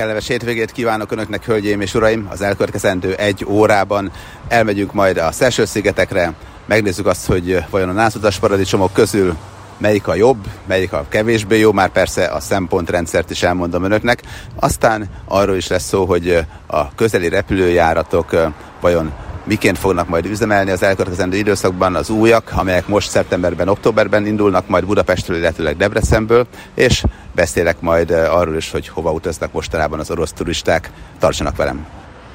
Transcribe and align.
Kellemes 0.00 0.26
hétvégét 0.26 0.72
kívánok 0.72 1.12
Önöknek, 1.12 1.44
hölgyeim 1.44 1.80
és 1.80 1.94
uraim! 1.94 2.26
Az 2.30 2.40
elkövetkezendő 2.40 3.14
egy 3.14 3.44
órában 3.48 4.12
elmegyünk 4.48 4.92
majd 4.92 5.16
a 5.16 5.32
Szelső-szigetekre, 5.32 6.32
megnézzük 6.66 7.06
azt, 7.06 7.26
hogy 7.26 7.64
vajon 7.70 7.88
a 7.88 7.92
nászutas 7.92 8.38
paradicsomok 8.38 8.92
közül 8.92 9.36
melyik 9.78 10.08
a 10.08 10.14
jobb, 10.14 10.46
melyik 10.66 10.92
a 10.92 11.04
kevésbé 11.08 11.58
jó, 11.58 11.72
már 11.72 11.88
persze 11.88 12.24
a 12.24 12.40
szempontrendszert 12.40 13.30
is 13.30 13.42
elmondom 13.42 13.84
önöknek. 13.84 14.22
Aztán 14.56 15.08
arról 15.24 15.56
is 15.56 15.66
lesz 15.66 15.86
szó, 15.86 16.04
hogy 16.04 16.46
a 16.66 16.94
közeli 16.94 17.28
repülőjáratok 17.28 18.52
vajon 18.80 19.12
miként 19.44 19.78
fognak 19.78 20.08
majd 20.08 20.26
üzemelni 20.26 20.70
az 20.70 20.82
elkövetkezendő 20.82 21.36
időszakban 21.36 21.94
az 21.94 22.10
újak, 22.10 22.52
amelyek 22.54 22.86
most 22.86 23.10
szeptemberben, 23.10 23.68
októberben 23.68 24.26
indulnak, 24.26 24.68
majd 24.68 24.84
Budapestről, 24.84 25.36
illetőleg 25.36 25.76
Debrecenből, 25.76 26.46
és 26.74 27.04
beszélek 27.34 27.80
majd 27.80 28.10
arról 28.10 28.56
is, 28.56 28.70
hogy 28.70 28.88
hova 28.88 29.12
utaznak 29.12 29.52
mostanában 29.52 29.98
az 29.98 30.10
orosz 30.10 30.32
turisták. 30.32 30.90
Tartsanak 31.18 31.56
velem! 31.56 31.86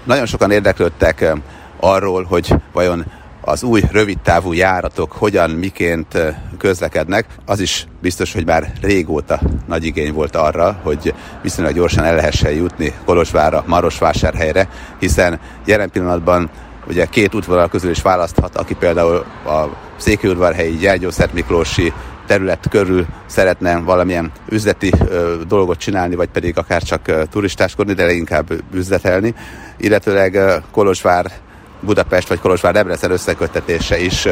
Nagyon 0.03 0.26
sokan 0.26 0.52
érdeklődtek 0.52 1.34
arról, 1.79 2.23
hogy 2.23 2.53
vajon 2.73 3.05
az 3.41 3.63
új 3.63 3.81
rövidtávú 3.91 4.53
járatok 4.53 5.12
hogyan, 5.12 5.49
miként 5.49 6.17
közlekednek, 6.57 7.26
az 7.45 7.59
is 7.59 7.87
biztos, 8.01 8.34
hogy 8.34 8.45
már 8.45 8.71
régóta 8.81 9.40
nagy 9.67 9.85
igény 9.85 10.13
volt 10.13 10.35
arra, 10.35 10.79
hogy 10.84 11.13
viszonylag 11.41 11.73
gyorsan 11.73 12.03
el 12.03 12.15
lehessen 12.15 12.51
jutni 12.51 12.93
Kolozsvárra, 13.05 13.63
Marosvásárhelyre, 13.67 14.70
hiszen 14.99 15.40
jelen 15.65 15.90
pillanatban 15.90 16.49
ugye 16.88 17.05
két 17.05 17.35
útvonal 17.35 17.67
közül 17.70 17.89
is 17.89 18.02
választhat, 18.02 18.55
aki 18.55 18.73
például 18.73 19.26
a 19.45 19.70
Székelyudvarhelyi, 19.98 20.76
Gyergyó, 20.76 21.09
Miklósi 21.34 21.93
terület 22.27 22.67
körül 22.70 23.05
szeretne 23.26 23.80
valamilyen 23.80 24.31
üzleti 24.49 24.91
ö, 25.07 25.35
dolgot 25.48 25.77
csinálni, 25.77 26.16
vagy 26.16 26.29
pedig 26.29 26.57
akár 26.57 26.84
csak 26.84 27.07
ö, 27.07 27.23
turistáskodni, 27.31 27.93
de 27.93 28.05
leginkább 28.05 28.63
üzletelni, 28.73 29.34
illetőleg 29.77 30.35
ö, 30.35 30.55
Kolozsvár 30.71 31.32
Budapest 31.81 32.27
vagy 32.27 32.40
Kolozsvár 32.40 32.73
Debrecen 32.73 33.12
összekötetése 33.12 33.99
is 33.99 34.27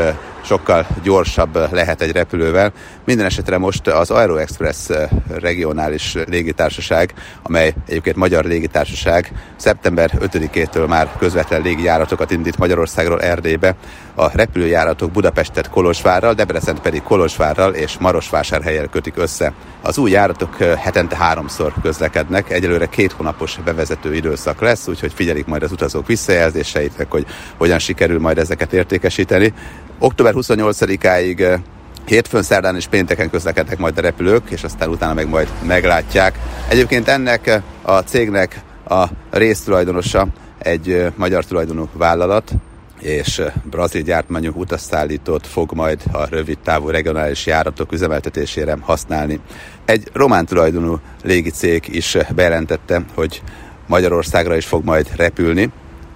sokkal 0.46 0.88
gyorsabb 1.04 1.72
lehet 1.72 2.02
egy 2.02 2.12
repülővel. 2.12 2.72
Minden 3.06 3.26
esetre 3.26 3.58
most 3.58 3.88
az 3.88 4.12
Aero 4.12 4.36
Express 4.36 4.90
regionális 5.28 6.18
légitársaság, 6.28 7.14
amely 7.42 7.74
egyébként 7.88 8.16
magyar 8.16 8.46
légitársaság, 8.46 9.32
szeptember 9.56 10.12
5-től 10.20 10.88
már 10.88 11.10
közvetlen 11.18 11.62
légijáratokat 11.62 12.32
indít 12.32 12.58
Magyarországról 12.58 13.22
Erdélybe. 13.22 13.76
A 14.16 14.38
repülőjáratok 14.38 15.12
Budapestet 15.12 15.70
Kolozsvárral, 15.70 16.34
Debrecen 16.34 16.82
pedig 16.82 17.04
Kolozsvárral 17.04 17.74
és 17.74 17.98
Marosvásárhelyel 18.00 18.88
kötik 18.88 19.18
össze. 19.18 19.54
Az 19.82 19.98
új 19.98 20.12
járatok 20.12 20.58
hetente 20.58 21.16
háromszor 21.16 21.74
közlekednek, 21.82 22.52
egyelőre 22.52 22.86
két 22.86 23.12
hónapos 23.12 23.60
bevezető 23.66 24.16
időszak 24.16 24.62
lesz, 24.62 24.88
úgyhogy 24.88 25.14
figyelik 25.14 25.46
majd 25.46 25.64
az 25.64 25.72
utazók 25.72 26.08
visszajelzéseit, 26.08 27.06
hogy 27.10 27.26
hogyan 27.58 27.80
sikerül 27.80 28.20
majd 28.20 28.38
ezeket 28.38 28.74
értékesíteni. 28.74 29.54
Október 30.00 30.34
28-áig 30.36 31.60
hétfőn, 32.06 32.44
szerdán 32.44 32.76
és 32.76 32.88
pénteken 32.88 33.30
közlekednek 33.30 33.78
majd 33.78 33.98
a 33.98 34.02
repülők, 34.02 34.50
és 34.50 34.64
aztán 34.64 34.90
utána 34.90 35.14
meg 35.14 35.30
majd 35.30 35.48
meglátják. 35.68 36.40
Egyébként 36.70 37.08
ennek 37.08 37.62
a 37.82 38.00
cégnek 38.00 38.62
a 38.90 39.06
résztulajdonosa 39.32 40.28
egy 40.58 41.12
magyar 41.16 41.46
tulajdonú 41.46 41.90
vállalat, 41.94 42.52
és 43.00 43.42
brazil 43.64 44.02
gyártmányú 44.02 44.52
utasszállítót 44.56 45.48
fog 45.48 45.72
majd 45.74 46.02
a 46.12 46.26
rövid 46.30 46.58
távú 46.64 46.90
regionális 46.90 47.46
járatok 47.46 47.92
üzemeltetésére 47.92 48.78
használni. 48.82 49.40
Egy 49.86 50.10
román 50.14 50.46
tulajdonú 50.46 51.00
légicég 51.24 51.84
is 51.88 52.18
bejelentette, 52.36 53.06
hogy 53.14 53.42
Magyarországra 53.88 54.56
is 54.56 54.66
fog 54.66 54.84
majd 54.84 55.08
repülni, 55.16 55.72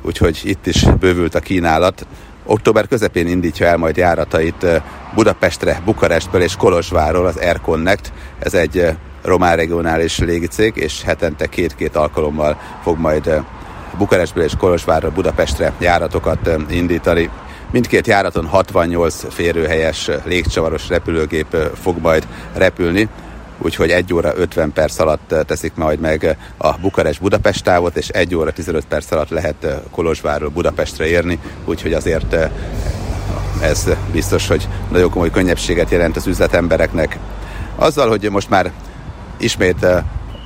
úgyhogy 0.08 0.41
itt 0.44 0.66
is 0.66 0.83
bővült 1.00 1.36
a 1.36 1.39
kínálat. 1.39 2.08
Október 2.45 2.88
közepén 2.88 3.27
indítja 3.27 3.66
el 3.66 3.77
majd 3.77 3.97
járatait 3.97 4.66
Budapestre, 5.15 5.82
Bukarestből 5.86 6.42
és 6.42 6.55
Kolozsváról 6.55 7.26
az 7.26 7.37
Air 7.37 7.61
Connect. 7.61 8.11
Ez 8.39 8.54
egy 8.54 8.95
román 9.23 9.55
regionális 9.55 10.20
légicég, 10.20 10.76
és 10.76 11.04
hetente 11.04 11.45
két-két 11.45 11.95
alkalommal 11.95 12.58
fog 12.83 12.99
majd 12.99 13.42
Bukarestből 13.98 14.43
és 14.43 14.54
Kolozsvárra, 14.58 15.11
Budapestre 15.11 15.73
járatokat 15.80 16.49
indítani. 16.70 17.30
Mindkét 17.71 18.08
járaton 18.08 18.45
68 18.45 19.33
férőhelyes 19.33 20.09
légcsavaros 20.23 20.87
repülőgép 20.87 21.58
fog 21.82 21.98
majd 22.02 22.27
repülni, 22.53 23.09
úgyhogy 23.62 23.90
1 23.90 24.14
óra 24.14 24.34
50 24.36 24.73
perc 24.73 25.00
alatt 25.00 25.36
teszik 25.45 25.76
majd 25.76 26.00
meg 26.00 26.38
a 26.58 26.78
Bukarest-Budapest 26.78 27.64
távot, 27.64 27.98
és 27.98 28.08
1 28.08 28.36
óra 28.36 28.52
15 28.52 28.86
perc 28.86 29.12
alatt 29.12 29.30
lehet 29.30 29.82
Kolozsvárról 29.92 30.50
Budapestre 30.50 31.08
érni, 31.08 31.40
úgyhogy 31.66 31.94
azért 31.94 32.36
ez 33.62 33.90
biztos, 34.12 34.48
hogy 34.48 34.68
nagyon 34.92 35.10
komoly 35.10 35.32
könnyebbséget 35.32 35.92
jelent 35.92 36.16
az 36.16 36.28
üzletembereknek. 36.28 37.18
Azzal, 37.76 38.10
hogy 38.10 38.30
most 38.32 38.50
már 38.50 38.72
ismét 39.38 39.84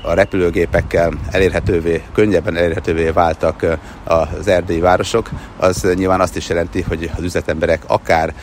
a 0.03 0.13
repülőgépekkel 0.13 1.13
elérhetővé, 1.31 2.03
könnyebben 2.13 2.55
elérhetővé 2.55 3.09
váltak 3.09 3.65
az 4.03 4.47
erdélyi 4.47 4.79
városok, 4.79 5.29
az 5.57 5.87
nyilván 5.93 6.21
azt 6.21 6.35
is 6.35 6.49
jelenti, 6.49 6.81
hogy 6.81 7.11
az 7.17 7.23
üzletemberek 7.23 7.81
akár 7.87 8.33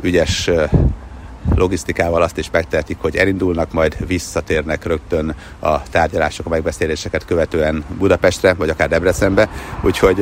ügyes 0.00 0.50
logisztikával 1.54 2.22
azt 2.22 2.38
is 2.38 2.50
megtehetik, 2.50 2.96
hogy 3.00 3.16
elindulnak, 3.16 3.72
majd 3.72 4.06
visszatérnek 4.06 4.84
rögtön 4.84 5.34
a 5.58 5.82
tárgyalások, 5.82 6.46
a 6.46 6.48
megbeszéléseket 6.48 7.24
követően 7.24 7.84
Budapestre, 7.98 8.54
vagy 8.54 8.68
akár 8.68 8.88
Debrecenbe. 8.88 9.48
Úgyhogy 9.82 10.20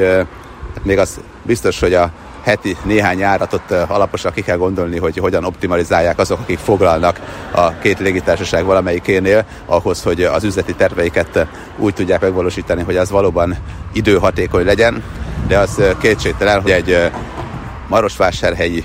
hát 0.75 0.84
még 0.84 0.98
az 0.98 1.20
biztos, 1.42 1.81
hogy 1.81 1.94
a 1.94 2.10
heti 2.42 2.76
néhány 2.84 3.19
járatot 3.19 3.70
alaposan 3.70 4.32
ki 4.32 4.42
kell 4.42 4.56
gondolni, 4.56 4.98
hogy 4.98 5.16
hogyan 5.16 5.44
optimalizálják 5.44 6.19
azok, 6.19 6.38
akik 6.41 6.59
foglalnak 6.59 7.20
a 7.53 7.78
két 7.78 7.98
légitársaság 7.98 8.64
valamelyikénél, 8.64 9.44
ahhoz, 9.64 10.03
hogy 10.03 10.22
az 10.22 10.44
üzleti 10.44 10.75
terveiket 10.75 11.47
úgy 11.78 11.94
tudják 11.94 12.20
megvalósítani, 12.20 12.82
hogy 12.82 12.97
az 12.97 13.10
valóban 13.10 13.56
időhatékony 13.93 14.64
legyen, 14.64 15.03
de 15.47 15.58
az 15.58 15.82
kétségtelen, 16.00 16.62
hogy 16.62 16.70
egy 16.70 17.10
Marosvásárhelyi 17.88 18.84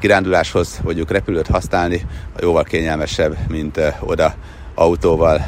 kiránduláshoz 0.00 0.80
mondjuk 0.82 1.10
repülőt 1.10 1.46
használni, 1.46 2.06
jóval 2.40 2.64
kényelmesebb, 2.64 3.36
mint 3.48 3.80
oda 4.00 4.34
autóval 4.74 5.46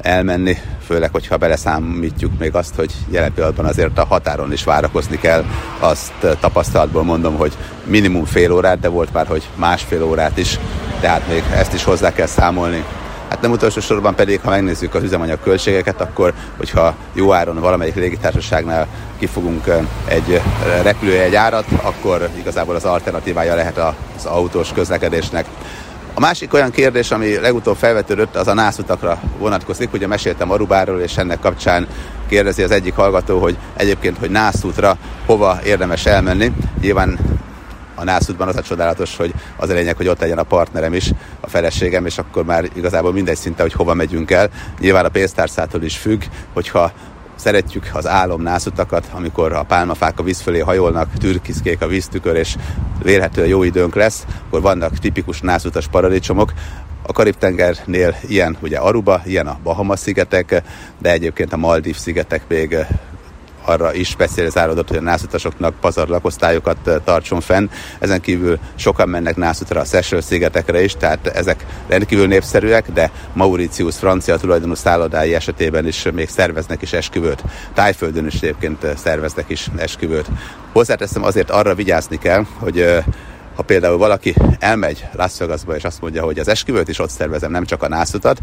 elmenni, 0.00 0.56
főleg, 0.86 1.10
hogyha 1.12 1.36
beleszámítjuk 1.36 2.38
még 2.38 2.54
azt, 2.54 2.74
hogy 2.74 2.94
jelen 3.10 3.32
pillanatban 3.32 3.64
azért 3.64 3.98
a 3.98 4.04
határon 4.04 4.52
is 4.52 4.64
várakozni 4.64 5.18
kell. 5.18 5.44
Azt 5.78 6.12
tapasztalatból 6.40 7.02
mondom, 7.02 7.36
hogy 7.36 7.52
minimum 7.84 8.24
fél 8.24 8.52
órát, 8.52 8.80
de 8.80 8.88
volt 8.88 9.12
már, 9.12 9.26
hogy 9.26 9.48
másfél 9.54 10.02
órát 10.02 10.36
is, 10.36 10.58
tehát 11.00 11.28
még 11.28 11.42
ezt 11.54 11.74
is 11.74 11.84
hozzá 11.84 12.12
kell 12.12 12.26
számolni. 12.26 12.84
Hát 13.38 13.46
nem 13.46 13.56
utolsó 13.56 13.80
sorban 13.80 14.14
pedig, 14.14 14.40
ha 14.40 14.50
megnézzük 14.50 14.94
az 14.94 15.02
üzemanyag 15.02 15.40
költségeket, 15.42 16.00
akkor, 16.00 16.32
hogyha 16.56 16.94
jó 17.12 17.32
áron 17.32 17.60
valamelyik 17.60 17.94
légitársaságnál 17.94 18.86
kifogunk 19.18 19.64
egy 20.04 20.40
repülő 20.82 21.20
egy 21.20 21.34
árat, 21.34 21.64
akkor 21.82 22.28
igazából 22.38 22.74
az 22.74 22.84
alternatívája 22.84 23.54
lehet 23.54 23.78
az 24.16 24.24
autós 24.24 24.72
közlekedésnek. 24.72 25.46
A 26.14 26.20
másik 26.20 26.54
olyan 26.54 26.70
kérdés, 26.70 27.10
ami 27.10 27.36
legutóbb 27.36 27.76
felvetődött, 27.76 28.36
az 28.36 28.48
a 28.48 28.54
nászutakra 28.54 29.20
vonatkozik. 29.38 29.92
Ugye 29.92 30.06
meséltem 30.06 30.50
Arubáról, 30.50 31.00
és 31.00 31.16
ennek 31.16 31.40
kapcsán 31.40 31.86
kérdezi 32.28 32.62
az 32.62 32.70
egyik 32.70 32.94
hallgató, 32.94 33.38
hogy 33.40 33.56
egyébként, 33.76 34.18
hogy 34.18 34.30
nászútra 34.30 34.96
hova 35.26 35.58
érdemes 35.64 36.06
elmenni. 36.06 36.52
Nyilván 36.80 37.18
a 37.98 38.04
nászútban 38.04 38.48
az 38.48 38.56
a 38.56 38.62
csodálatos, 38.62 39.16
hogy 39.16 39.34
az 39.56 39.70
a 39.70 39.74
lényeg, 39.74 39.96
hogy 39.96 40.08
ott 40.08 40.20
legyen 40.20 40.38
a 40.38 40.42
partnerem 40.42 40.94
is, 40.94 41.10
a 41.40 41.48
feleségem, 41.48 42.06
és 42.06 42.18
akkor 42.18 42.44
már 42.44 42.68
igazából 42.74 43.12
mindegy 43.12 43.36
szinte, 43.36 43.62
hogy 43.62 43.72
hova 43.72 43.94
megyünk 43.94 44.30
el. 44.30 44.50
Nyilván 44.80 45.04
a 45.04 45.08
pénztárcától 45.08 45.82
is 45.82 45.96
függ, 45.96 46.22
hogyha 46.52 46.92
szeretjük 47.36 47.90
az 47.92 48.06
álomnászutakat, 48.06 49.08
amikor 49.12 49.52
a 49.52 49.62
pálmafák 49.62 50.18
a 50.18 50.22
víz 50.22 50.40
fölé 50.40 50.58
hajolnak, 50.58 51.08
türkiszkék 51.18 51.82
a 51.82 51.86
víztükör, 51.86 52.36
és 52.36 52.56
vélhetően 53.02 53.48
jó 53.48 53.62
időnk 53.62 53.94
lesz, 53.94 54.24
akkor 54.46 54.60
vannak 54.60 54.98
tipikus 54.98 55.40
nászutas 55.40 55.88
paradicsomok, 55.88 56.52
a 57.02 57.12
Karib-tengernél 57.12 58.16
ilyen 58.26 58.56
ugye 58.60 58.78
Aruba, 58.78 59.22
ilyen 59.24 59.46
a 59.46 59.58
Bahama-szigetek, 59.62 60.62
de 60.98 61.10
egyébként 61.10 61.52
a 61.52 61.56
Maldív 61.56 61.96
szigetek 61.96 62.42
még 62.48 62.76
arra 63.68 63.94
is 63.94 64.08
specializálódott, 64.08 64.88
hogy 64.88 64.96
a 64.96 65.00
nászutasoknak 65.00 65.74
pazarlakosztályokat 65.80 66.90
tartson 67.04 67.40
fenn. 67.40 67.68
Ezen 67.98 68.20
kívül 68.20 68.58
sokan 68.74 69.08
mennek 69.08 69.36
nászutra 69.36 69.80
a 69.80 69.84
Seychelles 69.84 70.24
szigetekre 70.24 70.82
is, 70.82 70.92
tehát 70.92 71.26
ezek 71.26 71.66
rendkívül 71.88 72.26
népszerűek, 72.26 72.92
de 72.92 73.10
Mauritius 73.32 73.96
francia 73.96 74.36
tulajdonú 74.36 74.74
szállodái 74.74 75.34
esetében 75.34 75.86
is 75.86 76.06
még 76.14 76.28
szerveznek 76.28 76.82
is 76.82 76.92
esküvőt. 76.92 77.42
Tájföldön 77.74 78.26
is 78.26 78.34
egyébként 78.34 78.86
szerveznek 78.96 79.48
is 79.48 79.68
esküvőt. 79.76 80.26
Hozzáteszem, 80.72 81.24
azért 81.24 81.50
arra 81.50 81.74
vigyázni 81.74 82.18
kell, 82.18 82.44
hogy 82.58 83.02
ha 83.54 83.62
például 83.62 83.98
valaki 83.98 84.34
elmegy 84.58 85.06
Las 85.12 85.38
Vegasba 85.38 85.76
és 85.76 85.84
azt 85.84 86.00
mondja, 86.00 86.22
hogy 86.22 86.38
az 86.38 86.48
esküvőt 86.48 86.88
is 86.88 86.98
ott 86.98 87.10
szervezem, 87.10 87.50
nem 87.50 87.64
csak 87.64 87.82
a 87.82 87.88
nászutat, 87.88 88.38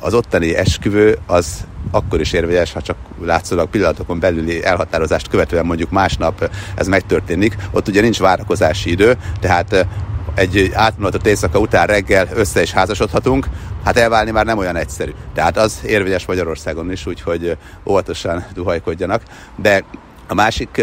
az 0.00 0.14
ottani 0.14 0.56
esküvő 0.56 1.18
az 1.26 1.64
akkor 1.90 2.20
is 2.20 2.32
érvényes, 2.32 2.72
ha 2.72 2.82
csak 2.82 2.96
látszólag 3.20 3.70
pillanatokon 3.70 4.18
belüli 4.18 4.64
elhatározást 4.64 5.28
követően 5.28 5.66
mondjuk 5.66 5.90
másnap 5.90 6.50
ez 6.74 6.86
megtörténik. 6.86 7.56
Ott 7.70 7.88
ugye 7.88 8.00
nincs 8.00 8.18
várakozási 8.18 8.90
idő, 8.90 9.16
tehát 9.40 9.86
egy 10.34 10.70
átmulatott 10.74 11.26
éjszaka 11.26 11.58
után 11.58 11.86
reggel 11.86 12.28
össze 12.34 12.62
is 12.62 12.72
házasodhatunk, 12.72 13.48
hát 13.84 13.96
elválni 13.96 14.30
már 14.30 14.44
nem 14.44 14.58
olyan 14.58 14.76
egyszerű. 14.76 15.10
Tehát 15.34 15.56
az 15.56 15.80
érvényes 15.86 16.26
Magyarországon 16.26 16.92
is, 16.92 17.06
úgyhogy 17.06 17.56
óvatosan 17.86 18.44
duhajkodjanak. 18.54 19.22
De 19.56 19.84
a 20.28 20.34
másik 20.34 20.82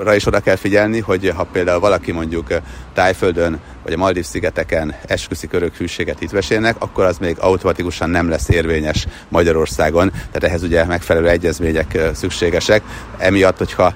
arra 0.00 0.14
is 0.14 0.26
oda 0.26 0.40
kell 0.40 0.56
figyelni, 0.56 1.00
hogy 1.00 1.32
ha 1.36 1.44
például 1.44 1.80
valaki 1.80 2.12
mondjuk 2.12 2.46
Tájföldön 2.94 3.60
vagy 3.82 3.92
a 3.92 3.96
Maldív 3.96 4.24
szigeteken 4.24 4.94
esküszi 5.06 5.46
körök 5.46 5.74
hűséget 5.74 6.18
hitvesélnek, 6.18 6.76
akkor 6.78 7.04
az 7.04 7.18
még 7.18 7.36
automatikusan 7.38 8.10
nem 8.10 8.28
lesz 8.28 8.48
érvényes 8.48 9.06
Magyarországon. 9.28 10.10
Tehát 10.10 10.44
ehhez 10.44 10.62
ugye 10.62 10.84
megfelelő 10.84 11.28
egyezmények 11.28 11.98
szükségesek. 12.14 12.82
Emiatt, 13.18 13.58
hogyha 13.58 13.94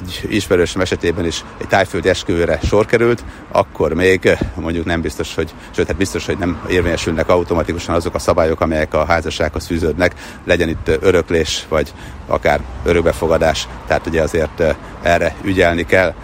egy 0.00 0.26
ismerősöm 0.28 0.80
esetében 0.80 1.24
is 1.24 1.44
egy 1.60 1.68
tájföldi 1.68 2.08
esküvőre 2.08 2.58
sor 2.62 2.86
került, 2.86 3.24
akkor 3.48 3.92
még 3.92 4.38
mondjuk 4.54 4.84
nem 4.84 5.00
biztos, 5.00 5.34
hogy, 5.34 5.54
sőt, 5.70 5.86
hát 5.86 5.96
biztos, 5.96 6.26
hogy 6.26 6.38
nem 6.38 6.60
érvényesülnek 6.68 7.28
automatikusan 7.28 7.94
azok 7.94 8.14
a 8.14 8.18
szabályok, 8.18 8.60
amelyek 8.60 8.94
a 8.94 9.04
házassághoz 9.04 9.66
fűződnek, 9.66 10.14
legyen 10.44 10.68
itt 10.68 10.90
öröklés, 11.00 11.66
vagy 11.68 11.92
akár 12.26 12.60
örökbefogadás, 12.84 13.68
tehát 13.86 14.06
ugye 14.06 14.22
azért 14.22 14.62
erre 15.02 15.36
ügyelni 15.42 15.84
kell. 15.84 16.14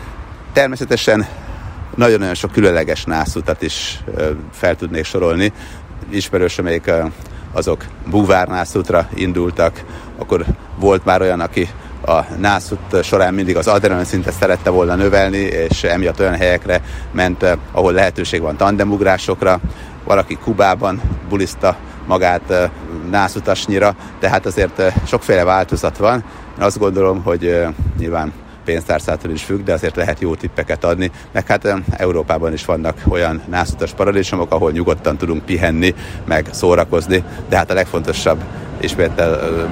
Természetesen 0.52 1.26
nagyon-nagyon 1.94 2.34
sok 2.34 2.52
különleges 2.52 3.04
nászutat 3.04 3.62
is 3.62 4.00
fel 4.52 4.76
tudnék 4.76 5.04
sorolni. 5.04 5.52
Ismerősömeik 6.08 6.90
azok 7.52 7.84
búvárnászútra 8.06 9.08
indultak, 9.14 9.84
akkor 10.18 10.44
volt 10.78 11.04
már 11.04 11.20
olyan, 11.20 11.40
aki 11.40 11.68
a 12.06 12.24
nászút 12.38 13.02
során 13.02 13.34
mindig 13.34 13.56
az 13.56 13.66
adrenalin 13.66 14.04
szintet 14.04 14.32
szerette 14.32 14.70
volna 14.70 14.94
növelni, 14.94 15.38
és 15.38 15.84
emiatt 15.84 16.20
olyan 16.20 16.36
helyekre 16.36 16.82
ment, 17.12 17.58
ahol 17.72 17.92
lehetőség 17.92 18.40
van 18.40 18.56
tandemugrásokra. 18.56 19.60
Valaki 20.04 20.34
Kubában 20.34 21.00
buliszta 21.28 21.76
magát 22.06 22.70
nászutasnyira, 23.10 23.94
tehát 24.20 24.46
azért 24.46 24.82
sokféle 25.06 25.44
változat 25.44 25.96
van. 25.96 26.24
Én 26.58 26.64
azt 26.64 26.78
gondolom, 26.78 27.22
hogy 27.22 27.66
nyilván 27.98 28.32
pénztárcától 28.64 29.30
is 29.30 29.42
függ, 29.42 29.62
de 29.62 29.72
azért 29.72 29.96
lehet 29.96 30.20
jó 30.20 30.34
tippeket 30.34 30.84
adni. 30.84 31.10
Meg 31.32 31.46
hát 31.46 31.74
Európában 31.90 32.52
is 32.52 32.64
vannak 32.64 33.02
olyan 33.08 33.42
nászutas 33.48 33.92
paradicsomok, 33.92 34.52
ahol 34.52 34.70
nyugodtan 34.70 35.16
tudunk 35.16 35.44
pihenni, 35.44 35.94
meg 36.24 36.48
szórakozni, 36.50 37.24
de 37.48 37.56
hát 37.56 37.70
a 37.70 37.74
legfontosabb 37.74 38.42
ismét 38.80 39.22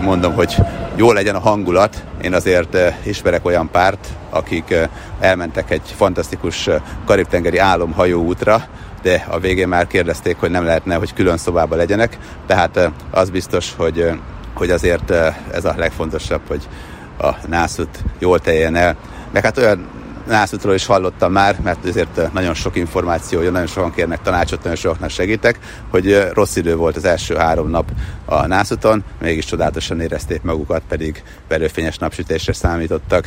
mondom, 0.01 0.35
hogy 0.35 0.57
jó 0.95 1.13
legyen 1.13 1.35
a 1.35 1.39
hangulat. 1.39 2.05
Én 2.23 2.35
azért 2.35 2.77
ismerek 3.03 3.45
olyan 3.47 3.71
párt, 3.71 4.09
akik 4.31 4.75
elmentek 5.21 5.71
egy 5.71 5.95
fantasztikus 5.97 6.69
karib-tengeri 7.07 7.59
álomhajó 7.59 8.23
útra, 8.23 8.65
de 9.03 9.27
a 9.29 9.39
végén 9.39 9.69
már 9.69 9.87
kérdezték, 9.87 10.37
hogy 10.37 10.51
nem 10.51 10.65
lehetne, 10.65 10.95
hogy 10.95 11.15
külön 11.15 11.37
szobába 11.37 11.77
legyenek. 11.77 12.19
Tehát 12.47 12.91
az 13.11 13.31
biztos, 13.31 13.75
hogy, 13.77 14.11
hogy 14.55 14.71
azért 14.71 15.11
ez 15.53 15.65
a 15.65 15.75
legfontosabb, 15.77 16.41
hogy 16.49 16.69
a 17.19 17.37
nászut 17.49 18.03
jól 18.19 18.39
teljen 18.39 18.75
el. 18.75 18.97
Meg 19.33 19.43
hát 19.43 19.59
olyan 19.59 19.87
nászútról 20.29 20.75
is 20.75 20.87
hallottam 20.87 21.33
már, 21.33 21.61
mert 21.63 21.87
ezért 21.87 22.33
nagyon 22.33 22.55
sok 22.55 22.77
információ 22.77 23.41
nagyon 23.41 23.67
sokan 23.67 23.93
kérnek 23.93 24.23
tanácsot, 24.23 24.63
nagyon 24.63 24.77
sokaknak 24.77 25.11
segítek, 25.11 25.59
hogy 25.91 26.29
rossz 26.33 26.57
idő 26.57 26.77
volt 26.77 26.97
az 26.97 27.05
első 27.05 27.35
három 27.35 27.71
nap 27.71 27.91
a 28.25 28.47
nászúton, 28.47 29.05
mégis 29.21 29.45
csodálatosan 29.45 30.01
érezték 30.01 30.43
magukat, 30.43 30.83
pedig 30.89 31.23
verőfényes 31.49 31.99
napsütésre 31.99 32.53
számítottak. 32.53 33.27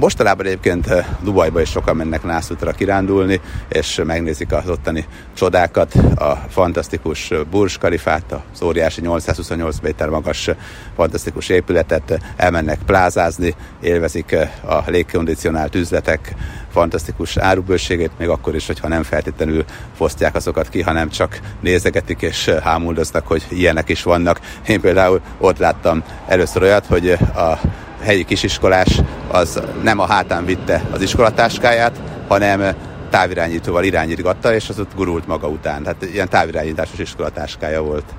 Mostanában 0.00 0.46
egyébként 0.46 0.86
eh, 0.86 1.06
Dubajba 1.22 1.60
is 1.60 1.70
sokan 1.70 1.96
mennek 1.96 2.22
nászútra 2.22 2.72
kirándulni, 2.72 3.40
és 3.68 4.00
megnézik 4.04 4.52
az 4.52 4.68
ottani 4.68 5.04
csodákat, 5.34 5.94
a 6.16 6.34
fantasztikus 6.48 7.32
Burj 7.50 7.74
Khalifát, 7.78 8.34
az 8.52 8.62
óriási 8.62 9.00
828 9.00 9.76
méter 9.82 10.08
magas 10.08 10.50
fantasztikus 10.96 11.48
épületet, 11.48 12.20
elmennek 12.36 12.78
plázázni, 12.86 13.54
élvezik 13.80 14.32
eh, 14.32 14.50
a 14.64 14.84
légkondicionált 14.86 15.74
üzletek 15.74 16.34
fantasztikus 16.72 17.36
árubőségét, 17.36 18.18
még 18.18 18.28
akkor 18.28 18.54
is, 18.54 18.66
hogyha 18.66 18.88
nem 18.88 19.02
feltétlenül 19.02 19.64
fosztják 19.96 20.34
azokat 20.34 20.68
ki, 20.68 20.82
hanem 20.82 21.08
csak 21.08 21.40
nézegetik 21.60 22.22
és 22.22 22.48
eh, 22.48 22.62
hámuldoznak, 22.62 23.26
hogy 23.26 23.46
ilyenek 23.48 23.88
is 23.88 24.02
vannak. 24.02 24.40
Én 24.66 24.80
például 24.80 25.20
ott 25.38 25.58
láttam 25.58 26.02
először 26.26 26.62
olyat, 26.62 26.86
hogy 26.86 27.10
a 27.34 27.58
helyi 28.00 28.24
kisiskolás 28.24 29.00
az 29.28 29.60
nem 29.82 29.98
a 29.98 30.06
hátán 30.06 30.44
vitte 30.44 30.82
az 30.90 31.02
iskolatáskáját, 31.02 32.00
hanem 32.28 32.76
távirányítóval 33.10 33.84
irányítgatta, 33.84 34.54
és 34.54 34.68
az 34.68 34.78
ott 34.78 34.94
gurult 34.94 35.26
maga 35.26 35.48
után. 35.48 35.82
Tehát 35.82 36.02
ilyen 36.12 36.28
távirányításos 36.28 36.98
iskolatáskája 36.98 37.82
volt. 37.82 38.14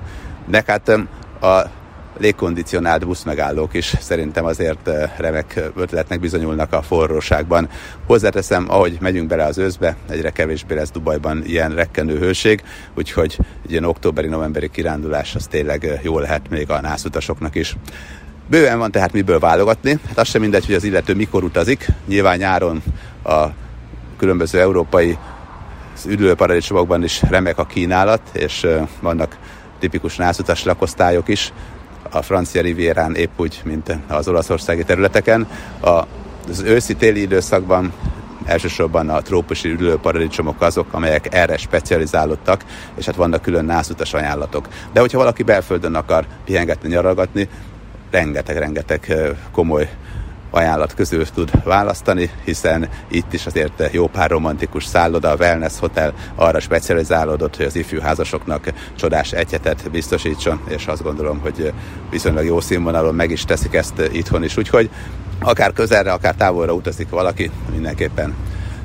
De 0.46 0.64
hát 0.66 0.88
a 1.40 1.70
légkondicionált 2.18 3.06
buszmegállók 3.06 3.74
is 3.74 3.94
szerintem 4.00 4.44
azért 4.44 4.90
remek 5.16 5.60
ötletnek 5.76 6.20
bizonyulnak 6.20 6.72
a 6.72 6.82
forróságban. 6.82 7.68
Hozzáteszem, 8.06 8.66
ahogy 8.68 8.96
megyünk 9.00 9.28
bele 9.28 9.44
az 9.44 9.58
őszbe, 9.58 9.96
egyre 10.08 10.30
kevésbé 10.30 10.74
lesz 10.74 10.90
Dubajban 10.90 11.42
ilyen 11.44 11.74
rekkenő 11.74 12.18
hőség, 12.18 12.62
úgyhogy 12.94 13.38
egy 13.64 13.70
ilyen 13.70 13.84
októberi-novemberi 13.84 14.70
kirándulás 14.70 15.34
az 15.34 15.46
tényleg 15.46 16.00
jó 16.02 16.18
lehet 16.18 16.48
még 16.48 16.70
a 16.70 16.80
nászutasoknak 16.80 17.54
is. 17.54 17.76
Bőven 18.52 18.78
van 18.78 18.90
tehát 18.90 19.12
miből 19.12 19.38
válogatni. 19.38 19.98
Hát 20.08 20.18
az 20.18 20.28
sem 20.28 20.40
mindegy, 20.40 20.66
hogy 20.66 20.74
az 20.74 20.84
illető 20.84 21.14
mikor 21.14 21.44
utazik. 21.44 21.86
Nyilván 22.06 22.38
nyáron 22.38 22.82
a 23.24 23.46
különböző 24.18 24.60
európai 24.60 25.18
üdülőparadicsomokban 26.06 27.02
is 27.02 27.22
remek 27.22 27.58
a 27.58 27.64
kínálat, 27.64 28.20
és 28.32 28.66
vannak 29.00 29.38
tipikus 29.78 30.16
nászutas 30.16 30.64
lakosztályok 30.64 31.28
is. 31.28 31.52
A 32.10 32.22
francia 32.22 32.62
rivérán 32.62 33.14
épp 33.14 33.30
úgy, 33.40 33.60
mint 33.64 33.98
az 34.08 34.28
olaszországi 34.28 34.84
területeken. 34.84 35.46
Az 35.80 36.60
őszi-téli 36.60 37.20
időszakban 37.20 37.92
elsősorban 38.44 39.08
a 39.08 39.20
trópusi 39.20 39.68
üdülőparadicsomok 39.68 40.60
azok, 40.60 40.86
amelyek 40.90 41.34
erre 41.34 41.56
specializálódtak, 41.56 42.64
és 42.94 43.06
hát 43.06 43.16
vannak 43.16 43.42
külön 43.42 43.64
nászutas 43.64 44.14
ajánlatok. 44.14 44.68
De 44.92 45.00
hogyha 45.00 45.18
valaki 45.18 45.42
belföldön 45.42 45.94
akar 45.94 46.26
pihengetni, 46.44 46.88
nyaralgatni, 46.88 47.48
rengeteg-rengeteg 48.12 49.14
komoly 49.52 49.88
ajánlat 50.50 50.94
közül 50.94 51.26
tud 51.26 51.50
választani, 51.64 52.30
hiszen 52.44 52.88
itt 53.08 53.32
is 53.32 53.46
azért 53.46 53.92
jó 53.92 54.06
pár 54.06 54.30
romantikus 54.30 54.84
szálloda, 54.84 55.30
a 55.30 55.36
wellness 55.36 55.78
hotel 55.78 56.12
arra 56.34 56.60
specializálódott, 56.60 57.56
hogy 57.56 57.66
az 57.66 57.76
ifjú 57.76 58.00
házasoknak 58.00 58.72
csodás 58.96 59.32
egyetet 59.32 59.90
biztosítson, 59.90 60.60
és 60.68 60.86
azt 60.86 61.02
gondolom, 61.02 61.38
hogy 61.38 61.72
viszonylag 62.10 62.44
jó 62.44 62.60
színvonalon 62.60 63.14
meg 63.14 63.30
is 63.30 63.44
teszik 63.44 63.74
ezt 63.74 64.08
itthon 64.12 64.44
is, 64.44 64.56
úgyhogy 64.56 64.90
akár 65.40 65.72
közelre, 65.72 66.12
akár 66.12 66.34
távolra 66.34 66.72
utazik 66.72 67.08
valaki, 67.08 67.50
mindenképpen 67.70 68.34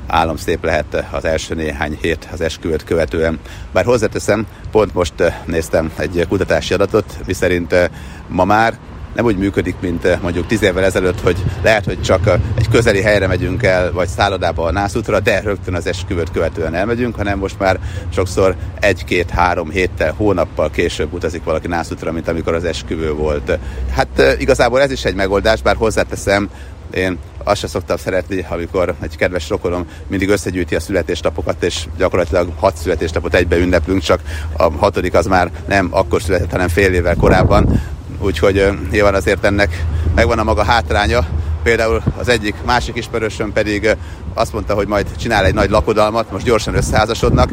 álom 0.06 0.36
szép 0.36 0.64
lehet 0.64 1.04
az 1.10 1.24
első 1.24 1.54
néhány 1.54 1.98
hét 2.00 2.28
az 2.32 2.40
esküvőt 2.40 2.84
követően. 2.84 3.38
Bár 3.72 3.84
hozzáteszem, 3.84 4.46
pont 4.70 4.94
most 4.94 5.14
néztem 5.44 5.92
egy 5.96 6.26
kutatási 6.28 6.74
adatot, 6.74 7.18
miszerint 7.26 7.90
ma 8.28 8.44
már 8.44 8.78
nem 9.14 9.24
úgy 9.24 9.36
működik, 9.36 9.74
mint 9.80 10.04
eh, 10.04 10.18
mondjuk 10.22 10.46
tíz 10.46 10.62
évvel 10.62 10.84
ezelőtt, 10.84 11.20
hogy 11.20 11.44
lehet, 11.62 11.84
hogy 11.84 12.02
csak 12.02 12.26
eh, 12.26 12.40
egy 12.58 12.68
közeli 12.68 13.02
helyre 13.02 13.26
megyünk 13.26 13.62
el, 13.62 13.92
vagy 13.92 14.08
szállodába 14.08 14.64
a 14.64 14.72
nászútra, 14.72 15.20
de 15.20 15.40
rögtön 15.40 15.74
az 15.74 15.86
esküvőt 15.86 16.30
követően 16.30 16.74
elmegyünk, 16.74 17.16
hanem 17.16 17.38
most 17.38 17.58
már 17.58 17.78
sokszor 18.12 18.56
egy-két-három 18.80 19.70
héttel, 19.70 20.12
hónappal 20.16 20.70
később 20.70 21.12
utazik 21.12 21.44
valaki 21.44 21.66
nászútra, 21.66 22.12
mint 22.12 22.28
amikor 22.28 22.54
az 22.54 22.64
esküvő 22.64 23.12
volt. 23.12 23.58
Hát 23.90 24.18
eh, 24.18 24.40
igazából 24.40 24.80
ez 24.80 24.90
is 24.90 25.04
egy 25.04 25.14
megoldás, 25.14 25.62
bár 25.62 25.76
hozzáteszem, 25.76 26.48
én 26.94 27.18
azt 27.44 27.60
sem 27.60 27.68
szoktam 27.68 27.96
szeretni, 27.96 28.46
amikor 28.48 28.94
egy 29.00 29.16
kedves 29.16 29.48
rokonom 29.48 29.86
mindig 30.06 30.28
összegyűjti 30.28 30.74
a 30.74 30.80
születésnapokat, 30.80 31.62
és 31.62 31.84
gyakorlatilag 31.96 32.52
hat 32.56 32.76
születésnapot 32.76 33.34
egybe 33.34 33.56
ünneplünk, 33.56 34.02
csak 34.02 34.20
a 34.56 34.70
hatodik 34.70 35.14
az 35.14 35.26
már 35.26 35.50
nem 35.66 35.88
akkor 35.90 36.22
született, 36.22 36.50
hanem 36.50 36.68
fél 36.68 36.92
évvel 36.92 37.16
korábban 37.16 37.80
úgyhogy 38.20 38.68
nyilván 38.90 39.14
azért 39.14 39.44
ennek 39.44 39.84
megvan 40.14 40.38
a 40.38 40.44
maga 40.44 40.64
hátránya. 40.64 41.26
Például 41.62 42.02
az 42.18 42.28
egyik 42.28 42.54
másik 42.64 42.96
ismerősöm 42.96 43.52
pedig 43.52 43.96
azt 44.34 44.52
mondta, 44.52 44.74
hogy 44.74 44.86
majd 44.86 45.06
csinál 45.16 45.44
egy 45.44 45.54
nagy 45.54 45.70
lakodalmat, 45.70 46.30
most 46.30 46.44
gyorsan 46.44 46.74
összeházasodnak, 46.74 47.50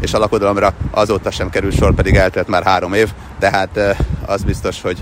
és 0.00 0.14
a 0.14 0.18
lakodalomra 0.18 0.72
azóta 0.90 1.30
sem 1.30 1.50
kerül 1.50 1.70
sor, 1.70 1.94
pedig 1.94 2.14
eltelt 2.14 2.48
már 2.48 2.62
három 2.62 2.92
év, 2.92 3.08
tehát 3.38 3.96
az 4.26 4.42
biztos, 4.42 4.82
hogy 4.82 4.98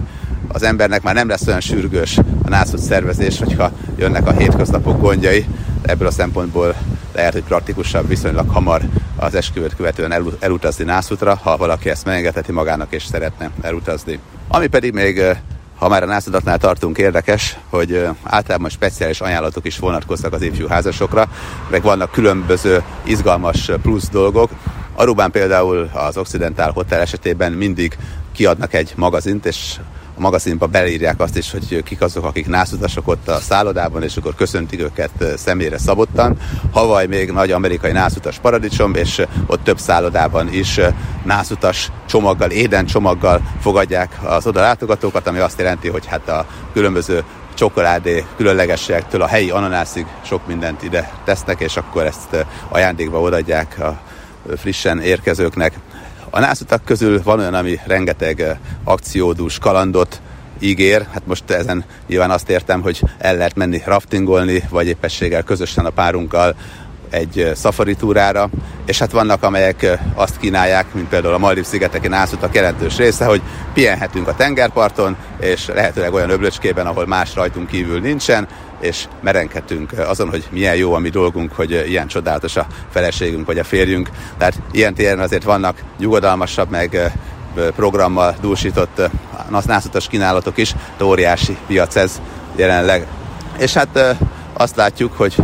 az 0.48 0.62
embernek 0.62 1.02
már 1.02 1.14
nem 1.14 1.28
lesz 1.28 1.46
olyan 1.46 1.60
sürgős 1.60 2.18
a 2.44 2.48
nászút 2.48 2.80
szervezés, 2.80 3.38
hogyha 3.38 3.72
jönnek 3.96 4.26
a 4.26 4.32
hétköznapok 4.32 5.00
gondjai. 5.00 5.46
Ebből 5.82 6.06
a 6.06 6.10
szempontból 6.10 6.74
lehet, 7.16 7.32
hogy 7.32 7.42
praktikusabb 7.42 8.08
viszonylag 8.08 8.48
hamar 8.48 8.82
az 9.16 9.34
esküvőt 9.34 9.76
követően 9.76 10.36
elutazni 10.40 10.84
nászútra, 10.84 11.34
ha 11.42 11.56
valaki 11.56 11.88
ezt 11.90 12.04
megengedheti 12.04 12.52
magának 12.52 12.92
és 12.92 13.04
szeretne 13.04 13.50
elutazni. 13.60 14.18
Ami 14.48 14.66
pedig 14.66 14.92
még 14.92 15.22
ha 15.78 15.88
már 15.88 16.02
a 16.02 16.06
nászadatnál 16.06 16.58
tartunk 16.58 16.98
érdekes, 16.98 17.56
hogy 17.68 18.08
általában 18.22 18.70
speciális 18.70 19.20
ajánlatok 19.20 19.66
is 19.66 19.78
vonatkoznak 19.78 20.32
az 20.32 20.42
ifjú 20.42 20.66
házasokra, 20.66 21.28
meg 21.70 21.82
vannak 21.82 22.10
különböző 22.10 22.82
izgalmas 23.02 23.70
plusz 23.82 24.08
dolgok. 24.08 24.50
Arubán 24.94 25.30
például 25.30 25.90
az 25.92 26.16
Occidental 26.16 26.70
Hotel 26.70 27.00
esetében 27.00 27.52
mindig 27.52 27.96
kiadnak 28.32 28.74
egy 28.74 28.92
magazint, 28.96 29.46
és 29.46 29.76
a 30.16 30.20
magazinba 30.20 30.66
belírják 30.66 31.20
azt 31.20 31.36
is, 31.36 31.50
hogy 31.50 31.82
kik 31.82 32.00
azok, 32.00 32.24
akik 32.24 32.46
nászutasok 32.46 33.08
ott 33.08 33.28
a 33.28 33.40
szállodában, 33.40 34.02
és 34.02 34.16
akkor 34.16 34.34
köszöntik 34.34 34.80
őket 34.80 35.24
személyre 35.36 35.78
szabottan. 35.78 36.36
Havaj 36.72 37.06
még 37.06 37.30
nagy 37.30 37.50
amerikai 37.50 37.92
nászutas 37.92 38.38
paradicsom, 38.38 38.94
és 38.94 39.22
ott 39.46 39.64
több 39.64 39.78
szállodában 39.78 40.52
is 40.52 40.80
nászutas 41.24 41.90
csomaggal, 42.06 42.50
éden 42.50 42.86
csomaggal 42.86 43.40
fogadják 43.60 44.18
az 44.24 44.46
oda 44.46 44.60
látogatókat, 44.60 45.26
ami 45.26 45.38
azt 45.38 45.58
jelenti, 45.58 45.88
hogy 45.88 46.06
hát 46.06 46.28
a 46.28 46.46
különböző 46.72 47.24
csokoládé 47.54 48.24
különlegességektől 48.36 49.22
a 49.22 49.26
helyi 49.26 49.50
ananászig 49.50 50.06
sok 50.24 50.46
mindent 50.46 50.82
ide 50.82 51.12
tesznek, 51.24 51.60
és 51.60 51.76
akkor 51.76 52.04
ezt 52.04 52.46
ajándékba 52.68 53.20
odaadják 53.20 53.78
a 53.78 54.00
frissen 54.56 55.00
érkezőknek. 55.00 55.78
A 56.30 56.40
nászutak 56.40 56.84
közül 56.84 57.22
van 57.22 57.38
olyan, 57.38 57.54
ami 57.54 57.80
rengeteg 57.86 58.40
eh, 58.40 58.56
akciódús 58.84 59.58
kalandot 59.58 60.20
ígér. 60.58 61.06
Hát 61.12 61.26
most 61.26 61.50
ezen 61.50 61.84
nyilván 62.06 62.30
azt 62.30 62.48
értem, 62.48 62.82
hogy 62.82 63.02
el 63.18 63.36
lehet 63.36 63.54
menni 63.54 63.82
raftingolni, 63.84 64.62
vagy 64.70 64.86
éppességgel 64.86 65.42
közösen 65.42 65.84
a 65.84 65.90
párunkkal 65.90 66.54
egy 67.10 67.38
eh, 67.38 67.54
safari 67.54 67.94
túrára, 67.94 68.48
és 68.86 68.98
hát 68.98 69.10
vannak, 69.10 69.42
amelyek 69.42 69.82
eh, 69.82 70.00
azt 70.14 70.38
kínálják, 70.38 70.94
mint 70.94 71.08
például 71.08 71.34
a 71.34 71.38
Maldiv 71.38 71.64
szigeteki 71.64 72.08
nászutak 72.08 72.54
jelentős 72.54 72.96
része, 72.96 73.24
hogy 73.24 73.42
pihenhetünk 73.74 74.28
a 74.28 74.34
tengerparton, 74.34 75.16
és 75.40 75.66
lehetőleg 75.66 76.12
olyan 76.12 76.30
öblöcskében, 76.30 76.86
ahol 76.86 77.06
más 77.06 77.34
rajtunk 77.34 77.66
kívül 77.66 78.00
nincsen, 78.00 78.48
és 78.80 79.06
merenkedtünk 79.20 79.92
azon, 79.98 80.28
hogy 80.28 80.44
milyen 80.50 80.76
jó 80.76 80.94
a 80.94 80.98
mi 80.98 81.08
dolgunk, 81.08 81.52
hogy 81.52 81.70
ilyen 81.88 82.06
csodálatos 82.06 82.56
a 82.56 82.66
feleségünk 82.90 83.46
vagy 83.46 83.58
a 83.58 83.64
férjünk. 83.64 84.10
Tehát 84.38 84.54
ilyen 84.70 84.94
téren 84.94 85.20
azért 85.20 85.42
vannak 85.42 85.82
nyugodalmasabb, 85.98 86.70
meg 86.70 87.12
programmal 87.54 88.36
dúsított 88.40 89.00
nászutas 89.66 90.08
kínálatok 90.08 90.56
is, 90.56 90.74
de 90.98 91.04
óriási 91.04 91.56
piac 91.66 91.96
ez 91.96 92.20
jelenleg. 92.56 93.06
És 93.58 93.72
hát 93.72 94.16
azt 94.52 94.76
látjuk, 94.76 95.12
hogy 95.16 95.36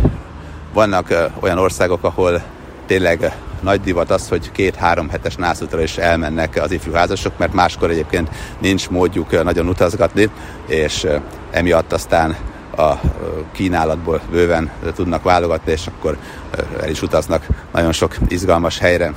vannak 0.73 1.31
olyan 1.39 1.57
országok, 1.57 2.03
ahol 2.03 2.41
tényleg 2.87 3.35
nagy 3.61 3.81
divat 3.81 4.11
az, 4.11 4.29
hogy 4.29 4.51
két-három 4.51 5.09
hetes 5.09 5.35
nászutra 5.35 5.81
is 5.81 5.97
elmennek 5.97 6.59
az 6.63 6.71
ifjú 6.71 6.93
házasok, 6.93 7.37
mert 7.37 7.53
máskor 7.53 7.89
egyébként 7.89 8.29
nincs 8.59 8.89
módjuk 8.89 9.43
nagyon 9.43 9.67
utazgatni, 9.67 10.29
és 10.67 11.07
emiatt 11.51 11.93
aztán 11.93 12.35
a 12.77 12.99
kínálatból 13.51 14.21
bőven 14.31 14.71
tudnak 14.95 15.23
válogatni, 15.23 15.71
és 15.71 15.87
akkor 15.87 16.17
el 16.81 16.89
is 16.89 17.01
utaznak 17.01 17.45
nagyon 17.73 17.91
sok 17.91 18.15
izgalmas 18.27 18.77
helyre. 18.79 19.13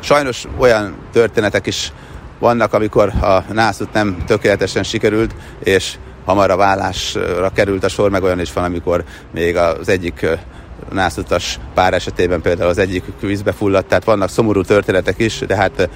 Sajnos 0.00 0.44
olyan 0.58 0.94
történetek 1.12 1.66
is 1.66 1.92
vannak, 2.38 2.72
amikor 2.72 3.08
a 3.08 3.44
nászút 3.52 3.92
nem 3.92 4.16
tökéletesen 4.26 4.82
sikerült, 4.82 5.34
és 5.58 5.96
hamar 6.24 6.50
a 6.50 6.56
vállásra 6.56 7.50
került 7.54 7.84
a 7.84 7.88
sor, 7.88 8.10
meg 8.10 8.22
olyan 8.22 8.40
is 8.40 8.52
van, 8.52 8.64
amikor 8.64 9.04
még 9.30 9.56
az 9.56 9.88
egyik 9.88 10.26
nászutas 10.92 11.58
pár 11.74 11.94
esetében 11.94 12.40
például 12.40 12.68
az 12.68 12.78
egyik 12.78 13.04
vízbe 13.20 13.52
fulladt, 13.52 13.88
tehát 13.88 14.04
vannak 14.04 14.28
szomorú 14.28 14.62
történetek 14.62 15.18
is, 15.18 15.38
de 15.38 15.56
hát 15.56 15.88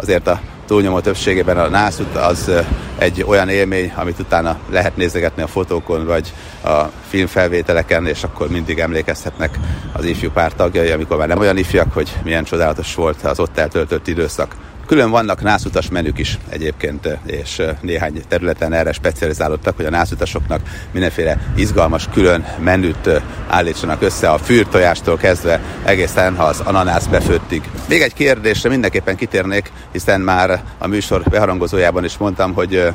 azért 0.00 0.26
a 0.26 0.40
túlnyomó 0.66 1.00
többségében 1.00 1.58
a 1.58 1.68
nászút 1.68 2.16
az 2.16 2.50
egy 2.98 3.24
olyan 3.26 3.48
élmény, 3.48 3.92
amit 3.96 4.18
utána 4.18 4.58
lehet 4.70 4.96
nézegetni 4.96 5.42
a 5.42 5.46
fotókon, 5.46 6.06
vagy 6.06 6.32
a 6.64 6.82
filmfelvételeken, 7.08 8.06
és 8.06 8.22
akkor 8.22 8.48
mindig 8.48 8.78
emlékezhetnek 8.78 9.58
az 9.92 10.04
ifjú 10.04 10.30
pár 10.30 10.52
tagjai, 10.52 10.90
amikor 10.90 11.16
már 11.16 11.28
nem 11.28 11.38
olyan 11.38 11.56
ifjak, 11.56 11.92
hogy 11.92 12.16
milyen 12.24 12.44
csodálatos 12.44 12.94
volt 12.94 13.22
az 13.22 13.40
ott 13.40 13.58
eltöltött 13.58 14.06
időszak. 14.06 14.56
Külön 14.90 15.10
vannak 15.10 15.42
nászutas 15.42 15.88
menük 15.88 16.18
is 16.18 16.38
egyébként, 16.48 17.18
és 17.26 17.62
néhány 17.80 18.22
területen 18.28 18.72
erre 18.72 18.92
specializálódtak, 18.92 19.76
hogy 19.76 19.84
a 19.84 19.90
nászutasoknak 19.90 20.60
mindenféle 20.92 21.38
izgalmas 21.56 22.08
külön 22.12 22.44
menüt 22.58 23.22
állítsanak 23.48 24.02
össze 24.02 24.30
a 24.30 24.38
fűrtojástól 24.38 25.16
kezdve 25.16 25.60
egészen 25.84 26.34
az 26.34 26.60
ananász 26.60 27.06
befőttig. 27.06 27.62
Még 27.88 28.00
egy 28.00 28.14
kérdésre 28.14 28.68
mindenképpen 28.68 29.16
kitérnék, 29.16 29.72
hiszen 29.92 30.20
már 30.20 30.62
a 30.78 30.86
műsor 30.86 31.22
beharangozójában 31.22 32.04
is 32.04 32.16
mondtam, 32.18 32.52
hogy 32.52 32.92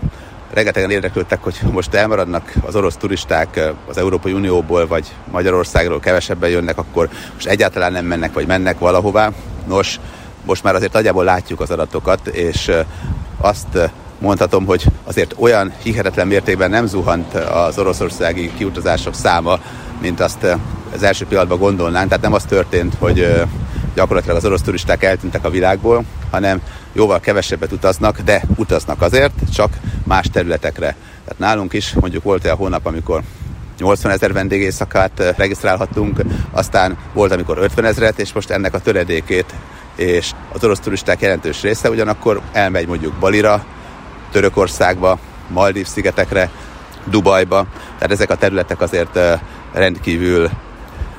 rengetegen 0.53 0.91
érdeklődtek, 0.91 1.43
hogy 1.43 1.59
most 1.71 1.93
elmaradnak 1.93 2.53
az 2.65 2.75
orosz 2.75 2.95
turisták 2.95 3.59
az 3.87 3.97
Európai 3.97 4.33
Unióból, 4.33 4.87
vagy 4.87 5.05
Magyarországról 5.31 5.99
kevesebben 5.99 6.49
jönnek, 6.49 6.77
akkor 6.77 7.09
most 7.33 7.47
egyáltalán 7.47 7.91
nem 7.91 8.05
mennek, 8.05 8.33
vagy 8.33 8.47
mennek 8.47 8.79
valahová. 8.79 9.31
Nos, 9.67 9.99
most 10.45 10.63
már 10.63 10.75
azért 10.75 10.93
nagyjából 10.93 11.23
látjuk 11.23 11.61
az 11.61 11.71
adatokat, 11.71 12.27
és 12.27 12.71
azt 13.37 13.91
mondhatom, 14.19 14.65
hogy 14.65 14.85
azért 15.03 15.35
olyan 15.37 15.73
hihetetlen 15.83 16.27
mértékben 16.27 16.69
nem 16.69 16.85
zuhant 16.85 17.33
az 17.33 17.79
oroszországi 17.79 18.51
kiutazások 18.57 19.15
száma, 19.15 19.59
mint 20.01 20.19
azt 20.19 20.47
az 20.93 21.03
első 21.03 21.25
pillanatban 21.25 21.57
gondolnánk. 21.57 22.07
Tehát 22.07 22.23
nem 22.23 22.33
az 22.33 22.43
történt, 22.43 22.95
hogy 22.99 23.45
gyakorlatilag 23.95 24.37
az 24.37 24.45
orosz 24.45 24.61
turisták 24.61 25.03
eltűntek 25.03 25.45
a 25.45 25.49
világból, 25.49 26.03
hanem 26.31 26.61
jóval 26.93 27.19
kevesebbet 27.19 27.71
utaznak, 27.71 28.19
de 28.19 28.43
utaznak 28.55 29.01
azért, 29.01 29.33
csak 29.53 29.73
más 30.03 30.25
területekre. 30.31 30.95
Tehát 31.23 31.39
nálunk 31.39 31.73
is 31.73 31.93
mondjuk 31.93 32.23
volt 32.23 32.43
olyan 32.45 32.57
hónap, 32.57 32.85
amikor 32.85 33.21
80 33.77 34.11
ezer 34.11 34.33
vendégészakát 34.33 35.33
regisztrálhattunk, 35.37 36.21
aztán 36.51 36.97
volt, 37.13 37.31
amikor 37.31 37.57
50 37.57 37.85
ezeret, 37.85 38.19
és 38.19 38.33
most 38.33 38.49
ennek 38.49 38.73
a 38.73 38.79
töredékét 38.79 39.53
és 39.95 40.31
az 40.53 40.63
orosz 40.63 40.79
turisták 40.79 41.21
jelentős 41.21 41.61
része 41.61 41.89
ugyanakkor 41.89 42.41
elmegy 42.51 42.87
mondjuk 42.87 43.13
Balira, 43.13 43.65
Törökországba, 44.31 45.19
Maldív 45.47 45.85
szigetekre, 45.85 46.49
Dubajba, 47.05 47.65
tehát 47.93 48.11
ezek 48.11 48.29
a 48.29 48.35
területek 48.35 48.81
azért 48.81 49.19
rendkívül 49.73 50.49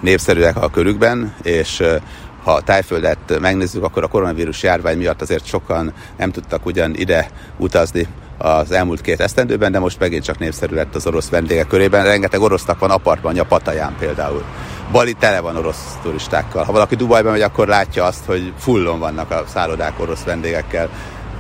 népszerűek 0.01 0.57
a 0.57 0.71
körükben, 0.71 1.35
és 1.43 1.83
ha 2.43 2.53
a 2.53 2.61
tájföldet 2.61 3.41
megnézzük, 3.41 3.85
akkor 3.85 4.03
a 4.03 4.07
koronavírus 4.07 4.63
járvány 4.63 4.97
miatt 4.97 5.23
azért 5.23 5.47
sokan 5.47 5.93
nem 6.17 6.31
tudtak 6.31 6.67
ugyan 6.67 6.95
ide 6.97 7.31
utazni 7.57 8.07
az 8.39 8.71
elmúlt 8.71 9.01
két 9.01 9.21
esztendőben, 9.21 9.73
de 9.73 9.79
most 9.79 9.99
megint 9.99 10.25
csak 10.25 10.39
népszerű 10.39 10.75
lett 10.75 10.95
az 10.95 11.07
orosz 11.07 11.29
vendégek 11.29 11.67
körében. 11.67 12.05
Rengeteg 12.05 12.41
orosznak 12.41 12.79
van 12.79 12.91
apartmanja 12.91 13.45
Pataján 13.45 13.97
például. 13.99 14.45
Bali 14.93 15.13
tele 15.13 15.41
van 15.41 15.57
orosz 15.57 15.99
turistákkal. 16.03 16.65
Ha 16.65 16.73
valaki 16.73 16.95
Dubajba 16.95 17.31
megy, 17.31 17.41
akkor 17.41 17.69
látja 17.69 18.05
azt, 18.05 18.25
hogy 18.25 18.53
fullon 18.59 18.99
vannak 18.99 19.31
a 19.31 19.45
szállodák 19.47 20.01
orosz 20.01 20.23
vendégekkel. 20.23 20.89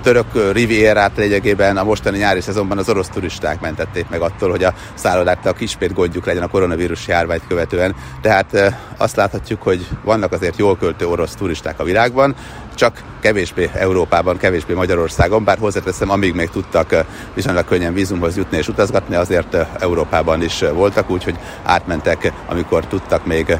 Török 0.02 0.52
rivierát 0.52 1.16
lényegében 1.16 1.76
a 1.76 1.84
mostani 1.84 2.18
nyári 2.18 2.40
szezonban 2.40 2.78
az 2.78 2.88
orosz 2.88 3.08
turisták 3.08 3.60
mentették 3.60 4.08
meg 4.08 4.20
attól, 4.20 4.50
hogy 4.50 4.64
a 4.64 4.74
szállodáknak 4.94 5.56
kispét 5.56 5.92
gondjuk 5.92 6.26
legyen 6.26 6.42
a 6.42 6.48
koronavírus 6.48 7.06
járványt 7.06 7.46
követően. 7.48 7.94
Tehát 8.20 8.74
azt 8.96 9.16
láthatjuk, 9.16 9.62
hogy 9.62 9.86
vannak 10.04 10.32
azért 10.32 10.58
jól 10.58 10.76
költő 10.76 11.06
orosz 11.06 11.34
turisták 11.34 11.80
a 11.80 11.84
világban, 11.84 12.34
csak 12.76 13.02
kevésbé 13.20 13.70
Európában, 13.74 14.36
kevésbé 14.36 14.74
Magyarországon, 14.74 15.44
bár 15.44 15.58
hozzáteszem, 15.58 16.10
amíg 16.10 16.34
még 16.34 16.50
tudtak 16.50 17.04
viszonylag 17.34 17.64
könnyen 17.64 17.94
vízumhoz 17.94 18.36
jutni 18.36 18.56
és 18.56 18.68
utazgatni, 18.68 19.14
azért 19.14 19.56
Európában 19.78 20.42
is 20.42 20.60
voltak, 20.72 21.10
úgyhogy 21.10 21.38
átmentek, 21.62 22.32
amikor 22.48 22.86
tudtak 22.86 23.26
még, 23.26 23.58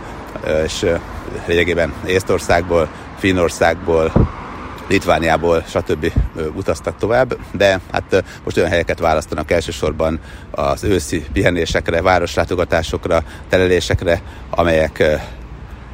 és 0.64 0.86
lényegében 1.46 1.92
Észtországból, 2.06 2.88
Finnországból, 3.18 4.12
Litvániából, 4.88 5.64
stb. 5.68 6.12
utaztak 6.54 6.96
tovább, 6.98 7.38
de 7.52 7.80
hát 7.92 8.24
most 8.44 8.56
olyan 8.56 8.68
helyeket 8.68 8.98
választanak 8.98 9.50
elsősorban 9.50 10.20
az 10.50 10.84
őszi 10.84 11.24
pihenésekre, 11.32 12.02
városlátogatásokra, 12.02 13.22
telelésekre, 13.48 14.20
amelyek 14.50 15.20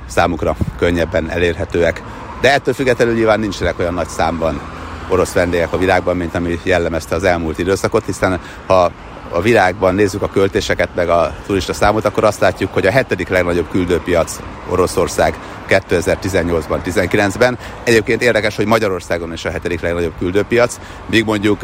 számukra 0.07 0.57
könnyebben 0.79 1.31
elérhetőek. 1.31 2.03
De 2.43 2.53
ettől 2.53 2.75
függetlenül 2.75 3.15
nyilván 3.15 3.41
nincsenek 3.41 3.79
olyan 3.79 3.95
nagy 3.95 4.09
számban 4.09 4.61
orosz 5.09 5.33
vendégek 5.33 5.73
a 5.73 5.79
világban, 5.79 6.17
mint 6.17 6.35
ami 6.35 6.59
jellemezte 6.63 7.15
az 7.15 7.25
elmúlt 7.25 7.59
időszakot, 7.59 8.05
hiszen 8.05 8.41
ha 8.67 8.91
a 9.31 9.41
világban 9.41 9.95
nézzük 9.95 10.23
a 10.23 10.29
költéseket, 10.29 10.89
meg 10.95 11.09
a 11.09 11.35
turista 11.47 11.73
számot, 11.73 12.05
akkor 12.05 12.25
azt 12.25 12.41
látjuk, 12.41 12.73
hogy 12.73 12.87
a 12.87 12.91
hetedik 12.91 13.29
legnagyobb 13.29 13.71
küldőpiac 13.71 14.41
Oroszország 14.69 15.39
2018-ban, 15.69 16.79
19-ben. 16.85 17.59
Egyébként 17.85 18.23
érdekes, 18.23 18.57
hogy 18.57 18.67
Magyarországon 18.67 19.33
is 19.33 19.45
a 19.45 19.51
hetedik 19.51 19.81
legnagyobb 19.81 20.15
küldőpiac, 20.19 20.79
míg 21.07 21.25
mondjuk 21.25 21.63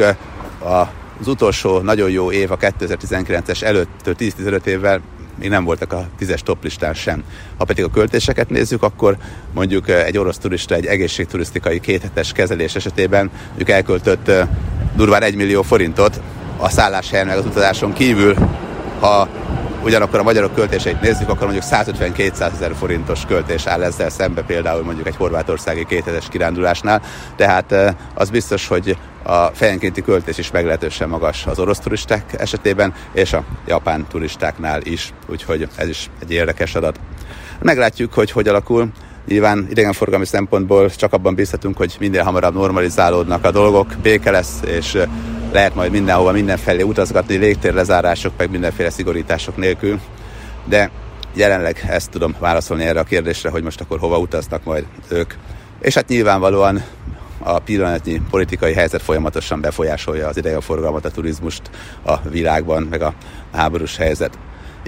az 1.18 1.26
utolsó 1.26 1.78
nagyon 1.78 2.10
jó 2.10 2.32
év 2.32 2.50
a 2.50 2.56
2019-es 2.56 3.62
előtt 3.62 3.88
10-15 4.04 4.64
évvel 4.64 5.00
még 5.38 5.48
nem 5.48 5.64
voltak 5.64 5.92
a 5.92 6.08
tízes 6.18 6.42
toplistán 6.42 6.94
sem. 6.94 7.24
Ha 7.56 7.64
pedig 7.64 7.84
a 7.84 7.90
költéseket 7.90 8.50
nézzük, 8.50 8.82
akkor 8.82 9.16
mondjuk 9.54 9.88
egy 9.88 10.18
orosz 10.18 10.38
turista 10.38 10.74
egy 10.74 10.86
egészségturisztikai 10.86 11.80
kéthetes 11.80 12.32
kezelés 12.32 12.74
esetében 12.74 13.30
ők 13.56 13.68
elköltött 13.68 14.30
durván 14.96 15.22
1 15.22 15.34
millió 15.34 15.62
forintot 15.62 16.20
a 16.56 16.68
szálláshelyen 16.68 17.26
meg 17.26 17.36
az 17.36 17.44
utazáson 17.44 17.92
kívül, 17.92 18.34
ha 19.00 19.28
ugyanakkor 19.82 20.18
a 20.18 20.22
magyarok 20.22 20.54
költéseit 20.54 21.00
nézzük, 21.00 21.28
akkor 21.28 21.46
mondjuk 21.46 21.64
150-200 21.70 22.52
ezer 22.52 22.74
forintos 22.78 23.24
költés 23.26 23.66
áll 23.66 23.82
ezzel 23.82 24.10
szembe 24.10 24.42
például 24.42 24.82
mondjuk 24.82 25.06
egy 25.06 25.16
horvátországi 25.16 25.84
kétezes 25.84 26.28
kirándulásnál, 26.28 27.02
tehát 27.36 27.96
az 28.14 28.30
biztos, 28.30 28.68
hogy 28.68 28.96
a 29.22 29.46
fejenkénti 29.46 30.02
költés 30.02 30.38
is 30.38 30.50
meglehetősen 30.50 31.08
magas 31.08 31.46
az 31.46 31.58
orosz 31.58 31.78
turisták 31.78 32.34
esetében, 32.38 32.94
és 33.12 33.32
a 33.32 33.44
japán 33.66 34.06
turistáknál 34.08 34.80
is, 34.82 35.12
úgyhogy 35.26 35.68
ez 35.76 35.88
is 35.88 36.10
egy 36.20 36.30
érdekes 36.30 36.74
adat. 36.74 37.00
Meglátjuk, 37.62 38.12
hogy 38.12 38.30
hogy 38.30 38.48
alakul. 38.48 38.88
Nyilván 39.26 39.66
idegenforgalmi 39.70 40.26
szempontból 40.26 40.90
csak 40.90 41.12
abban 41.12 41.34
bízhatunk, 41.34 41.76
hogy 41.76 41.96
minél 42.00 42.22
hamarabb 42.22 42.54
normalizálódnak 42.54 43.44
a 43.44 43.50
dolgok, 43.50 43.94
béke 44.02 44.30
lesz, 44.30 44.60
és 44.66 44.98
lehet 45.52 45.74
majd 45.74 45.90
mindenhova, 45.90 46.32
mindenfelé 46.32 46.82
utazgatni, 46.82 47.36
légtérlezárások, 47.36 48.32
meg 48.36 48.50
mindenféle 48.50 48.90
szigorítások 48.90 49.56
nélkül. 49.56 50.00
De 50.64 50.90
jelenleg 51.34 51.84
ezt 51.88 52.10
tudom 52.10 52.34
válaszolni 52.38 52.84
erre 52.84 53.00
a 53.00 53.04
kérdésre, 53.04 53.50
hogy 53.50 53.62
most 53.62 53.80
akkor 53.80 53.98
hova 53.98 54.18
utaznak 54.18 54.64
majd 54.64 54.86
ők. 55.08 55.34
És 55.80 55.94
hát 55.94 56.08
nyilvánvalóan 56.08 56.82
a 57.38 57.58
pillanatnyi 57.58 58.22
politikai 58.30 58.72
helyzet 58.72 59.02
folyamatosan 59.02 59.60
befolyásolja 59.60 60.28
az 60.28 60.36
idegenforgalmat, 60.36 61.04
a 61.04 61.10
turizmust 61.10 61.62
a 62.02 62.28
világban, 62.28 62.82
meg 62.82 63.02
a 63.02 63.14
háborús 63.52 63.96
helyzet. 63.96 64.38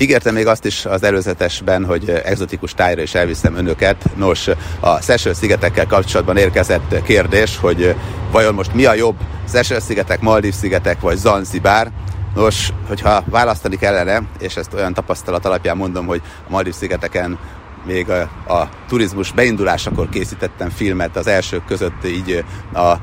Ígértem 0.00 0.34
még 0.34 0.46
azt 0.46 0.64
is 0.64 0.84
az 0.84 1.02
előzetesben, 1.02 1.84
hogy 1.84 2.10
exotikus 2.10 2.74
tájra 2.74 3.02
is 3.02 3.14
elviszem 3.14 3.54
önöket. 3.54 4.04
Nos, 4.16 4.48
a 4.80 5.00
Seychelles 5.00 5.36
szigetekkel 5.36 5.86
kapcsolatban 5.86 6.36
érkezett 6.36 7.02
kérdés, 7.02 7.58
hogy 7.58 7.94
vajon 8.30 8.54
most 8.54 8.74
mi 8.74 8.84
a 8.84 8.94
jobb, 8.94 9.16
Seychelles 9.48 9.82
szigetek, 9.84 10.20
Maldív 10.20 10.54
szigetek 10.54 11.00
vagy 11.00 11.16
Zanzibár? 11.16 11.90
Nos, 12.34 12.72
hogyha 12.88 13.24
választani 13.26 13.76
kellene, 13.76 14.22
és 14.38 14.56
ezt 14.56 14.74
olyan 14.74 14.94
tapasztalat 14.94 15.44
alapján 15.44 15.76
mondom, 15.76 16.06
hogy 16.06 16.22
a 16.46 16.50
Maldív 16.50 16.74
szigeteken 16.74 17.38
még 17.86 18.10
a, 18.10 18.20
a 18.52 18.68
turizmus 18.88 19.32
beindulásakor 19.32 20.08
készítettem 20.08 20.70
filmet 20.70 21.16
az 21.16 21.26
elsők 21.26 21.64
között 21.64 22.06
így 22.06 22.44
a 22.74 22.94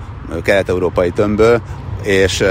kelet-európai 0.43 1.11
tömbből, 1.11 1.61
és 2.03 2.43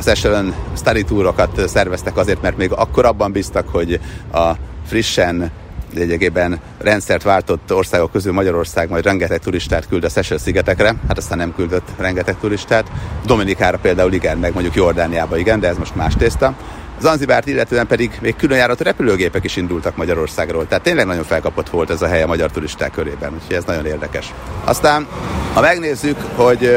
az 0.00 0.08
Echelon 0.08 0.54
study 0.76 1.02
túrokat 1.04 1.68
szerveztek 1.68 2.16
azért, 2.16 2.42
mert 2.42 2.56
még 2.56 2.72
akkor 2.72 3.04
abban 3.04 3.32
bíztak, 3.32 3.68
hogy 3.68 4.00
a 4.32 4.50
frissen 4.86 5.50
lényegében 5.94 6.60
rendszert 6.78 7.22
váltott 7.22 7.74
országok 7.74 8.12
közül 8.12 8.32
Magyarország 8.32 8.88
majd 8.88 9.04
rengeteg 9.04 9.38
turistát 9.38 9.88
küld 9.88 10.04
a 10.04 10.08
Seychelles 10.08 10.42
szigetekre, 10.42 10.94
hát 11.08 11.18
aztán 11.18 11.38
nem 11.38 11.54
küldött 11.54 11.88
rengeteg 11.98 12.36
turistát. 12.40 12.90
Dominikára 13.26 13.78
például 13.78 14.12
igen, 14.12 14.38
meg 14.38 14.52
mondjuk 14.52 14.74
Jordániába 14.74 15.38
igen, 15.38 15.60
de 15.60 15.68
ez 15.68 15.78
most 15.78 15.94
más 15.94 16.14
tészta. 16.16 16.54
Zanzibárt 17.00 17.46
illetően 17.46 17.86
pedig 17.86 18.18
még 18.20 18.36
különjáratú 18.36 18.84
repülőgépek 18.84 19.44
is 19.44 19.56
indultak 19.56 19.96
Magyarországról. 19.96 20.66
Tehát 20.66 20.84
tényleg 20.84 21.06
nagyon 21.06 21.24
felkapott 21.24 21.68
volt 21.68 21.90
ez 21.90 22.02
a 22.02 22.06
hely 22.06 22.22
a 22.22 22.26
magyar 22.26 22.50
turisták 22.50 22.90
körében, 22.90 23.32
úgyhogy 23.34 23.56
ez 23.56 23.64
nagyon 23.64 23.86
érdekes. 23.86 24.34
Aztán, 24.64 25.06
ha 25.54 25.60
megnézzük, 25.60 26.16
hogy 26.34 26.70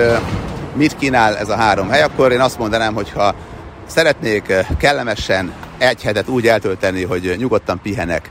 mit 0.75 0.95
kínál 0.97 1.37
ez 1.37 1.49
a 1.49 1.55
három 1.55 1.89
hely, 1.89 2.01
akkor 2.01 2.31
én 2.31 2.39
azt 2.39 2.57
mondanám, 2.57 2.93
hogy 2.93 3.11
ha 3.11 3.35
szeretnék 3.85 4.53
kellemesen 4.77 5.53
egy 5.77 6.01
hetet 6.01 6.27
úgy 6.27 6.47
eltölteni, 6.47 7.03
hogy 7.03 7.35
nyugodtan 7.37 7.79
pihenek, 7.81 8.29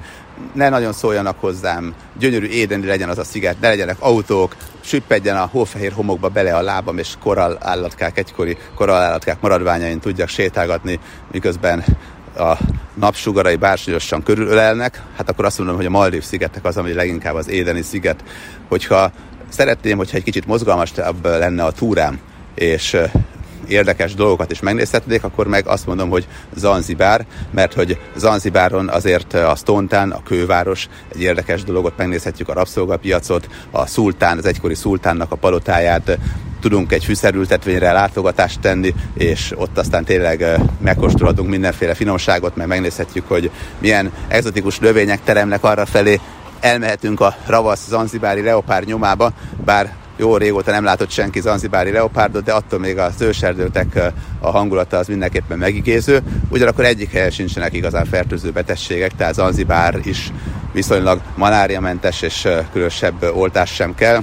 ne 0.52 0.68
nagyon 0.68 0.92
szóljanak 0.92 1.40
hozzám, 1.40 1.94
gyönyörű 2.18 2.46
édeni 2.46 2.86
legyen 2.86 3.08
az 3.08 3.18
a 3.18 3.24
sziget, 3.24 3.60
ne 3.60 3.68
legyenek 3.68 3.96
autók, 3.98 4.56
süppedjen 4.80 5.36
a 5.36 5.48
hófehér 5.52 5.92
homokba 5.92 6.28
bele 6.28 6.56
a 6.56 6.62
lábam, 6.62 6.98
és 6.98 7.14
korall 7.22 7.56
állatkák, 7.60 8.18
egykori 8.18 8.56
korall 8.74 9.00
állatkák 9.00 9.40
maradványain 9.40 10.00
tudjak 10.00 10.28
sétálgatni, 10.28 10.98
miközben 11.32 11.84
a 12.36 12.58
napsugarai 12.94 13.56
bársonyosan 13.56 14.22
körülölelnek, 14.22 15.02
hát 15.16 15.28
akkor 15.28 15.44
azt 15.44 15.58
mondom, 15.58 15.76
hogy 15.76 15.86
a 15.86 15.90
Maldív 15.90 16.22
szigetek 16.22 16.64
az, 16.64 16.76
ami 16.76 16.92
leginkább 16.92 17.34
az 17.34 17.48
édeni 17.48 17.82
sziget. 17.82 18.24
Hogyha 18.68 19.10
szeretném, 19.48 19.96
hogyha 19.96 20.16
egy 20.16 20.22
kicsit 20.22 20.46
mozgalmasabb 20.46 21.24
lenne 21.24 21.64
a 21.64 21.72
túrám, 21.72 22.20
és 22.54 22.96
érdekes 23.68 24.14
dolgokat 24.14 24.50
is 24.50 24.60
megnézhetnék, 24.60 25.24
akkor 25.24 25.46
meg 25.46 25.66
azt 25.66 25.86
mondom, 25.86 26.08
hogy 26.08 26.26
Zanzibár, 26.54 27.26
mert 27.50 27.74
hogy 27.74 27.98
Zanzibáron 28.16 28.88
azért 28.88 29.34
a 29.34 29.54
Stontán, 29.56 30.10
a 30.10 30.22
kőváros, 30.22 30.88
egy 31.14 31.20
érdekes 31.20 31.62
dologot 31.62 31.96
megnézhetjük 31.96 32.48
a 32.48 32.52
rabszolgapiacot, 32.52 33.48
a 33.70 33.86
szultán, 33.86 34.38
az 34.38 34.46
egykori 34.46 34.74
szultánnak 34.74 35.32
a 35.32 35.36
palotáját, 35.36 36.18
tudunk 36.60 36.92
egy 36.92 37.04
fűszerültetvényre 37.04 37.92
látogatást 37.92 38.60
tenni, 38.60 38.94
és 39.14 39.52
ott 39.56 39.78
aztán 39.78 40.04
tényleg 40.04 40.60
megkóstolhatunk 40.80 41.48
mindenféle 41.48 41.94
finomságot, 41.94 42.56
meg 42.56 42.66
megnézhetjük, 42.66 43.28
hogy 43.28 43.50
milyen 43.78 44.12
egzotikus 44.28 44.78
növények 44.78 45.20
teremnek 45.24 45.64
arra 45.64 45.86
felé, 45.86 46.20
elmehetünk 46.60 47.20
a 47.20 47.34
ravasz 47.46 47.88
zanzibári 47.88 48.42
leopár 48.42 48.84
nyomába, 48.84 49.32
bár 49.64 49.92
jó 50.16 50.36
régóta 50.36 50.70
nem 50.70 50.84
látott 50.84 51.10
senki 51.10 51.40
zanzibári 51.40 51.92
leopárdot, 51.92 52.44
de 52.44 52.52
attól 52.52 52.78
még 52.78 52.98
az 52.98 53.20
őserdőtek 53.20 54.12
a 54.40 54.50
hangulata 54.50 54.98
az 54.98 55.06
mindenképpen 55.06 55.58
megigéző. 55.58 56.22
Ugyanakkor 56.48 56.84
egyik 56.84 57.10
helyen 57.10 57.30
sincsenek 57.30 57.72
igazán 57.72 58.04
fertőző 58.04 58.50
betegségek, 58.50 59.16
tehát 59.16 59.34
zanzibár 59.34 60.00
is 60.02 60.32
viszonylag 60.72 61.20
maláriamentes 61.36 62.22
és 62.22 62.48
különösebb 62.72 63.22
oltás 63.34 63.74
sem 63.74 63.94
kell. 63.94 64.22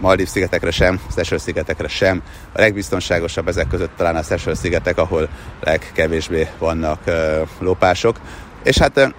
Maldív 0.00 0.28
szigetekre 0.28 0.70
sem, 0.70 1.00
Seychelles 1.14 1.42
szigetekre 1.42 1.88
sem. 1.88 2.22
A 2.52 2.60
legbiztonságosabb 2.60 3.48
ezek 3.48 3.68
között 3.68 3.96
talán 3.96 4.16
a 4.16 4.22
Seychelles 4.22 4.58
szigetek, 4.58 4.98
ahol 4.98 5.28
legkevésbé 5.60 6.48
vannak 6.58 7.00
lopások. 7.58 8.16
És 8.62 8.78
hát 8.78 9.14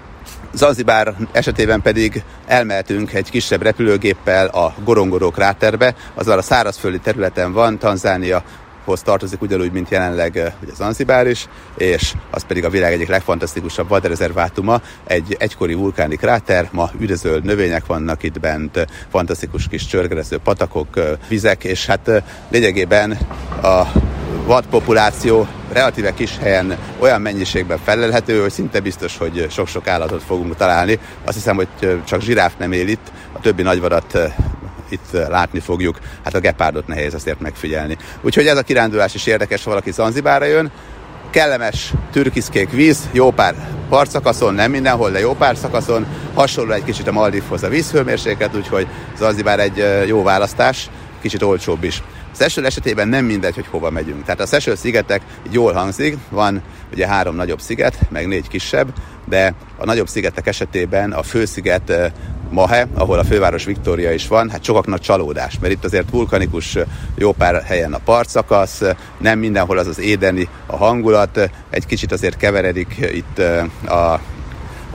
Zanzibár 0.58 1.13
esetében 1.32 1.82
pedig 1.82 2.24
elmehetünk 2.46 3.13
egy 3.13 3.30
kisebb 3.30 3.62
repülőgéppel 3.62 4.48
a 4.48 4.74
Gorongoró 4.84 5.30
kráterbe, 5.32 5.96
az 6.15 6.28
a 6.28 6.41
szárazföldi 6.41 7.00
területen 7.00 7.54
van, 7.54 7.80
Tanzánia 7.80 8.43
hoz 8.88 9.02
tartozik 9.02 9.41
ugyanúgy, 9.41 9.71
mint 9.71 9.89
jelenleg 9.89 10.54
ugye 10.63 10.73
Zanzibár 10.76 11.28
is, 11.28 11.47
és 11.78 12.13
az 12.32 12.43
pedig 12.47 12.65
a 12.65 12.69
világ 12.69 12.93
egyik 12.93 13.08
legfantasztikusabb 13.08 13.88
vadrezervátuma, 13.88 14.82
egy 15.08 15.36
egykori 15.39 15.73
vulkáni 15.73 16.15
kráter, 16.15 16.69
ma 16.71 16.89
üdezöld 17.00 17.43
növények 17.43 17.86
vannak 17.86 18.23
itt 18.23 18.39
bent, 18.39 18.88
fantasztikus 19.10 19.67
kis 19.67 19.86
csörgerező 19.86 20.38
patakok, 20.38 21.17
vizek, 21.28 21.63
és 21.63 21.86
hát 21.86 22.23
lényegében 22.50 23.17
a 23.62 23.84
vadpopuláció 24.45 25.47
relatíve 25.71 26.13
kis 26.13 26.38
helyen 26.38 26.78
olyan 27.00 27.21
mennyiségben 27.21 27.78
felelhető, 27.84 28.41
hogy 28.41 28.52
szinte 28.52 28.80
biztos, 28.80 29.17
hogy 29.17 29.47
sok-sok 29.50 29.88
állatot 29.88 30.23
fogunk 30.23 30.56
találni. 30.56 31.00
Azt 31.23 31.36
hiszem, 31.36 31.56
hogy 31.56 31.67
csak 32.06 32.21
zsiráf 32.21 32.54
nem 32.58 32.71
él 32.71 32.88
itt, 32.88 33.12
a 33.32 33.39
többi 33.39 33.62
nagyvadat 33.62 34.17
itt 34.89 35.12
látni 35.12 35.60
fogjuk. 35.60 36.00
Hát 36.23 36.34
a 36.34 36.39
gepárdot 36.39 36.88
nehéz 36.88 37.13
azért 37.13 37.39
megfigyelni. 37.39 37.97
Úgyhogy 38.21 38.47
ez 38.47 38.58
a 38.58 38.62
kirándulás 38.62 39.13
is 39.13 39.26
érdekes, 39.26 39.63
ha 39.63 39.69
valaki 39.69 39.91
Zanzibára 39.91 40.45
jön. 40.45 40.71
Kellemes 41.30 41.93
türkiszkék 42.12 42.71
víz, 42.71 43.10
jó 43.12 43.32
pár 43.32 43.56
partszakaszon, 43.89 44.54
nem 44.54 44.71
mindenhol, 44.71 45.12
de 45.12 45.19
jó 45.19 45.34
pár 45.34 45.58
szakaszon. 45.58 46.06
Hasonló 46.34 46.71
egy 46.71 46.84
kicsit 46.84 47.08
a 47.08 47.12
Maldivhoz 47.12 47.63
a 47.63 47.69
vízhőmérséklet, 47.69 48.56
úgyhogy 48.56 48.88
Zanzibár 49.17 49.60
egy 49.60 50.08
jó 50.08 50.23
választás, 50.23 50.89
kicsit 51.21 51.41
olcsóbb 51.41 51.84
is. 51.84 52.04
Szesöl 52.32 52.65
esetében 52.65 53.08
nem 53.08 53.26
mindegy, 53.26 53.56
hogy 53.56 53.67
hova 53.69 53.89
megyünk. 53.89 54.23
Tehát 54.23 54.39
a 54.39 54.45
Szesöl 54.45 54.76
szigetek 54.76 55.21
jól 55.52 55.73
hangzik, 55.73 56.17
van 56.30 56.62
ugye 56.91 57.08
három 57.08 57.36
nagyobb 57.36 57.62
sziget, 57.62 58.00
meg 58.10 58.28
négy 58.28 58.47
kisebb, 58.47 58.93
de 59.26 59.54
a 59.78 59.86
nagyobb 59.86 60.08
szigetek 60.08 60.47
esetében 60.47 61.12
a 61.12 61.23
fősziget 61.23 62.12
Mahe, 62.50 62.88
ahol 62.93 63.19
a 63.19 63.23
főváros 63.23 63.65
Viktória 63.65 64.12
is 64.12 64.28
van, 64.28 64.50
hát 64.50 64.63
sokaknak 64.63 65.00
csalódás, 65.00 65.60
mert 65.60 65.73
itt 65.73 65.86
azért 65.86 66.10
vulkanikus 66.10 66.78
jó 67.15 67.32
pár 67.32 67.63
helyen 67.63 67.93
a 67.93 68.00
partszakasz, 68.06 68.82
nem 69.17 69.39
mindenhol 69.39 69.78
az 69.78 69.88
az 69.88 70.00
édeni 70.00 70.50
a 70.65 70.76
hangulat, 70.76 71.50
egy 71.69 71.86
kicsit 71.86 72.12
azért 72.12 72.38
keveredik 72.38 72.95
itt 73.13 73.39
a, 73.88 74.19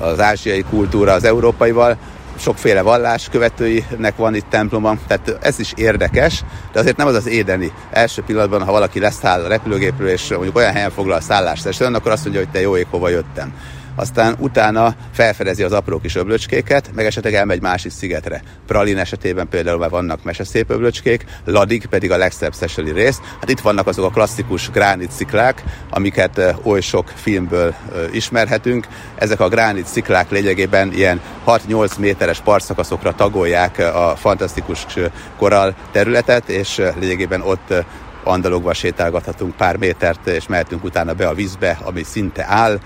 az 0.01 0.21
ázsiai 0.21 0.63
kultúra 0.63 1.13
az 1.13 1.25
európaival, 1.25 1.97
sokféle 2.43 2.83
vallás 2.83 3.29
követőinek 3.29 4.17
van 4.17 4.35
itt 4.35 4.49
temploma, 4.49 4.97
tehát 5.07 5.39
ez 5.41 5.59
is 5.59 5.73
érdekes, 5.77 6.45
de 6.73 6.79
azért 6.81 6.97
nem 6.97 7.07
az 7.07 7.15
az 7.15 7.27
édeni. 7.27 7.73
Első 7.91 8.23
pillanatban, 8.23 8.65
ha 8.65 8.73
valaki 8.73 9.01
leszáll 9.01 9.45
a 9.45 9.49
repülőgépről, 9.49 10.09
és 10.09 10.29
mondjuk 10.29 10.57
olyan 10.57 10.73
helyen 10.73 10.91
foglal 10.91 11.21
szállást, 11.21 11.67
és 11.67 11.81
akkor 11.81 12.11
azt 12.11 12.23
mondja, 12.23 12.43
hogy 12.43 12.51
te 12.51 12.61
jó 12.61 12.77
ég, 12.77 12.87
hova 12.91 13.09
jöttem 13.09 13.53
aztán 13.95 14.37
utána 14.39 14.95
felfedezi 15.13 15.63
az 15.63 15.73
apró 15.73 15.99
kis 15.99 16.15
öblöcskéket, 16.15 16.91
meg 16.95 17.07
esetleg 17.07 17.35
elmegy 17.35 17.61
másik 17.61 17.91
szigetre. 17.91 18.43
Pralin 18.67 18.99
esetében 18.99 19.49
például 19.49 19.79
már 19.79 19.91
vannak 19.91 20.25
meseszép 20.25 20.71
öblöcskék, 20.71 21.25
Ladig 21.45 21.87
pedig 21.87 22.11
a 22.11 22.17
legszebb 22.17 22.55
szeseli 22.55 22.93
rész. 22.93 23.21
Hát 23.41 23.51
itt 23.51 23.61
vannak 23.61 23.87
azok 23.87 24.05
a 24.05 24.11
klasszikus 24.11 24.71
gránit 24.71 25.11
sziklák, 25.11 25.65
amiket 25.91 26.55
oly 26.63 26.81
sok 26.81 27.13
filmből 27.15 27.75
ismerhetünk. 28.13 28.87
Ezek 29.15 29.41
a 29.41 29.49
gránit 29.49 29.87
sziklák 29.87 30.31
lényegében 30.31 30.93
ilyen 30.93 31.21
6-8 31.47 31.99
méteres 31.99 32.41
partszakaszokra 32.41 33.15
tagolják 33.15 33.79
a 33.79 34.15
fantasztikus 34.17 34.87
korall 35.39 35.75
területet, 35.93 36.49
és 36.49 36.83
lényegében 37.01 37.41
ott 37.41 37.75
andalogva 38.25 38.75
sétálgathatunk 38.75 39.57
pár 39.57 39.77
métert, 39.77 40.27
és 40.27 40.47
mehetünk 40.47 40.85
utána 40.85 41.13
be 41.15 41.29
a 41.29 41.35
vízbe, 41.35 41.79
ami 41.85 42.03
szinte 42.03 42.45
áll. 42.49 42.79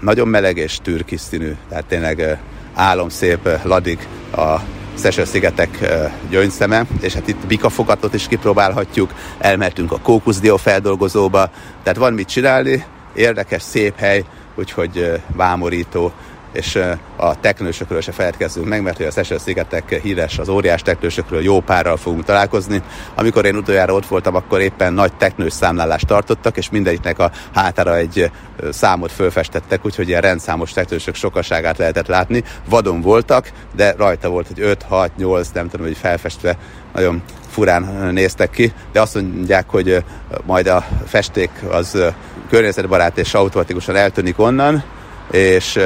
Nagyon 0.00 0.28
meleg 0.28 0.56
és 0.56 0.78
türkis 0.82 1.20
színű, 1.20 1.52
tehát 1.68 1.84
tényleg 1.84 2.38
álomszép, 2.74 3.48
ladig 3.62 4.06
a 4.36 4.56
Szesel-szigetek 4.94 5.78
gyöngyszeme, 6.30 6.86
és 7.00 7.14
hát 7.14 7.28
itt 7.28 7.46
bikafogatot 7.46 8.14
is 8.14 8.28
kipróbálhatjuk, 8.28 9.14
elmertünk 9.38 9.92
a 9.92 10.00
kókuszdió 10.00 10.56
feldolgozóba, 10.56 11.50
tehát 11.82 11.98
van 11.98 12.12
mit 12.12 12.28
csinálni, 12.28 12.84
érdekes, 13.14 13.62
szép 13.62 13.96
hely, 13.96 14.24
úgyhogy 14.54 15.20
vámorító, 15.36 16.12
és 16.58 16.82
a 17.16 17.40
teknősökről 17.40 18.00
se 18.00 18.12
feledkezzünk 18.12 18.66
meg, 18.66 18.82
mert 18.82 19.00
a 19.00 19.10
Seychelles 19.10 19.42
szigetek 19.42 20.00
híres 20.02 20.38
az 20.38 20.48
óriás 20.48 20.82
teknősökről, 20.82 21.42
jó 21.42 21.60
párral 21.60 21.96
fogunk 21.96 22.24
találkozni. 22.24 22.82
Amikor 23.14 23.44
én 23.44 23.56
utoljára 23.56 23.92
ott 23.92 24.06
voltam, 24.06 24.34
akkor 24.34 24.60
éppen 24.60 24.92
nagy 24.92 25.12
teknős 25.12 25.52
számlálást 25.52 26.06
tartottak, 26.06 26.56
és 26.56 26.70
mindegyiknek 26.70 27.18
a 27.18 27.30
hátára 27.54 27.96
egy 27.96 28.30
számot 28.70 29.12
fölfestettek, 29.12 29.84
úgyhogy 29.84 30.08
ilyen 30.08 30.20
rendszámos 30.20 30.72
teknősök 30.72 31.14
sokaságát 31.14 31.78
lehetett 31.78 32.06
látni. 32.06 32.44
Vadon 32.68 33.00
voltak, 33.00 33.50
de 33.76 33.94
rajta 33.96 34.28
volt, 34.28 34.46
hogy 34.46 34.60
5, 34.60 34.82
6, 34.82 35.16
8, 35.16 35.48
nem 35.54 35.68
tudom, 35.68 35.86
hogy 35.86 35.96
felfestve 35.96 36.56
nagyon 36.94 37.22
furán 37.50 38.10
néztek 38.12 38.50
ki, 38.50 38.72
de 38.92 39.00
azt 39.00 39.14
mondják, 39.14 39.68
hogy 39.68 40.04
majd 40.44 40.66
a 40.66 40.86
festék 41.06 41.50
az 41.70 41.98
környezetbarát 42.50 43.18
és 43.18 43.34
automatikusan 43.34 43.96
eltűnik 43.96 44.38
onnan, 44.38 44.84
és 45.30 45.78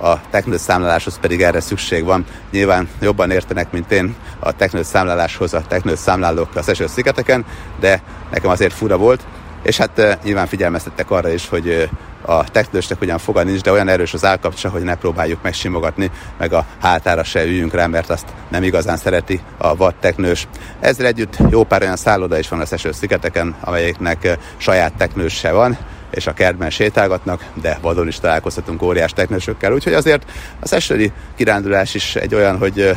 a 0.00 0.30
technős 0.30 0.60
számláláshoz 0.60 1.18
pedig 1.20 1.42
erre 1.42 1.60
szükség 1.60 2.04
van. 2.04 2.24
Nyilván 2.50 2.88
jobban 3.00 3.30
értenek, 3.30 3.72
mint 3.72 3.92
én 3.92 4.14
a 4.38 4.52
technős 4.52 4.86
számláláshoz 4.86 5.54
a 5.54 5.62
technős 5.68 5.98
számlálók 5.98 6.56
a 6.56 6.62
Szeső 6.62 6.86
szigeteken, 6.86 7.44
de 7.80 8.02
nekem 8.30 8.50
azért 8.50 8.72
fura 8.72 8.96
volt, 8.96 9.24
és 9.64 9.76
hát 9.76 9.98
uh, 9.98 10.12
nyilván 10.24 10.46
figyelmeztettek 10.46 11.10
arra 11.10 11.28
is, 11.28 11.48
hogy 11.48 11.68
uh, 11.68 12.36
a 12.36 12.44
teknősnek 12.50 13.00
ugyan 13.00 13.18
foga 13.18 13.42
nincs, 13.42 13.60
de 13.60 13.72
olyan 13.72 13.88
erős 13.88 14.14
az 14.14 14.24
állkapcsa, 14.24 14.68
hogy 14.68 14.82
ne 14.82 14.94
próbáljuk 14.96 15.42
megsimogatni, 15.42 16.10
meg 16.38 16.52
a 16.52 16.66
hátára 16.80 17.24
se 17.24 17.44
üljünk 17.44 17.74
rá, 17.74 17.86
mert 17.86 18.10
azt 18.10 18.26
nem 18.48 18.62
igazán 18.62 18.96
szereti 18.96 19.40
a 19.56 19.76
vad 19.76 19.94
teknős. 19.94 20.48
Ezzel 20.80 21.06
együtt 21.06 21.36
jó 21.50 21.64
pár 21.64 21.82
olyan 21.82 21.96
szálloda 21.96 22.38
is 22.38 22.48
van 22.48 22.60
a 22.60 22.66
Szeső 22.66 22.92
szigeteken, 22.92 23.54
amelyeknek 23.60 24.18
uh, 24.24 24.32
saját 24.56 24.94
teknős 24.94 25.34
se 25.34 25.52
van, 25.52 25.78
és 26.14 26.26
a 26.26 26.32
kertben 26.32 26.70
sétálgatnak, 26.70 27.44
de 27.60 27.78
vadon 27.80 28.08
is 28.08 28.18
találkozhatunk 28.20 28.82
óriás 28.82 29.12
teknősökkel. 29.12 29.72
Úgyhogy 29.72 29.92
azért 29.92 30.30
az 30.60 30.72
esői 30.72 31.12
kirándulás 31.36 31.94
is 31.94 32.16
egy 32.16 32.34
olyan, 32.34 32.58
hogy 32.58 32.96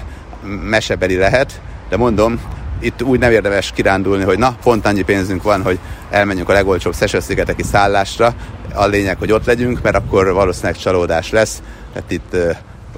mesebeli 0.64 1.16
lehet, 1.16 1.62
de 1.90 1.98
mondom, 1.98 2.42
itt 2.80 3.04
úgy 3.04 3.20
nem 3.20 3.32
érdemes 3.32 3.72
kirándulni, 3.72 4.24
hogy 4.24 4.38
na, 4.38 4.58
pont 4.64 4.86
annyi 4.86 5.02
pénzünk 5.02 5.44
van, 5.44 5.62
hogy 5.62 5.80
elmenjünk 6.10 6.50
a 6.50 6.54
legolcsóbb 6.54 6.94
Szesel-szigeteki 6.94 7.64
szállásra. 7.64 8.34
A 8.74 8.86
lényeg, 8.86 9.18
hogy 9.18 9.32
ott 9.32 9.46
legyünk, 9.46 9.82
mert 9.82 9.96
akkor 9.96 10.34
valószínűleg 10.34 10.78
csalódás 10.78 11.30
lesz. 11.30 11.62
Tehát 11.94 12.12
itt 12.12 12.34
uh, 12.34 12.56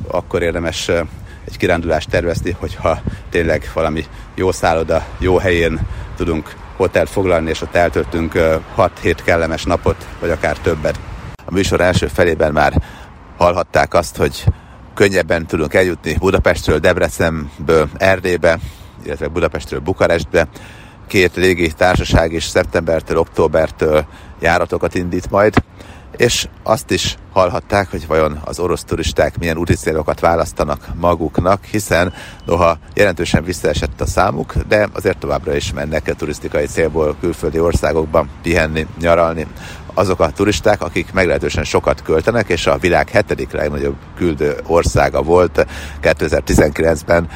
akkor 0.07 0.41
érdemes 0.41 0.87
uh, 0.87 0.99
egy 1.47 1.57
kirándulást 1.57 2.09
tervezni, 2.09 2.55
hogyha 2.59 3.01
tényleg 3.29 3.69
valami 3.73 4.05
jó 4.35 4.51
szálloda, 4.51 5.05
jó 5.19 5.37
helyén 5.37 5.79
tudunk 6.17 6.55
hotelt 6.79 7.09
foglalni, 7.09 7.49
és 7.49 7.61
ott 7.61 7.75
eltöltünk 7.75 8.33
6-7 8.77 9.17
kellemes 9.23 9.63
napot, 9.63 10.07
vagy 10.19 10.29
akár 10.29 10.57
többet. 10.57 10.99
A 11.45 11.51
műsor 11.51 11.81
első 11.81 12.07
felében 12.07 12.51
már 12.51 12.73
hallhatták 13.37 13.93
azt, 13.93 14.17
hogy 14.17 14.43
könnyebben 14.93 15.45
tudunk 15.45 15.73
eljutni 15.73 16.15
Budapestről, 16.19 16.79
Debrecenből, 16.79 17.89
Erdélybe, 17.97 18.57
illetve 19.05 19.27
Budapestről 19.27 19.79
Bukarestbe. 19.79 20.47
Két 21.07 21.35
légi 21.35 21.71
társaság 21.71 22.33
is 22.33 22.43
szeptembertől, 22.43 23.17
októbertől 23.17 24.05
járatokat 24.39 24.95
indít 24.95 25.29
majd 25.29 25.53
és 26.19 26.47
azt 26.63 26.91
is 26.91 27.15
hallhatták, 27.31 27.91
hogy 27.91 28.07
vajon 28.07 28.39
az 28.45 28.59
orosz 28.59 28.83
turisták 28.83 29.37
milyen 29.37 29.57
úti 29.57 29.75
célokat 29.75 30.19
választanak 30.19 30.87
maguknak, 30.95 31.65
hiszen 31.65 32.13
noha 32.45 32.77
jelentősen 32.93 33.43
visszaesett 33.43 34.01
a 34.01 34.05
számuk, 34.05 34.53
de 34.67 34.87
azért 34.93 35.17
továbbra 35.17 35.55
is 35.55 35.73
mennek 35.73 36.15
turisztikai 36.15 36.65
célból 36.65 37.15
külföldi 37.19 37.59
országokba 37.59 38.25
pihenni, 38.41 38.87
nyaralni. 38.99 39.47
Azok 39.93 40.19
a 40.19 40.31
turisták, 40.31 40.81
akik 40.81 41.13
meglehetősen 41.13 41.63
sokat 41.63 42.01
költenek, 42.01 42.49
és 42.49 42.67
a 42.67 42.77
világ 42.77 43.09
hetedik 43.09 43.51
legnagyobb 43.51 43.95
küldő 44.17 44.55
országa 44.67 45.21
volt 45.21 45.65
2019-ben 46.01 47.29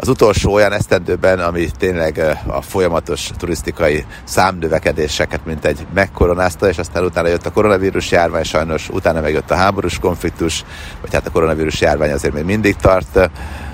az 0.00 0.08
utolsó 0.08 0.52
olyan 0.52 0.72
esztendőben, 0.72 1.38
ami 1.38 1.68
tényleg 1.78 2.38
a 2.46 2.62
folyamatos 2.62 3.30
turisztikai 3.36 4.04
számnövekedéseket, 4.24 5.44
mint 5.44 5.64
egy 5.64 5.86
megkoronázta, 5.94 6.68
és 6.68 6.78
aztán 6.78 7.04
utána 7.04 7.28
jött 7.28 7.46
a 7.46 7.50
koronavírus 7.50 8.10
járvány, 8.10 8.42
sajnos 8.42 8.88
utána 8.88 9.20
megjött 9.20 9.50
a 9.50 9.54
háborús 9.54 9.98
konfliktus, 9.98 10.64
vagy 11.00 11.12
hát 11.12 11.26
a 11.26 11.30
koronavírus 11.30 11.80
járvány 11.80 12.12
azért 12.12 12.34
még 12.34 12.44
mindig 12.44 12.76
tart. 12.76 13.30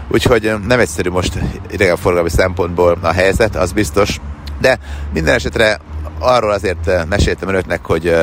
Úgyhogy 0.08 0.54
nem 0.66 0.80
egyszerű 0.80 1.10
most 1.10 1.38
idegenforgalmi 1.70 2.30
szempontból 2.30 2.98
a 3.02 3.12
helyzet, 3.12 3.56
az 3.56 3.72
biztos, 3.72 4.20
de 4.60 4.78
minden 5.12 5.34
esetre 5.34 5.78
arról 6.18 6.50
azért 6.50 7.08
meséltem 7.08 7.48
önöknek, 7.48 7.84
hogy 7.84 8.16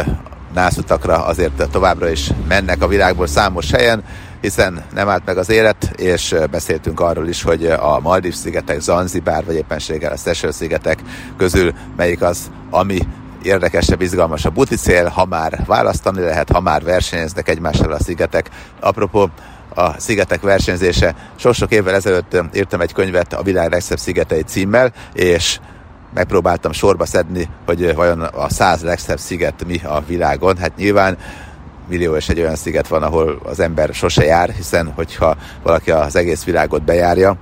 nászutakra 0.54 1.26
azért 1.26 1.68
továbbra 1.72 2.10
is 2.10 2.30
mennek 2.48 2.82
a 2.82 2.88
világból 2.88 3.28
számos 3.28 3.72
helyen, 3.72 4.04
hiszen 4.43 4.84
nem 4.93 5.10
állt 5.10 5.25
meg 5.25 5.38
az 5.38 5.49
élet, 5.49 5.91
és 5.95 6.36
beszéltünk 6.51 6.99
arról 6.99 7.27
is, 7.27 7.41
hogy 7.41 7.65
a 7.65 7.99
Maldív 7.99 8.34
szigetek, 8.34 8.79
Zanzibár, 8.79 9.45
vagy 9.45 9.56
éppenséggel 9.56 10.12
a 10.12 10.17
Seychelles 10.17 10.56
szigetek 10.56 10.99
közül 11.38 11.73
melyik 11.95 12.21
az, 12.21 12.51
ami 12.69 12.97
érdekesebb, 13.41 14.01
izgalmasabb 14.01 14.58
úti 14.58 14.75
cél, 14.75 15.08
ha 15.08 15.25
már 15.25 15.63
választani 15.65 16.21
lehet, 16.21 16.51
ha 16.51 16.60
már 16.60 16.84
versenyeznek 16.84 17.49
egymással 17.49 17.91
a 17.91 18.03
szigetek. 18.03 18.49
Apropó, 18.79 19.29
a 19.75 19.99
szigetek 19.99 20.41
versenyzése. 20.41 21.15
Sok-sok 21.36 21.71
évvel 21.71 21.95
ezelőtt 21.95 22.38
írtam 22.53 22.82
egy 22.82 22.93
könyvet 22.93 23.34
a 23.34 23.43
világ 23.43 23.71
legszebb 23.71 23.99
szigetei 23.99 24.41
címmel, 24.41 24.93
és 25.13 25.60
megpróbáltam 26.13 26.71
sorba 26.71 27.06
szedni, 27.06 27.49
hogy 27.65 27.95
vajon 27.95 28.21
a 28.21 28.49
száz 28.49 28.82
legszebb 28.82 29.19
sziget 29.19 29.65
mi 29.67 29.82
a 29.84 30.03
világon. 30.08 30.58
Hát 30.58 30.75
nyilván 30.75 31.17
millió 31.93 32.15
és 32.15 32.29
egy 32.29 32.39
olyan 32.39 32.56
sziget 32.56 32.88
van, 32.88 33.03
ahol 33.03 33.39
az 33.43 33.60
ember 33.60 33.93
sose 33.93 34.23
jár, 34.23 34.49
hiszen 34.49 34.91
hogyha 34.95 35.36
valaki 35.63 35.91
az 35.91 36.15
egész 36.15 36.43
világot 36.43 36.84
bejárja, 36.84 37.38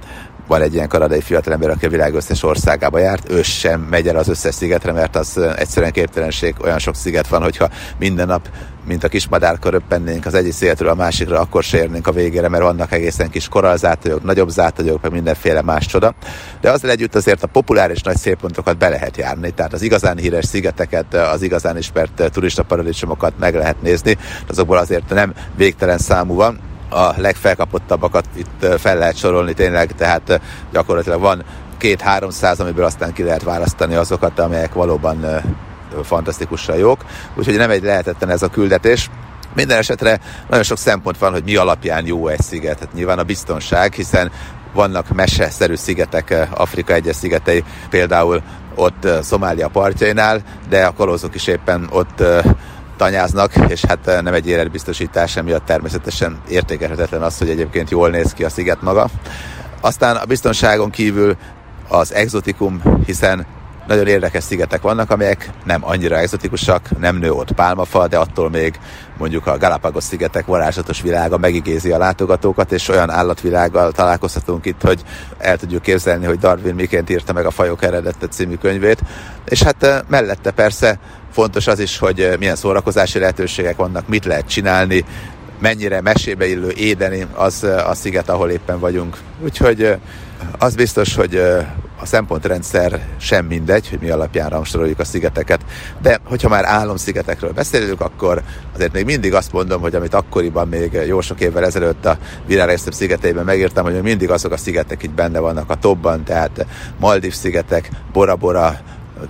van 0.51 0.61
egy 0.61 0.73
ilyen 0.73 0.87
kanadai 0.87 1.21
fiatalember, 1.21 1.69
aki 1.69 1.85
a 1.85 1.89
világ 1.89 2.13
összes 2.13 2.43
országába 2.43 2.99
járt, 2.99 3.31
ő 3.31 3.41
sem 3.41 3.81
megy 3.81 4.07
el 4.07 4.15
az 4.15 4.27
összes 4.27 4.55
szigetre, 4.55 4.91
mert 4.91 5.15
az 5.15 5.37
egyszerűen 5.37 5.91
képtelenség, 5.91 6.55
olyan 6.61 6.79
sok 6.79 6.95
sziget 6.95 7.27
van, 7.27 7.41
hogyha 7.41 7.69
minden 7.99 8.27
nap, 8.27 8.49
mint 8.87 9.03
a 9.03 9.07
kis 9.07 9.27
madárka 9.27 9.69
röppennénk 9.69 10.25
az 10.25 10.33
egyik 10.33 10.53
szigetről 10.53 10.89
a 10.89 10.95
másikra, 10.95 11.39
akkor 11.39 11.63
se 11.63 11.77
érnénk 11.77 12.07
a 12.07 12.11
végére, 12.11 12.49
mert 12.49 12.63
vannak 12.63 12.91
egészen 12.91 13.29
kis 13.29 13.47
koralzátagyok, 13.47 14.23
nagyobb 14.23 14.49
zátagyok, 14.49 15.01
meg 15.01 15.11
mindenféle 15.11 15.61
más 15.61 15.85
csoda. 15.85 16.13
De 16.61 16.71
azzal 16.71 16.89
együtt 16.89 17.15
azért 17.15 17.43
a 17.43 17.47
populáris 17.47 18.01
nagy 18.01 18.17
szélpontokat 18.17 18.77
be 18.77 18.89
lehet 18.89 19.17
járni, 19.17 19.51
tehát 19.51 19.73
az 19.73 19.81
igazán 19.81 20.17
híres 20.17 20.45
szigeteket, 20.45 21.13
az 21.13 21.41
igazán 21.41 21.77
ismert 21.77 22.31
turista 22.31 22.63
paradicsomokat 22.63 23.33
meg 23.39 23.55
lehet 23.55 23.81
nézni, 23.81 24.17
azokból 24.47 24.77
azért 24.77 25.09
nem 25.09 25.33
végtelen 25.55 25.97
számú 25.97 26.35
van, 26.35 26.59
a 26.91 27.13
legfelkapottabbakat 27.17 28.25
itt 28.35 28.79
fel 28.79 28.97
lehet 28.97 29.15
sorolni 29.15 29.53
tényleg, 29.53 29.91
tehát 29.91 30.41
gyakorlatilag 30.71 31.21
van 31.21 31.43
két-háromszáz, 31.77 32.59
amiből 32.59 32.85
aztán 32.85 33.13
ki 33.13 33.23
lehet 33.23 33.43
választani 33.43 33.95
azokat, 33.95 34.39
amelyek 34.39 34.73
valóban 34.73 35.25
fantasztikusan 36.03 36.77
jók. 36.77 37.05
Úgyhogy 37.35 37.57
nem 37.57 37.69
egy 37.69 37.83
lehetetlen 37.83 38.29
ez 38.29 38.41
a 38.41 38.47
küldetés. 38.47 39.09
Minden 39.55 39.77
esetre 39.77 40.19
nagyon 40.47 40.63
sok 40.63 40.77
szempont 40.77 41.17
van, 41.17 41.31
hogy 41.31 41.43
mi 41.43 41.55
alapján 41.55 42.05
jó 42.05 42.27
egy 42.27 42.41
sziget. 42.41 42.79
Hát 42.79 42.93
nyilván 42.93 43.19
a 43.19 43.23
biztonság, 43.23 43.93
hiszen 43.93 44.31
vannak 44.73 45.09
meseszerű 45.09 45.75
szigetek, 45.75 46.47
Afrika 46.53 46.93
egyes 46.93 47.15
szigetei, 47.15 47.63
például 47.89 48.41
ott 48.75 49.07
Szomália 49.21 49.67
partjainál, 49.67 50.41
de 50.69 50.85
a 50.85 50.93
kalózok 50.93 51.35
is 51.35 51.47
éppen 51.47 51.87
ott 51.91 52.23
tanyáznak, 52.97 53.51
és 53.67 53.85
hát 53.85 54.07
eh, 54.07 54.21
nem 54.21 54.33
egy 54.33 54.47
életbiztosítás, 54.47 55.35
emiatt 55.35 55.65
természetesen 55.65 56.41
értékelhetetlen 56.49 57.21
az, 57.21 57.37
hogy 57.37 57.49
egyébként 57.49 57.89
jól 57.89 58.09
néz 58.09 58.33
ki 58.33 58.43
a 58.43 58.49
sziget 58.49 58.81
maga. 58.81 59.07
Aztán 59.81 60.15
a 60.15 60.25
biztonságon 60.25 60.89
kívül 60.89 61.35
az 61.87 62.13
exotikum, 62.13 62.81
hiszen 63.05 63.45
nagyon 63.87 64.07
érdekes 64.07 64.43
szigetek 64.43 64.81
vannak, 64.81 65.11
amelyek 65.11 65.49
nem 65.63 65.85
annyira 65.85 66.17
exotikusak, 66.17 66.99
nem 66.99 67.15
nő 67.15 67.31
ott 67.31 67.51
pálmafa, 67.51 68.07
de 68.07 68.17
attól 68.17 68.49
még 68.49 68.79
mondjuk 69.17 69.47
a 69.47 69.57
Galapagos 69.57 70.03
szigetek 70.03 70.45
varázslatos 70.45 71.01
világa 71.01 71.37
megigézi 71.37 71.91
a 71.91 71.97
látogatókat, 71.97 72.71
és 72.71 72.87
olyan 72.87 73.09
állatvilággal 73.09 73.91
találkozhatunk 73.91 74.65
itt, 74.65 74.81
hogy 74.81 75.03
el 75.37 75.57
tudjuk 75.57 75.81
képzelni, 75.81 76.25
hogy 76.25 76.39
Darwin 76.39 76.75
miként 76.75 77.09
írta 77.09 77.33
meg 77.33 77.45
a 77.45 77.51
Fajok 77.51 77.83
eredete 77.83 78.27
című 78.27 78.55
könyvét. 78.55 78.99
És 79.45 79.63
hát 79.63 79.83
eh, 79.83 79.99
mellette 80.07 80.51
persze 80.51 80.99
Fontos 81.31 81.67
az 81.67 81.79
is, 81.79 81.97
hogy 81.97 82.19
eh, 82.19 82.37
milyen 82.37 82.55
szórakozási 82.55 83.19
lehetőségek 83.19 83.75
vannak, 83.75 84.07
mit 84.07 84.25
lehet 84.25 84.47
csinálni, 84.47 85.05
mennyire 85.59 86.01
mesébe 86.01 86.47
illő 86.47 86.69
édeni 86.69 87.25
az 87.33 87.63
eh, 87.63 87.89
a 87.89 87.93
sziget, 87.93 88.29
ahol 88.29 88.49
éppen 88.49 88.79
vagyunk. 88.79 89.17
Úgyhogy 89.43 89.83
eh, 89.83 89.97
az 90.57 90.75
biztos, 90.75 91.15
hogy 91.15 91.35
a 91.99 92.05
szempontrendszer 92.05 92.99
sem 93.19 93.45
mindegy, 93.45 93.89
hogy 93.89 93.99
mi 93.99 94.09
alapján 94.09 94.49
rangsoroljuk 94.49 94.99
a 94.99 95.03
szigeteket, 95.03 95.61
de 96.01 96.19
hogyha 96.23 96.49
már 96.49 96.65
álomszigetekről 96.65 97.51
beszélünk, 97.51 98.01
akkor 98.01 98.41
azért 98.75 98.93
még 98.93 99.05
mindig 99.05 99.33
azt 99.33 99.51
mondom, 99.51 99.81
hogy 99.81 99.95
amit 99.95 100.13
akkoriban 100.13 100.67
még 100.67 100.93
jó 101.07 101.21
sok 101.21 101.39
évvel 101.39 101.65
ezelőtt 101.65 102.05
a 102.05 102.17
világ 102.45 102.77
szigeteiben 102.77 103.45
megírtam, 103.45 103.83
hogy 103.83 103.93
még 103.93 104.01
mindig 104.01 104.29
azok 104.29 104.51
a 104.51 104.57
szigetek 104.57 105.03
itt 105.03 105.11
benne 105.11 105.39
vannak 105.39 105.69
a 105.69 105.75
topban, 105.75 106.23
tehát 106.23 106.65
Maldív 106.99 107.33
szigetek, 107.33 107.89
Bora 108.11 108.35
Bora, 108.35 108.79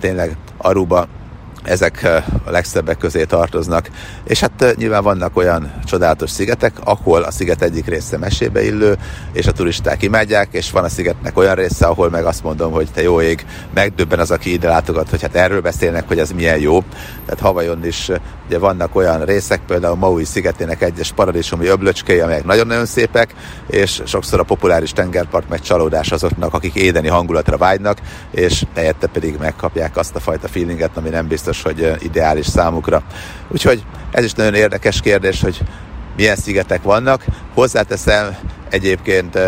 tényleg 0.00 0.36
Aruba, 0.56 1.08
ezek 1.64 2.22
a 2.44 2.50
legszebbek 2.50 2.98
közé 2.98 3.24
tartoznak. 3.24 3.88
És 4.24 4.40
hát 4.40 4.74
nyilván 4.76 5.02
vannak 5.02 5.36
olyan 5.36 5.72
csodálatos 5.84 6.30
szigetek, 6.30 6.72
ahol 6.84 7.22
a 7.22 7.30
sziget 7.30 7.62
egyik 7.62 7.86
része 7.86 8.18
mesébe 8.18 8.64
illő, 8.64 8.96
és 9.32 9.46
a 9.46 9.52
turisták 9.52 10.02
imádják, 10.02 10.48
és 10.50 10.70
van 10.70 10.84
a 10.84 10.88
szigetnek 10.88 11.38
olyan 11.38 11.54
része, 11.54 11.86
ahol 11.86 12.10
meg 12.10 12.24
azt 12.24 12.42
mondom, 12.42 12.72
hogy 12.72 12.88
te 12.94 13.02
jó 13.02 13.20
ég, 13.20 13.46
megdöbben 13.74 14.18
az, 14.18 14.30
aki 14.30 14.52
ide 14.52 14.68
látogat, 14.68 15.10
hogy 15.10 15.22
hát 15.22 15.34
erről 15.34 15.60
beszélnek, 15.60 16.08
hogy 16.08 16.18
ez 16.18 16.30
milyen 16.30 16.58
jó. 16.58 16.82
Tehát 17.24 17.40
Havajon 17.40 17.86
is 17.86 18.10
ugye 18.46 18.58
vannak 18.58 18.96
olyan 18.96 19.24
részek, 19.24 19.60
például 19.66 19.96
Maui 19.96 20.24
szigetének 20.24 20.82
egyes 20.82 21.12
paradicsomi 21.12 21.66
öblöcskei, 21.66 22.20
amelyek 22.20 22.44
nagyon-nagyon 22.44 22.86
szépek, 22.86 23.34
és 23.66 24.02
sokszor 24.04 24.40
a 24.40 24.42
populáris 24.42 24.92
tengerpart 24.92 25.48
meg 25.48 25.60
csalódás 25.60 26.12
azoknak, 26.12 26.54
akik 26.54 26.74
édeni 26.74 27.08
hangulatra 27.08 27.56
vágynak, 27.56 27.98
és 28.30 28.64
helyette 28.74 29.06
pedig 29.06 29.36
megkapják 29.38 29.96
azt 29.96 30.14
a 30.14 30.20
fajta 30.20 30.48
feelinget, 30.48 30.96
ami 30.96 31.08
nem 31.08 31.26
biztos 31.26 31.51
biztos, 31.52 31.72
hogy 31.72 32.04
ideális 32.04 32.46
számukra. 32.46 33.02
Úgyhogy 33.48 33.84
ez 34.10 34.24
is 34.24 34.32
nagyon 34.32 34.54
érdekes 34.54 35.00
kérdés, 35.00 35.40
hogy 35.40 35.60
milyen 36.16 36.36
szigetek 36.36 36.82
vannak. 36.82 37.24
Hozzáteszem 37.54 38.36
egyébként 38.70 39.38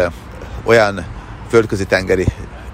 olyan 0.65 1.05
földközi 1.49 1.85
tengeri 1.87 2.27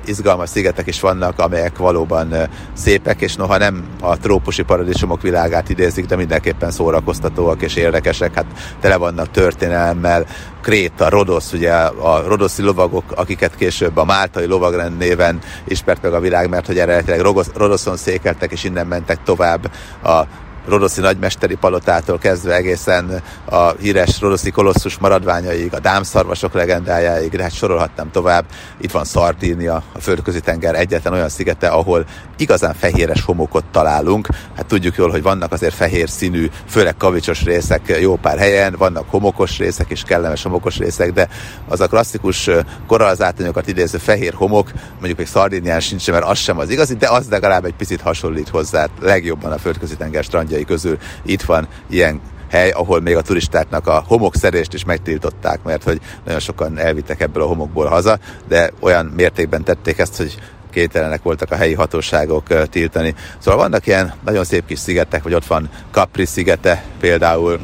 izgalmas 0.05 0.49
szigetek 0.49 0.87
is 0.87 1.01
vannak, 1.01 1.39
amelyek 1.39 1.77
valóban 1.77 2.35
szépek, 2.73 3.21
és 3.21 3.35
noha 3.35 3.57
nem 3.57 3.85
a 4.01 4.17
trópusi 4.17 4.63
paradicsomok 4.63 5.23
világát 5.23 5.69
idézik, 5.69 6.07
de 6.07 6.17
mindenképpen 6.17 6.71
szórakoztatóak 6.71 7.63
és 7.63 7.77
érdekesek, 7.77 8.35
hát 8.35 8.47
tele 8.81 8.97
vannak 8.97 9.31
történelemmel, 9.31 10.27
Kréta, 10.63 11.09
Rodosz, 11.09 11.53
ugye 11.53 11.73
a 11.73 12.23
rodoszi 12.27 12.63
lovagok, 12.63 13.05
akiket 13.15 13.57
később 13.57 13.97
a 13.97 14.05
Máltai 14.05 14.47
lovagrend 14.47 14.97
néven 14.97 15.39
ismert 15.65 16.03
meg 16.03 16.13
a 16.13 16.21
világ, 16.21 16.49
mert 16.49 16.67
hogy 16.67 16.79
eredetileg 16.79 17.21
Rodoszon 17.55 17.97
székeltek, 17.97 18.53
és 18.53 18.65
innen 18.65 18.87
mentek 18.87 19.23
tovább 19.23 19.71
a 20.03 20.23
rodoszi 20.71 21.01
nagymesteri 21.01 21.55
palotától 21.55 22.19
kezdve 22.19 22.55
egészen 22.55 23.23
a 23.45 23.71
híres 23.71 24.21
rodoszi 24.21 24.51
kolosszus 24.51 24.99
maradványaig, 24.99 25.75
a 25.75 25.79
dámszarvasok 25.81 26.53
legendájáig, 26.53 27.31
de 27.31 27.43
hát 27.43 27.55
sorolhatnám 27.55 28.11
tovább. 28.11 28.45
Itt 28.81 28.91
van 28.91 29.05
Szardínia, 29.05 29.83
a 29.93 30.01
földközi 30.01 30.41
tenger 30.41 30.75
egyetlen 30.75 31.13
olyan 31.13 31.29
szigete, 31.29 31.69
ahol 31.69 32.07
igazán 32.37 32.75
fehéres 32.75 33.23
homokot 33.23 33.65
találunk. 33.71 34.29
Hát 34.57 34.67
tudjuk 34.67 34.97
jól, 34.97 35.11
hogy 35.11 35.23
vannak 35.23 35.53
azért 35.53 35.75
fehér 35.75 36.09
színű, 36.09 36.51
főleg 36.69 36.97
kavicsos 36.97 37.43
részek 37.45 37.97
jó 38.01 38.17
pár 38.17 38.39
helyen, 38.39 38.75
vannak 38.79 39.11
homokos 39.11 39.59
részek 39.59 39.91
és 39.91 40.03
kellemes 40.03 40.43
homokos 40.43 40.79
részek, 40.79 41.13
de 41.13 41.29
az 41.69 41.81
a 41.81 41.87
klasszikus 41.87 42.51
korallzátonyokat 42.87 43.67
idéző 43.67 43.99
fehér 43.99 44.35
homok, 44.35 44.73
mondjuk 44.99 45.19
még 45.19 45.27
Szardínián 45.27 45.81
sincs, 45.81 46.11
mert 46.11 46.25
az 46.25 46.39
sem 46.39 46.59
az 46.59 46.71
igazi, 46.71 46.95
de 46.95 47.09
az 47.09 47.29
legalább 47.31 47.65
egy 47.65 47.75
picit 47.75 48.01
hasonlít 48.01 48.49
hozzá, 48.49 48.87
legjobban 49.01 49.53
a 49.53 49.59
földközi 49.59 49.97
tenger 49.97 50.25
strandjai 50.61 50.65
közül 50.65 50.99
itt 51.23 51.43
van 51.43 51.69
ilyen 51.91 52.21
hely, 52.51 52.71
ahol 52.71 53.01
még 53.01 53.17
a 53.17 53.23
turistáknak 53.23 53.87
a 53.87 54.05
homokszerést 54.07 54.75
is 54.75 54.85
megtiltották, 54.85 55.63
mert 55.63 55.83
hogy 55.83 56.01
nagyon 56.25 56.41
sokan 56.41 56.79
elvittek 56.79 57.21
ebből 57.21 57.43
a 57.43 57.47
homokból 57.47 57.87
haza, 57.87 58.19
de 58.49 58.71
olyan 58.81 59.07
mértékben 59.07 59.65
tették 59.65 59.99
ezt, 59.99 60.17
hogy 60.17 60.39
kételenek 60.71 61.23
voltak 61.23 61.51
a 61.51 61.57
helyi 61.57 61.75
hatóságok 61.75 62.69
tiltani. 62.69 63.15
Szóval 63.39 63.61
vannak 63.61 63.87
ilyen 63.87 64.13
nagyon 64.25 64.45
szép 64.45 64.67
kis 64.67 64.79
szigetek, 64.79 65.23
vagy 65.23 65.35
ott 65.35 65.47
van 65.47 65.69
Capri 65.91 66.25
szigete 66.25 66.85
például, 67.01 67.61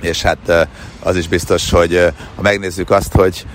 és 0.00 0.22
hát 0.22 0.68
az 1.02 1.16
is 1.16 1.28
biztos, 1.28 1.70
hogy 1.70 2.12
ha 2.34 2.42
megnézzük 2.42 2.90
azt, 2.90 3.12
hogy 3.12 3.46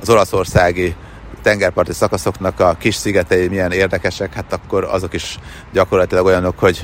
az 0.00 0.08
olaszországi 0.08 0.94
tengerparti 1.42 1.92
szakaszoknak 1.92 2.60
a 2.60 2.76
kis 2.78 2.94
szigetei 2.94 3.48
milyen 3.48 3.72
érdekesek, 3.72 4.34
hát 4.34 4.52
akkor 4.52 4.84
azok 4.84 5.14
is 5.14 5.38
gyakorlatilag 5.72 6.24
olyanok, 6.24 6.58
hogy 6.58 6.82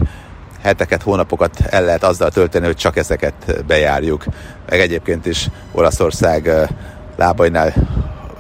heteket, 0.64 1.02
hónapokat 1.02 1.60
el 1.60 1.84
lehet 1.84 2.04
azzal 2.04 2.30
tölteni, 2.30 2.66
hogy 2.66 2.76
csak 2.76 2.96
ezeket 2.96 3.64
bejárjuk. 3.66 4.24
Meg 4.68 4.80
egyébként 4.80 5.26
is 5.26 5.48
Olaszország 5.72 6.50
lábainál 7.16 7.72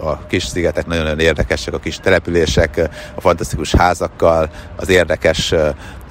a 0.00 0.26
kis 0.26 0.44
szigetek 0.44 0.86
nagyon-nagyon 0.86 1.20
érdekesek, 1.20 1.74
a 1.74 1.78
kis 1.78 1.96
települések, 1.96 2.90
a 3.14 3.20
fantasztikus 3.20 3.74
házakkal, 3.74 4.50
az 4.76 4.88
érdekes 4.88 5.54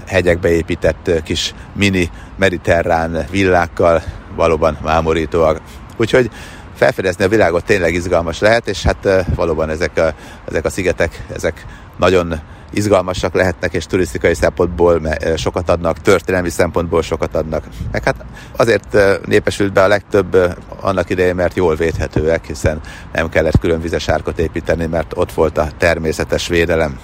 hegyekbe 0.08 0.50
épített 0.50 1.12
kis 1.24 1.54
mini 1.76 2.10
mediterrán 2.38 3.26
villákkal 3.32 4.04
valóban 4.36 4.78
mámorítóak. 4.84 5.62
Úgyhogy 5.98 6.30
felfedezni 6.76 7.24
a 7.24 7.30
világot 7.30 7.66
tényleg 7.66 7.94
izgalmas 7.94 8.40
lehet, 8.40 8.68
és 8.68 8.84
hát 8.84 9.26
valóban 9.36 9.70
ezek 9.70 9.98
a, 9.98 10.14
ezek 10.48 10.66
a 10.66 10.70
szigetek, 10.70 11.26
ezek 11.36 11.66
nagyon 11.98 12.40
izgalmasak 12.74 13.34
lehetnek, 13.34 13.74
és 13.74 13.86
turisztikai 13.86 14.34
szempontból 14.34 15.02
sokat 15.36 15.70
adnak, 15.70 16.02
történelmi 16.02 16.50
szempontból 16.50 17.02
sokat 17.02 17.36
adnak. 17.36 17.64
Meg 17.92 18.04
hát 18.04 18.26
azért 18.56 18.98
népesült 19.26 19.74
be 19.74 19.84
a 19.84 19.88
legtöbb 19.88 20.58
annak 20.82 21.10
idején, 21.10 21.36
mert 21.36 21.56
jól 21.56 21.76
védhetőek, 21.76 22.46
hiszen 22.46 22.82
nem 23.14 23.30
kellett 23.30 23.60
külön 23.60 23.82
vizes 23.82 24.10
árkot 24.10 24.40
építeni, 24.40 24.86
mert 24.86 25.12
ott 25.16 25.32
volt 25.32 25.58
a 25.58 25.68
természetes 25.78 26.48
védelem. 26.48 27.00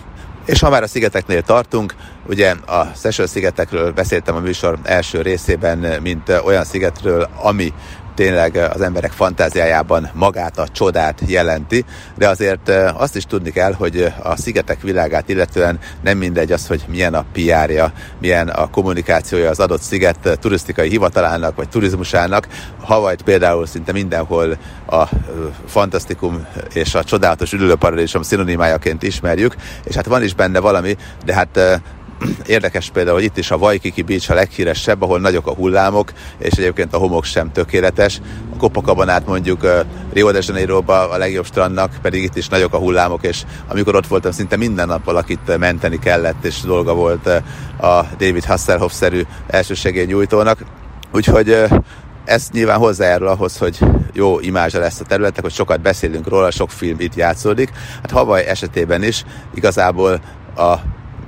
És 0.46 0.60
ha 0.60 0.70
már 0.70 0.84
a 0.84 0.88
szigeteknél 0.88 1.42
tartunk, 1.42 1.96
ugye 2.28 2.56
a 2.66 2.92
Seychelles 2.96 3.32
szigetekről 3.32 3.92
beszéltem 3.92 4.36
a 4.36 4.40
műsor 4.40 4.78
első 4.84 5.22
részében, 5.22 6.02
mint 6.02 6.30
olyan 6.46 6.64
szigetről, 6.64 7.30
ami 7.42 7.74
tényleg 8.20 8.56
az 8.56 8.82
emberek 8.82 9.12
fantáziájában 9.12 10.10
magát 10.14 10.58
a 10.58 10.68
csodát 10.68 11.22
jelenti, 11.26 11.86
de 12.18 12.28
azért 12.28 12.70
azt 12.94 13.16
is 13.16 13.24
tudni 13.24 13.52
kell, 13.52 13.74
hogy 13.74 14.14
a 14.24 14.36
szigetek 14.36 14.82
világát 14.82 15.30
illetően 15.30 15.80
nem 16.02 16.18
mindegy 16.18 16.52
az, 16.52 16.68
hogy 16.68 16.86
milyen 16.88 17.14
a 17.14 17.26
PR-ja, 17.34 17.92
milyen 18.20 18.48
a 18.48 18.70
kommunikációja 18.70 19.50
az 19.50 19.60
adott 19.60 19.82
sziget 19.82 20.40
turisztikai 20.40 20.90
hivatalának 20.90 21.56
vagy 21.56 21.70
turizmusának. 21.70 22.48
Havajt 22.82 23.22
például 23.22 23.66
szinte 23.66 23.92
mindenhol 23.92 24.58
a 24.88 25.04
fantasztikum 25.68 26.46
és 26.74 26.96
a 26.96 27.04
csodálatos 27.04 27.54
üdülőparadicsom 27.54 28.22
szinonimájaként 28.22 29.04
ismerjük, 29.04 29.56
és 29.84 29.96
hát 29.96 30.06
van 30.06 30.24
is 30.24 30.34
benne 30.34 30.60
valami, 30.60 30.98
de 31.26 31.34
hát 31.34 31.82
Érdekes 32.46 32.90
például, 32.90 33.16
hogy 33.16 33.26
itt 33.26 33.38
is 33.38 33.52
a 33.52 33.56
Waikiki 33.56 34.02
Beach 34.02 34.32
a 34.32 34.34
leghíresebb, 34.34 35.02
ahol 35.02 35.20
nagyok 35.20 35.48
a 35.48 35.54
hullámok, 35.54 36.14
és 36.38 36.52
egyébként 36.52 36.94
a 36.94 36.98
homok 36.98 37.24
sem 37.24 37.52
tökéletes. 37.52 38.22
A 38.54 38.58
Copacabana 38.58 39.22
mondjuk 39.26 39.68
Rio 40.14 40.32
de 40.32 40.40
janeiro 40.42 40.84
a 40.86 41.18
legjobb 41.18 41.46
strandnak, 41.46 41.98
pedig 42.02 42.24
itt 42.24 42.36
is 42.36 42.48
nagyok 42.48 42.74
a 42.74 42.78
hullámok, 42.78 43.24
és 43.24 43.44
amikor 43.68 43.96
ott 43.96 44.08
voltam, 44.08 44.32
szinte 44.32 44.56
minden 44.56 44.88
nap 44.88 45.04
valakit 45.04 45.58
menteni 45.58 46.00
kellett, 46.00 46.46
és 46.46 46.62
dolga 46.62 46.94
volt 46.94 47.28
a 47.80 48.06
David 48.18 48.46
Hasselhoff-szerű 48.46 49.22
elsősegélynyújtónak. 49.48 50.60
Úgyhogy 51.12 51.64
ez 52.26 52.48
nyilván 52.52 52.78
hozzájárul 52.78 53.28
ahhoz, 53.28 53.58
hogy 53.58 53.80
jó 54.14 54.40
imázsa 54.40 54.80
lesz 54.80 55.00
a 55.00 55.04
területek, 55.04 55.44
hogy 55.44 55.54
sokat 55.54 55.82
beszélünk 55.82 56.28
róla, 56.28 56.52
sok 56.52 56.72
film 56.72 57.00
itt 57.00 57.16
játszódik. 57.16 57.72
Hát 58.02 58.12
Hawaii 58.12 58.46
esetében 58.46 59.04
is 59.04 59.24
igazából 59.56 60.22
a 60.56 60.76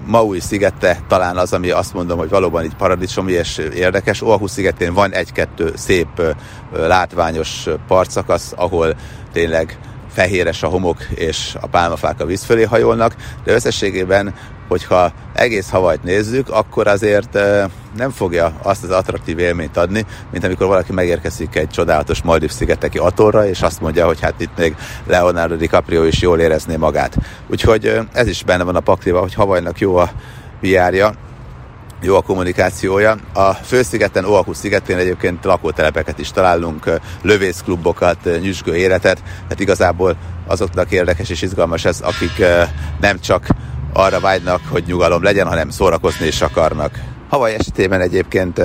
Maui 0.05 0.39
szigete 0.39 0.99
talán 1.07 1.37
az, 1.37 1.53
ami 1.53 1.69
azt 1.69 1.93
mondom, 1.93 2.17
hogy 2.17 2.29
valóban 2.29 2.63
így 2.63 2.75
paradicsomi 2.75 3.31
és 3.31 3.57
érdekes. 3.57 4.21
Oahu 4.21 4.47
szigetén 4.47 4.93
van 4.93 5.13
egy-kettő 5.13 5.73
szép, 5.75 6.35
látványos 6.71 7.67
partszakasz, 7.87 8.53
ahol 8.55 8.95
tényleg 9.33 9.79
fehéres 10.13 10.63
a 10.63 10.67
homok 10.67 11.03
és 11.15 11.57
a 11.61 11.67
pálmafák 11.67 12.19
a 12.19 12.25
víz 12.25 12.43
fölé 12.43 12.63
hajolnak, 12.63 13.15
de 13.43 13.53
összességében, 13.53 14.33
hogyha 14.71 15.11
egész 15.33 15.69
havajt 15.69 16.03
nézzük, 16.03 16.49
akkor 16.49 16.87
azért 16.87 17.39
nem 17.97 18.09
fogja 18.09 18.53
azt 18.63 18.83
az 18.83 18.89
attraktív 18.89 19.39
élményt 19.39 19.77
adni, 19.77 20.05
mint 20.31 20.43
amikor 20.43 20.67
valaki 20.67 20.91
megérkezik 20.93 21.55
egy 21.55 21.69
csodálatos 21.69 22.21
Maldív 22.21 22.51
szigeteki 22.51 22.97
atorra, 22.97 23.47
és 23.47 23.61
azt 23.61 23.81
mondja, 23.81 24.05
hogy 24.05 24.21
hát 24.21 24.33
itt 24.37 24.57
még 24.57 24.75
Leonardo 25.07 25.55
DiCaprio 25.55 26.03
is 26.03 26.21
jól 26.21 26.39
érezné 26.39 26.75
magát. 26.75 27.17
Úgyhogy 27.47 27.99
ez 28.13 28.27
is 28.27 28.43
benne 28.43 28.63
van 28.63 28.75
a 28.75 28.79
pakliba, 28.79 29.19
hogy 29.19 29.33
havajnak 29.33 29.79
jó 29.79 29.95
a 29.95 30.11
PR-ja, 30.61 31.13
jó 32.01 32.15
a 32.15 32.21
kommunikációja. 32.21 33.17
A 33.33 33.53
főszigeten, 33.53 34.25
Oahu 34.25 34.53
szigetén 34.53 34.97
egyébként 34.97 35.45
lakótelepeket 35.45 36.19
is 36.19 36.31
találunk, 36.31 36.89
lövészklubokat, 37.21 38.17
nyüzsgő 38.41 38.75
életet, 38.75 39.23
tehát 39.23 39.59
igazából 39.59 40.15
azoknak 40.47 40.91
érdekes 40.91 41.29
és 41.29 41.41
izgalmas 41.41 41.85
ez, 41.85 42.01
akik 42.01 42.45
nem 42.99 43.19
csak 43.19 43.47
arra 43.93 44.19
vágynak, 44.19 44.61
hogy 44.69 44.83
nyugalom 44.87 45.23
legyen, 45.23 45.47
hanem 45.47 45.69
szórakozni 45.69 46.27
is 46.27 46.41
akarnak. 46.41 46.99
Havaj 47.29 47.53
esetében 47.53 48.01
egyébként 48.01 48.61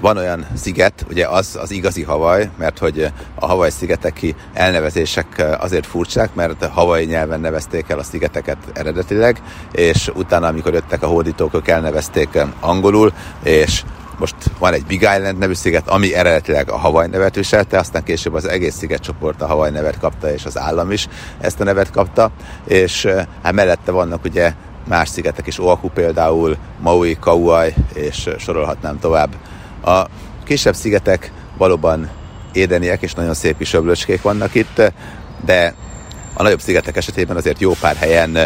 van 0.00 0.16
olyan 0.16 0.46
sziget, 0.54 1.06
ugye 1.10 1.26
az 1.26 1.58
az 1.60 1.70
igazi 1.70 2.02
Havaj, 2.02 2.50
mert 2.58 2.78
hogy 2.78 3.12
a 3.34 3.46
Havaj 3.46 3.70
szigeteki 3.70 4.34
elnevezések 4.52 5.44
azért 5.58 5.86
furcsák, 5.86 6.34
mert 6.34 6.64
Havaj 6.64 7.04
nyelven 7.04 7.40
nevezték 7.40 7.88
el 7.88 7.98
a 7.98 8.02
szigeteket 8.02 8.56
eredetileg, 8.72 9.42
és 9.72 10.10
utána, 10.14 10.46
amikor 10.46 10.72
jöttek 10.72 11.02
a 11.02 11.06
hódítók, 11.06 11.54
ők 11.54 11.68
elnevezték 11.68 12.38
angolul, 12.60 13.12
és 13.42 13.82
most 14.18 14.34
van 14.58 14.72
egy 14.72 14.84
Big 14.86 15.00
Island 15.00 15.38
nevű 15.38 15.52
sziget, 15.52 15.88
ami 15.88 16.14
eredetileg 16.14 16.70
a 16.70 16.76
Hawaii 16.76 17.08
nevet 17.08 17.34
viselte, 17.34 17.78
aztán 17.78 18.02
később 18.02 18.34
az 18.34 18.48
egész 18.48 18.76
szigetcsoport 18.76 19.42
a 19.42 19.46
Hawaii 19.46 19.70
nevet 19.70 19.98
kapta, 19.98 20.32
és 20.32 20.44
az 20.44 20.58
állam 20.58 20.90
is 20.90 21.08
ezt 21.40 21.60
a 21.60 21.64
nevet 21.64 21.90
kapta, 21.90 22.30
és 22.64 23.08
hát 23.42 23.52
mellette 23.52 23.92
vannak 23.92 24.24
ugye 24.24 24.52
más 24.88 25.08
szigetek 25.08 25.46
is, 25.46 25.58
Oahu 25.58 25.88
például, 25.88 26.56
Maui, 26.80 27.16
Kauai, 27.20 27.74
és 27.94 28.30
sorolhatnám 28.38 28.98
tovább. 28.98 29.30
A 29.84 30.06
kisebb 30.44 30.74
szigetek 30.74 31.32
valóban 31.56 32.10
édeniek, 32.52 33.02
és 33.02 33.14
nagyon 33.14 33.34
szép 33.34 33.58
kis 33.58 33.72
öblöcskék 33.72 34.22
vannak 34.22 34.54
itt, 34.54 34.82
de 35.44 35.74
a 36.34 36.42
nagyobb 36.42 36.60
szigetek 36.60 36.96
esetében 36.96 37.36
azért 37.36 37.60
jó 37.60 37.72
pár 37.80 37.96
helyen 37.96 38.38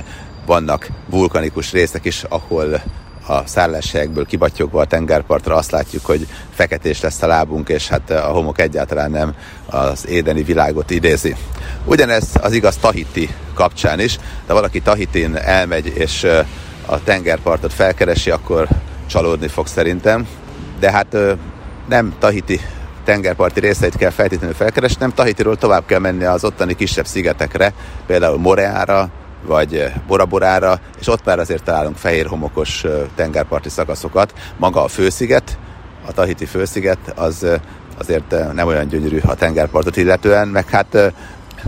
vannak 0.46 0.88
vulkanikus 1.10 1.72
részek 1.72 2.04
is, 2.04 2.24
ahol 2.28 2.82
a 3.26 3.46
szálláshelyekből 3.46 4.26
kibatyogva 4.26 4.80
a 4.80 4.84
tengerpartra 4.84 5.54
azt 5.54 5.70
látjuk, 5.70 6.06
hogy 6.06 6.26
feketés 6.54 7.00
lesz 7.00 7.22
a 7.22 7.26
lábunk, 7.26 7.68
és 7.68 7.88
hát 7.88 8.10
a 8.10 8.20
homok 8.20 8.60
egyáltalán 8.60 9.10
nem 9.10 9.34
az 9.66 10.08
édeni 10.08 10.42
világot 10.42 10.90
idézi. 10.90 11.36
Ugyanez 11.84 12.24
az 12.40 12.52
igaz 12.52 12.76
Tahiti 12.76 13.28
kapcsán 13.54 14.00
is, 14.00 14.18
de 14.46 14.52
valaki 14.52 14.80
Tahitin 14.80 15.36
elmegy 15.36 15.86
és 15.86 16.26
a 16.86 17.02
tengerpartot 17.04 17.72
felkeresi, 17.72 18.30
akkor 18.30 18.68
csalódni 19.06 19.48
fog 19.48 19.66
szerintem. 19.66 20.26
De 20.80 20.90
hát 20.90 21.16
nem 21.88 22.14
Tahiti 22.18 22.60
tengerparti 23.04 23.60
részeit 23.60 23.96
kell 23.96 24.10
feltétlenül 24.10 24.54
felkeresnem, 24.54 25.14
Tahitiról 25.14 25.56
tovább 25.56 25.86
kell 25.86 25.98
menni 25.98 26.24
az 26.24 26.44
ottani 26.44 26.74
kisebb 26.74 27.06
szigetekre, 27.06 27.72
például 28.06 28.38
Moreára, 28.38 29.10
vagy 29.42 29.92
Boraborára, 30.06 30.80
és 31.00 31.08
ott 31.08 31.24
már 31.24 31.38
azért 31.38 31.62
találunk 31.62 31.96
fehér 31.96 32.26
homokos 32.26 32.84
tengerparti 33.14 33.68
szakaszokat. 33.68 34.34
Maga 34.56 34.82
a 34.82 34.88
fősziget, 34.88 35.58
a 36.06 36.12
Tahiti 36.12 36.44
fősziget, 36.44 36.98
az 37.14 37.46
azért 37.98 38.34
nem 38.52 38.66
olyan 38.66 38.88
gyönyörű 38.88 39.18
a 39.26 39.34
tengerpartot 39.34 39.96
illetően, 39.96 40.48
meg 40.48 40.68
hát 40.68 41.12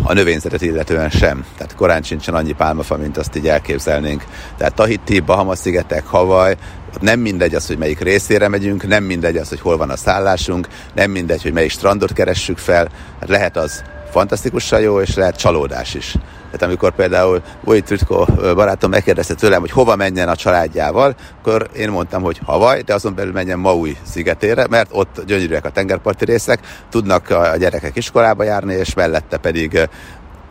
a 0.02 0.12
növényzetet 0.12 0.62
illetően 0.62 1.11
sem. 1.11 1.44
Tehát 1.57 1.74
korán 1.74 2.02
sincsen 2.02 2.35
annyi 2.35 2.52
pálmafa, 2.52 2.96
mint 2.96 3.16
azt 3.16 3.37
így 3.37 3.48
elképzelnénk. 3.48 4.24
Tehát 4.57 4.74
Tahiti, 4.74 5.20
Bahama-szigetek, 5.20 6.07
Havaj, 6.07 6.57
nem 7.00 7.20
mindegy 7.20 7.54
az, 7.54 7.66
hogy 7.66 7.78
melyik 7.78 8.00
részére 8.00 8.48
megyünk, 8.48 8.87
nem 8.87 9.04
mindegy 9.04 9.37
az, 9.37 9.48
hogy 9.48 9.61
hol 9.61 9.76
van 9.76 9.90
a 9.90 9.96
szállásunk, 9.96 10.68
nem 10.94 11.11
mindegy, 11.11 11.42
hogy 11.42 11.52
melyik 11.52 11.70
strandot 11.70 12.12
keressük 12.12 12.59
fel. 12.59 12.88
Hát 13.20 13.28
lehet 13.28 13.57
az 13.57 13.83
fantasztikusan 14.11 14.81
jó, 14.81 15.01
és 15.01 15.14
lehet 15.14 15.37
csalódás 15.37 15.94
is. 15.94 16.14
Tehát 16.44 16.62
amikor 16.62 16.94
például 16.94 17.42
Vojt 17.64 17.85
Trütko 17.85 18.25
barátom 18.55 18.90
megkérdezte 18.90 19.35
tőlem, 19.35 19.61
hogy 19.61 19.71
hova 19.71 19.97
menjen 19.97 20.29
a 20.29 20.37
családjával, 20.37 21.16
akkor 21.40 21.68
én 21.77 21.90
mondtam, 21.90 22.23
hogy 22.23 22.40
Havaj, 22.44 22.83
de 22.83 22.94
azon 22.94 23.14
belül 23.14 23.33
menjen 23.33 23.59
Maui 23.59 23.97
szigetére, 24.03 24.66
mert 24.71 24.90
ott 24.92 25.23
gyönyörűek 25.27 25.64
a 25.64 25.71
tengerparti 25.71 26.25
részek, 26.25 26.61
tudnak 26.90 27.31
a 27.31 27.57
gyerekek 27.57 27.97
iskolába 27.97 28.44
járni, 28.44 28.75
és 28.75 28.94
mellette 28.94 29.37
pedig 29.37 29.88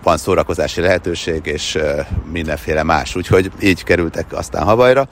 van 0.03 0.17
szórakozási 0.17 0.81
lehetőség, 0.81 1.45
és 1.45 1.77
mindenféle 2.31 2.83
más. 2.83 3.15
Úgyhogy 3.15 3.51
így 3.59 3.83
kerültek 3.83 4.25
aztán 4.33 4.63
Havajra, 4.63 5.07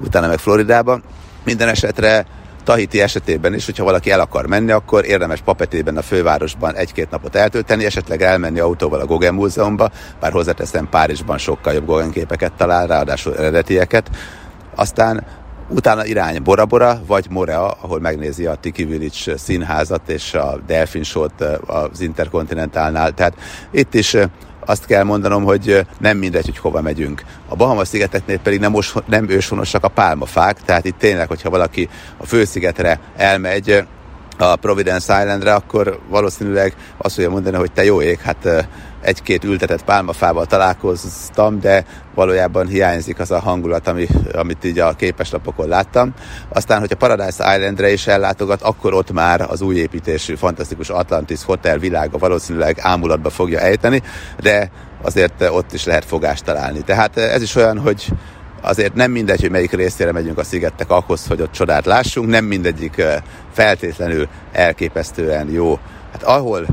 utána 0.00 0.26
meg 0.26 0.38
Floridába. 0.38 1.00
Minden 1.44 1.68
esetre 1.68 2.26
Tahiti 2.66 3.00
esetében 3.00 3.54
is, 3.54 3.64
hogyha 3.64 3.84
valaki 3.84 4.10
el 4.10 4.20
akar 4.20 4.46
menni, 4.46 4.70
akkor 4.70 5.04
érdemes 5.04 5.40
Papetében 5.40 5.96
a 5.96 6.02
fővárosban 6.02 6.74
egy-két 6.74 7.10
napot 7.10 7.34
eltölteni, 7.34 7.84
esetleg 7.84 8.22
elmenni 8.22 8.58
autóval 8.58 9.00
a 9.00 9.06
Gauguin 9.06 9.32
Múzeumba, 9.32 9.90
bár 10.20 10.32
hozzáteszem 10.32 10.88
Párizsban 10.88 11.38
sokkal 11.38 11.72
jobb 11.72 11.86
Gauguin 11.86 12.10
képeket 12.10 12.52
talál, 12.52 12.86
ráadásul 12.86 13.36
eredetieket. 13.36 14.10
Aztán 14.74 15.26
utána 15.68 16.04
irány 16.04 16.42
Bora 16.42 16.66
Bora, 16.66 17.00
vagy 17.06 17.26
Morea, 17.30 17.70
ahol 17.70 18.00
megnézi 18.00 18.46
a 18.46 18.54
Tiki 18.54 18.84
Village 18.84 19.36
színházat 19.36 20.08
és 20.08 20.34
a 20.34 20.58
Delfin 20.66 21.02
Show-t 21.02 21.44
az 21.66 22.00
Interkontinentálnál. 22.00 23.12
Tehát 23.12 23.34
itt 23.70 23.94
is 23.94 24.16
azt 24.66 24.86
kell 24.86 25.02
mondanom, 25.02 25.44
hogy 25.44 25.86
nem 25.98 26.16
mindegy, 26.16 26.44
hogy 26.44 26.58
hova 26.58 26.80
megyünk. 26.80 27.22
A 27.48 27.56
Bahama-szigeteknél 27.56 28.38
pedig 28.38 28.60
nem, 28.60 28.70
most, 28.70 29.02
nem 29.06 29.28
őshonosak 29.28 29.84
a 29.84 29.88
pálmafák, 29.88 30.62
tehát 30.64 30.84
itt 30.84 30.98
tényleg, 30.98 31.28
hogyha 31.28 31.50
valaki 31.50 31.88
a 32.16 32.26
főszigetre 32.26 33.00
elmegy, 33.16 33.84
a 34.38 34.56
Providence 34.56 35.20
Islandre, 35.20 35.54
akkor 35.54 35.98
valószínűleg 36.08 36.74
azt 36.96 37.14
fogja 37.14 37.30
mondani, 37.30 37.56
hogy 37.56 37.72
te 37.72 37.84
jó 37.84 38.02
ég, 38.02 38.18
hát 38.20 38.68
egy-két 39.06 39.44
ültetett 39.44 39.84
pálmafával 39.84 40.46
találkoztam, 40.46 41.60
de 41.60 41.84
valójában 42.14 42.66
hiányzik 42.66 43.18
az 43.18 43.30
a 43.30 43.38
hangulat, 43.38 43.88
ami, 43.88 44.06
amit 44.32 44.64
így 44.64 44.78
a 44.78 44.92
képeslapokon 44.92 45.68
láttam. 45.68 46.14
Aztán, 46.48 46.80
hogyha 46.80 46.96
Paradise 46.96 47.56
Islandre 47.56 47.92
is 47.92 48.06
ellátogat, 48.06 48.62
akkor 48.62 48.94
ott 48.94 49.12
már 49.12 49.40
az 49.40 49.60
új 49.60 49.76
építésű, 49.76 50.34
fantasztikus 50.34 50.88
Atlantis 50.88 51.44
Hotel 51.44 51.78
világa 51.78 52.18
valószínűleg 52.18 52.78
ámulatba 52.80 53.30
fogja 53.30 53.58
ejteni, 53.58 54.02
de 54.40 54.70
azért 55.02 55.42
ott 55.50 55.72
is 55.72 55.84
lehet 55.84 56.04
fogást 56.04 56.44
találni. 56.44 56.80
Tehát 56.80 57.16
ez 57.16 57.42
is 57.42 57.54
olyan, 57.54 57.78
hogy 57.78 58.08
azért 58.62 58.94
nem 58.94 59.10
mindegy, 59.10 59.40
hogy 59.40 59.50
melyik 59.50 59.72
részére 59.72 60.12
megyünk 60.12 60.38
a 60.38 60.44
szigettek 60.44 60.90
ahhoz, 60.90 61.26
hogy 61.26 61.40
ott 61.40 61.52
csodát 61.52 61.84
lássunk, 61.84 62.28
nem 62.28 62.44
mindegyik 62.44 63.02
feltétlenül 63.52 64.28
elképesztően 64.52 65.50
jó. 65.50 65.78
Hát 66.12 66.22
ahol 66.22 66.66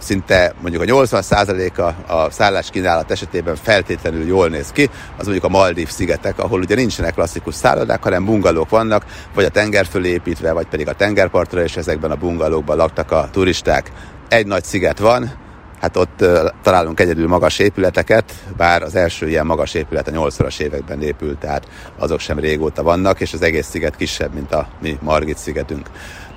szinte 0.00 0.52
mondjuk 0.60 0.82
a 0.82 0.84
80%-a 0.84 2.12
a 2.12 2.30
szállás 2.30 2.70
kínálat 2.70 3.10
esetében 3.10 3.56
feltétlenül 3.56 4.26
jól 4.26 4.48
néz 4.48 4.70
ki, 4.70 4.90
az 5.16 5.24
mondjuk 5.24 5.44
a 5.44 5.48
Maldív 5.48 5.88
szigetek, 5.88 6.38
ahol 6.38 6.60
ugye 6.60 6.74
nincsenek 6.74 7.14
klasszikus 7.14 7.54
szállodák, 7.54 8.02
hanem 8.02 8.24
bungalók 8.24 8.68
vannak, 8.68 9.04
vagy 9.34 9.44
a 9.44 9.48
tenger 9.48 9.86
fölé 9.86 10.08
építve, 10.08 10.52
vagy 10.52 10.66
pedig 10.66 10.88
a 10.88 10.92
tengerpartra, 10.92 11.62
és 11.62 11.76
ezekben 11.76 12.10
a 12.10 12.16
bungalókban 12.16 12.76
laktak 12.76 13.12
a 13.12 13.28
turisták. 13.32 13.90
Egy 14.28 14.46
nagy 14.46 14.64
sziget 14.64 14.98
van, 14.98 15.32
hát 15.80 15.96
ott 15.96 16.24
találunk 16.62 17.00
egyedül 17.00 17.28
magas 17.28 17.58
épületeket, 17.58 18.32
bár 18.56 18.82
az 18.82 18.94
első 18.94 19.28
ilyen 19.28 19.46
magas 19.46 19.74
épület 19.74 20.08
a 20.08 20.10
80-as 20.10 20.60
években 20.60 21.02
épült, 21.02 21.38
tehát 21.38 21.68
azok 21.98 22.20
sem 22.20 22.38
régóta 22.38 22.82
vannak, 22.82 23.20
és 23.20 23.32
az 23.32 23.42
egész 23.42 23.66
sziget 23.66 23.96
kisebb, 23.96 24.34
mint 24.34 24.52
a 24.52 24.68
mi 24.80 24.98
Margit 25.02 25.38
szigetünk. 25.38 25.90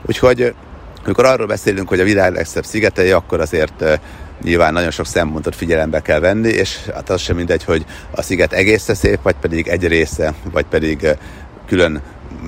Úgyhogy 0.06 0.54
amikor 1.04 1.26
arról 1.26 1.48
beszélünk, 1.48 1.90
hogy 1.90 2.00
a 2.00 2.04
világ 2.04 2.34
legszebb 2.34 2.66
szigetei, 2.66 3.12
akkor 3.12 3.40
azért 3.40 4.00
nyilván 4.44 4.74
nagyon 4.74 4.92
sok 4.92 5.06
szempontot 5.06 5.56
figyelembe 5.56 6.02
kell 6.02 6.20
venni, 6.20 6.50
és 6.50 6.78
hát 6.94 7.10
az 7.10 7.22
sem 7.22 7.36
mindegy, 7.36 7.64
hogy 7.64 7.86
a 8.12 8.22
sziget 8.22 8.54
egésze 8.54 8.94
szép, 8.94 9.22
vagy 9.22 9.36
pedig 9.42 9.68
egy 9.68 9.88
része, 9.88 10.34
vagy 10.52 10.66
pedig 10.66 11.08
külön 11.68 12.02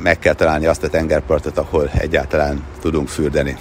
meg 0.03 0.19
kell 0.19 0.33
találni 0.33 0.65
azt 0.65 0.83
a 0.83 0.89
tengerpartot, 0.89 1.57
ahol 1.57 1.91
egyáltalán 1.97 2.63
tudunk 2.81 3.07
fürdeni. 3.07 3.57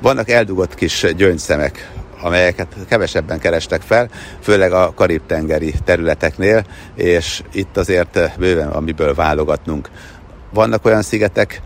Vannak 0.00 0.30
eldugott 0.30 0.74
kis 0.74 1.06
gyöngyszemek 1.16 1.90
amelyeket 2.20 2.76
kevesebben 2.88 3.38
kerestek 3.38 3.80
fel, 3.80 4.08
főleg 4.40 4.72
a 4.72 4.92
karib-tengeri 4.94 5.74
területeknél, 5.84 6.64
és 6.94 7.42
itt 7.52 7.76
azért 7.76 8.38
bőven 8.38 8.68
amiből 8.68 9.14
válogatnunk. 9.14 9.90
Vannak 10.52 10.84
olyan 10.84 11.02
szigetek, 11.02 11.62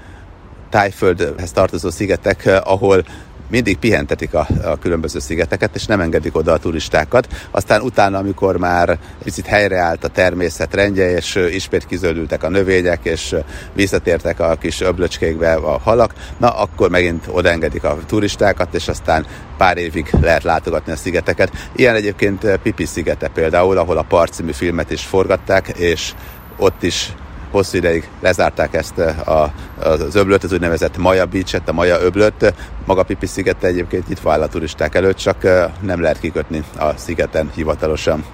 Tájföldhez 0.70 1.52
tartozó 1.52 1.90
szigetek, 1.90 2.61
ahol 2.64 3.04
mindig 3.50 3.78
pihentetik 3.78 4.35
a, 4.35 4.46
a 4.64 4.78
különböző 4.78 5.18
szigeteket, 5.18 5.74
és 5.74 5.87
nem 5.87 6.00
engedik 6.00 6.37
oda 6.37 6.52
a 6.52 6.59
turistákat. 6.59 7.26
Aztán 7.50 7.81
utána, 7.81 8.18
amikor 8.18 8.57
már 8.57 8.98
picit 9.22 9.46
helyreállt 9.46 10.04
a 10.04 10.09
természet 10.09 10.74
rendje, 10.74 11.11
és 11.11 11.35
ismét 11.50 11.87
kizöldültek 11.87 12.42
a 12.42 12.48
növények, 12.48 13.00
és 13.02 13.35
visszatértek 13.72 14.40
a 14.40 14.57
kis 14.61 14.81
öblöcskékbe 14.81 15.52
a 15.52 15.78
halak, 15.78 16.14
na 16.38 16.50
akkor 16.50 16.90
megint 16.90 17.24
odaengedik 17.31 17.85
a 17.85 17.98
turistákat, 18.07 18.74
és 18.74 18.88
aztán 18.88 19.26
pár 19.57 19.76
évig 19.76 20.11
lehet 20.20 20.42
látogatni 20.42 20.92
a 20.92 20.96
szigeteket. 20.96 21.50
Ilyen 21.76 21.94
egyébként 21.94 22.59
Pipi 22.62 22.85
szigete 22.85 23.28
például, 23.28 23.78
ahol 23.78 23.96
a 23.96 24.02
Part 24.02 24.42
filmet 24.52 24.90
is 24.90 25.02
forgatták, 25.04 25.68
és 25.68 26.12
ott 26.57 26.82
is 26.82 27.12
hosszú 27.51 27.76
ideig 27.76 28.09
lezárták 28.20 28.74
ezt 28.74 28.99
eh, 28.99 29.28
a, 29.28 29.53
az 29.80 30.14
öblöt, 30.14 30.44
az 30.44 30.53
úgynevezett 30.53 30.96
Maja 30.96 31.26
Beach-et, 31.26 31.68
a 31.68 31.72
Maja 31.72 32.01
öblöt. 32.01 32.55
Maga 32.84 33.03
Pipi 33.03 33.26
szigete 33.26 33.66
egyébként 33.66 34.11
itt 34.11 34.26
áll 34.26 34.42
a 34.42 34.49
turisták 34.49 34.94
előtt, 34.94 35.16
csak 35.16 35.44
eh, 35.44 35.64
nem 35.80 36.01
lehet 36.01 36.20
kikötni 36.20 36.62
a 36.78 36.96
szigeten 36.96 37.51
hivatalosan. 37.55 38.24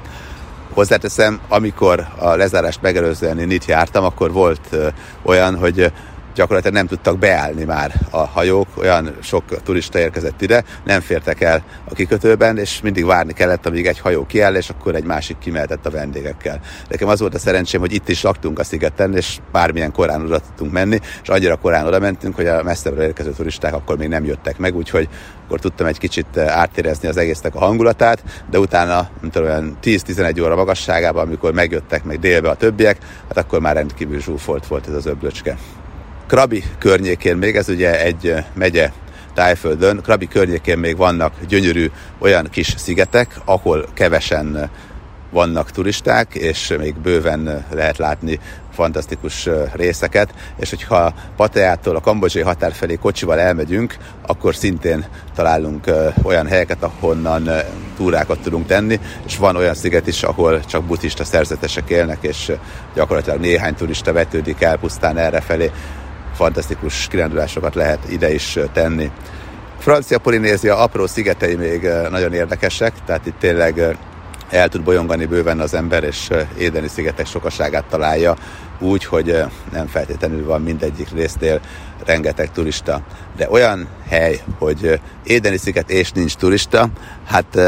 Hozzáteszem, 0.75 1.41
amikor 1.49 2.07
a 2.19 2.35
lezárást 2.35 2.83
megelőzően 2.83 3.39
én 3.39 3.51
itt 3.51 3.65
jártam, 3.65 4.05
akkor 4.05 4.33
volt 4.33 4.61
ö, 4.71 4.89
olyan, 5.23 5.57
hogy 5.57 5.93
gyakorlatilag 6.35 6.77
nem 6.77 6.87
tudtak 6.87 7.19
beállni 7.19 7.65
már 7.65 7.95
a 8.11 8.19
hajók, 8.19 8.69
olyan 8.77 9.17
sok 9.23 9.63
turista 9.63 9.99
érkezett 9.99 10.43
ide, 10.43 10.65
nem 10.85 11.01
fértek 11.01 11.41
el 11.41 11.65
a 11.89 11.95
kikötőben, 11.95 12.59
és 12.59 12.81
mindig 12.81 13.05
várni 13.05 13.33
kellett, 13.33 13.67
amíg 13.67 13.87
egy 13.87 13.99
hajó 13.99 14.27
kiáll, 14.27 14.55
és 14.55 14.71
akkor 14.71 14.95
egy 14.95 15.05
másik 15.05 15.39
kimehetett 15.39 15.87
a 15.87 15.91
vendégekkel. 15.91 16.61
Nekem 16.89 17.09
az 17.09 17.21
volt 17.21 17.35
a 17.35 17.39
szerencsém, 17.39 17.81
hogy 17.81 17.93
itt 17.93 18.09
is 18.09 18.23
laktunk 18.23 18.59
a 18.59 18.65
szigeten, 18.65 19.17
és 19.17 19.39
bármilyen 19.53 19.93
korán 19.93 20.25
oda 20.25 20.39
tudtunk 20.39 20.73
menni, 20.73 20.99
és 21.23 21.29
annyira 21.29 21.57
korán 21.57 21.87
oda 21.87 21.99
mentünk, 21.99 22.35
hogy 22.37 22.47
a 22.47 22.63
messzebbről 22.63 23.05
érkező 23.05 23.31
turisták 23.31 23.75
akkor 23.75 23.99
még 23.99 24.09
nem 24.09 24.25
jöttek 24.25 24.59
meg, 24.59 24.77
úgyhogy 24.77 25.09
akkor 25.45 25.61
tudtam 25.61 25.87
egy 25.87 25.99
kicsit 25.99 26.37
áttérezni 26.37 27.09
az 27.09 27.17
egésznek 27.17 27.55
a 27.55 27.59
hangulatát, 27.59 28.23
de 28.51 28.59
utána, 28.59 29.09
mint 29.21 29.37
olyan 29.37 29.77
10-11 29.83 30.43
óra 30.43 30.57
magasságában, 30.57 31.27
amikor 31.27 31.53
megjöttek 31.53 32.05
meg 32.05 32.19
délbe 32.19 32.49
a 32.49 32.55
többiek, 32.55 32.99
hát 33.29 33.37
akkor 33.37 33.61
már 33.61 33.75
rendkívül 33.75 34.21
zsúfolt 34.21 34.67
volt 34.67 34.89
ez 34.89 34.95
az 34.95 35.07
öblöcske. 35.07 35.57
Krabi 36.27 36.65
környékén 36.79 37.37
még, 37.37 37.57
ez 37.57 37.69
ugye 37.69 38.05
egy 38.05 38.35
megye 38.55 38.91
Tájföldön, 39.35 40.01
Krabi 40.03 40.29
környékén 40.29 40.79
még 40.79 40.97
vannak 40.97 41.33
gyönyörű 41.49 41.91
olyan 42.19 42.49
kis 42.51 42.75
szigetek, 42.77 43.37
ahol 43.45 43.87
kevesen 43.95 44.71
vannak 45.31 45.71
turisták, 45.71 46.35
és 46.35 46.75
még 46.79 46.95
bőven 46.95 47.65
lehet 47.71 47.99
látni 47.99 48.41
fantasztikus 48.73 49.49
részeket, 49.73 50.35
és 50.57 50.71
hogyha 50.71 51.15
Pateától 51.37 51.97
a 51.97 52.01
kambodzsai 52.01 52.43
határ 52.43 52.73
felé 52.73 52.95
kocsival 52.95 53.41
elmegyünk, 53.41 53.97
akkor 54.27 54.55
szintén 54.55 55.05
találunk 55.35 55.91
olyan 56.23 56.47
helyeket, 56.47 56.83
ahonnan 56.83 57.51
túrákat 57.97 58.41
tudunk 58.41 58.67
tenni, 58.67 59.01
és 59.27 59.37
van 59.37 59.57
olyan 59.57 59.75
sziget 59.75 60.07
is, 60.07 60.23
ahol 60.23 60.65
csak 60.65 60.85
buddhista 60.85 61.25
szerzetesek 61.25 61.91
élnek, 61.91 62.19
és 62.21 62.53
gyakorlatilag 62.95 63.41
néhány 63.41 63.75
turista 63.75 64.13
vetődik 64.13 64.63
el 64.63 64.79
pusztán 64.79 65.17
erre 65.17 65.41
felé 65.41 65.71
fantasztikus 66.35 67.07
kirándulásokat 67.09 67.75
lehet 67.75 68.11
ide 68.11 68.33
is 68.33 68.59
tenni. 68.73 69.11
Francia 69.79 70.19
Polinézia 70.19 70.77
apró 70.77 71.07
szigetei 71.07 71.55
még 71.55 71.89
nagyon 72.11 72.33
érdekesek, 72.33 72.93
tehát 73.07 73.27
itt 73.27 73.39
tényleg 73.39 73.97
el 74.51 74.69
tud 74.69 74.83
bolyongani 74.83 75.27
bőven 75.27 75.61
az 75.61 75.75
ember, 75.75 76.05
és 76.05 76.31
Édeni 76.59 76.89
szigetek 76.89 77.27
sokaságát 77.27 77.85
találja 77.85 78.37
úgy, 78.79 79.05
hogy 79.05 79.45
nem 79.73 79.87
feltétlenül 79.87 80.47
van 80.47 80.63
mindegyik 80.63 81.09
résznél 81.13 81.61
rengeteg 82.07 82.53
turista. 82.53 83.01
De 83.37 83.51
olyan 83.51 83.89
hely, 84.09 84.41
hogy 84.59 85.01
Édeni 85.25 85.57
sziget 85.57 85.91
és 85.91 86.13
nincs 86.13 86.35
turista, 86.35 86.89
hát 87.27 87.59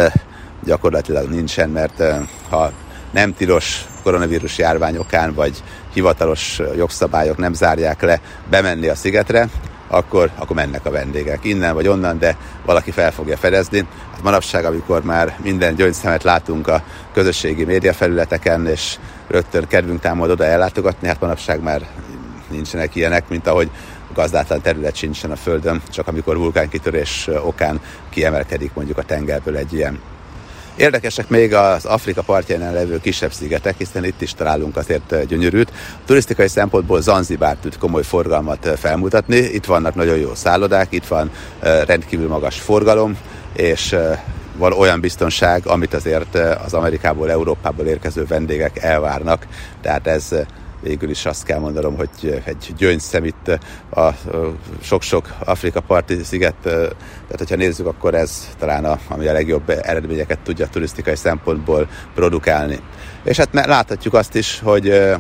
gyakorlatilag 0.65 1.29
nincsen, 1.29 1.71
mert 1.71 2.03
ha 2.49 2.73
nem 3.13 3.35
tilos 3.35 3.85
koronavírus 4.03 4.59
járványokán, 4.59 5.35
vagy 5.35 5.63
hivatalos 5.97 6.61
jogszabályok 6.77 7.37
nem 7.37 7.53
zárják 7.53 8.03
le 8.03 8.21
bemenni 8.51 8.89
a 8.89 8.95
szigetre, 8.95 9.49
akkor, 9.89 10.31
akkor 10.37 10.57
mennek 10.57 10.87
a 10.87 10.91
vendégek 10.91 11.45
innen 11.45 11.75
vagy 11.75 11.89
onnan, 11.89 12.19
de 12.19 12.37
valaki 12.65 12.91
fel 12.91 13.13
fogja 13.13 13.37
fedezni. 13.37 13.87
Hát 14.13 14.23
manapság, 14.23 14.65
amikor 14.65 15.03
már 15.03 15.37
minden 15.43 15.75
gyöngyszemet 15.75 16.23
látunk 16.23 16.69
a 16.69 16.83
közösségi 17.13 17.65
médiafelületeken, 17.65 18.67
és 18.67 18.99
rögtön 19.29 19.67
kedvünk 19.67 20.01
támad 20.01 20.31
oda 20.31 20.45
ellátogatni, 20.45 21.09
hát 21.09 21.21
manapság 21.21 21.63
már 21.63 21.87
nincsenek 22.51 22.95
ilyenek, 22.95 23.29
mint 23.29 23.47
ahogy 23.47 23.71
gazdátlan 24.15 24.61
terület 24.61 24.95
sincsen 24.95 25.31
a 25.31 25.37
Földön, 25.37 25.83
csak 25.91 26.09
amikor 26.09 26.39
vulkánkitörés 26.39 27.29
okán 27.43 27.81
kiemelkedik 28.11 28.75
mondjuk 28.75 28.99
a 28.99 29.03
tengerből 29.03 29.57
egy 29.57 29.73
ilyen 29.73 30.01
Érdekesek 30.77 31.29
még 31.29 31.55
az 31.55 31.85
Afrika 31.85 32.23
partján 32.23 32.73
levő 32.73 33.01
kisebb 33.01 33.33
szigetek, 33.33 33.75
hiszen 33.79 34.05
itt 34.05 34.21
is 34.21 34.33
találunk 34.33 34.77
azért 34.77 35.27
gyönyörűt. 35.27 35.71
A 35.71 36.05
turisztikai 36.07 36.49
szempontból 36.49 37.01
Zanzibár 37.01 37.57
tud 37.57 37.79
komoly 37.79 38.03
forgalmat 38.03 38.79
felmutatni. 38.79 39.37
Itt 39.37 39.65
vannak 39.65 39.95
nagyon 39.95 40.17
jó 40.17 40.35
szállodák, 40.35 40.87
itt 40.91 41.07
van 41.07 41.31
rendkívül 41.87 42.29
magas 42.29 42.61
forgalom, 42.61 43.19
és 43.53 43.97
van 44.57 44.73
olyan 44.73 45.01
biztonság, 45.01 45.67
amit 45.67 45.95
azért 45.95 46.35
az 46.65 46.75
Amerikából, 46.75 47.31
Európából 47.31 47.87
érkező 47.87 48.25
vendégek 48.25 48.83
elvárnak. 48.83 49.47
Tehát 49.83 50.07
ez 50.07 50.29
végül 50.87 51.11
is 51.11 51.27
azt 51.27 51.45
kell 51.45 51.59
mondanom, 51.59 51.97
hogy 51.97 52.43
egy 52.45 52.73
gyöngyszem 52.77 53.25
itt 53.25 53.59
a 53.91 54.11
sok-sok 54.83 55.35
Afrika 55.45 55.81
parti 55.81 56.23
sziget, 56.23 56.55
tehát 56.63 57.39
hogyha 57.39 57.57
nézzük, 57.57 57.87
akkor 57.87 58.15
ez 58.15 58.49
talán 58.59 58.85
a, 58.85 58.99
ami 59.09 59.27
a 59.27 59.33
legjobb 59.33 59.71
eredményeket 59.83 60.39
tudja 60.39 60.67
turisztikai 60.67 61.17
szempontból 61.17 61.89
produkálni. 62.15 62.79
És 63.25 63.37
hát 63.37 63.67
láthatjuk 63.67 64.15
azt 64.15 64.35
is, 64.35 64.61
hogy 64.61 65.15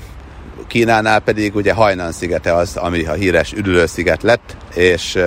Kínánál 0.66 1.20
pedig 1.20 1.54
ugye 1.54 1.72
Hajnan 1.72 2.12
szigete 2.12 2.54
az, 2.54 2.76
ami 2.76 3.04
a 3.04 3.12
híres 3.12 3.52
üdülősziget 3.52 4.22
lett, 4.22 4.56
és 4.74 5.18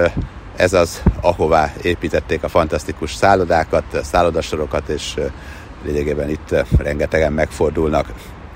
ez 0.56 0.74
az, 0.74 1.02
ahová 1.22 1.74
építették 1.82 2.44
a 2.44 2.48
fantasztikus 2.50 3.14
szállodákat, 3.14 3.84
szállodasorokat, 4.04 4.90
és 4.90 5.16
lényegében 5.86 6.30
itt 6.30 6.56
rengetegen 6.78 7.34
megfordulnak. 7.34 8.08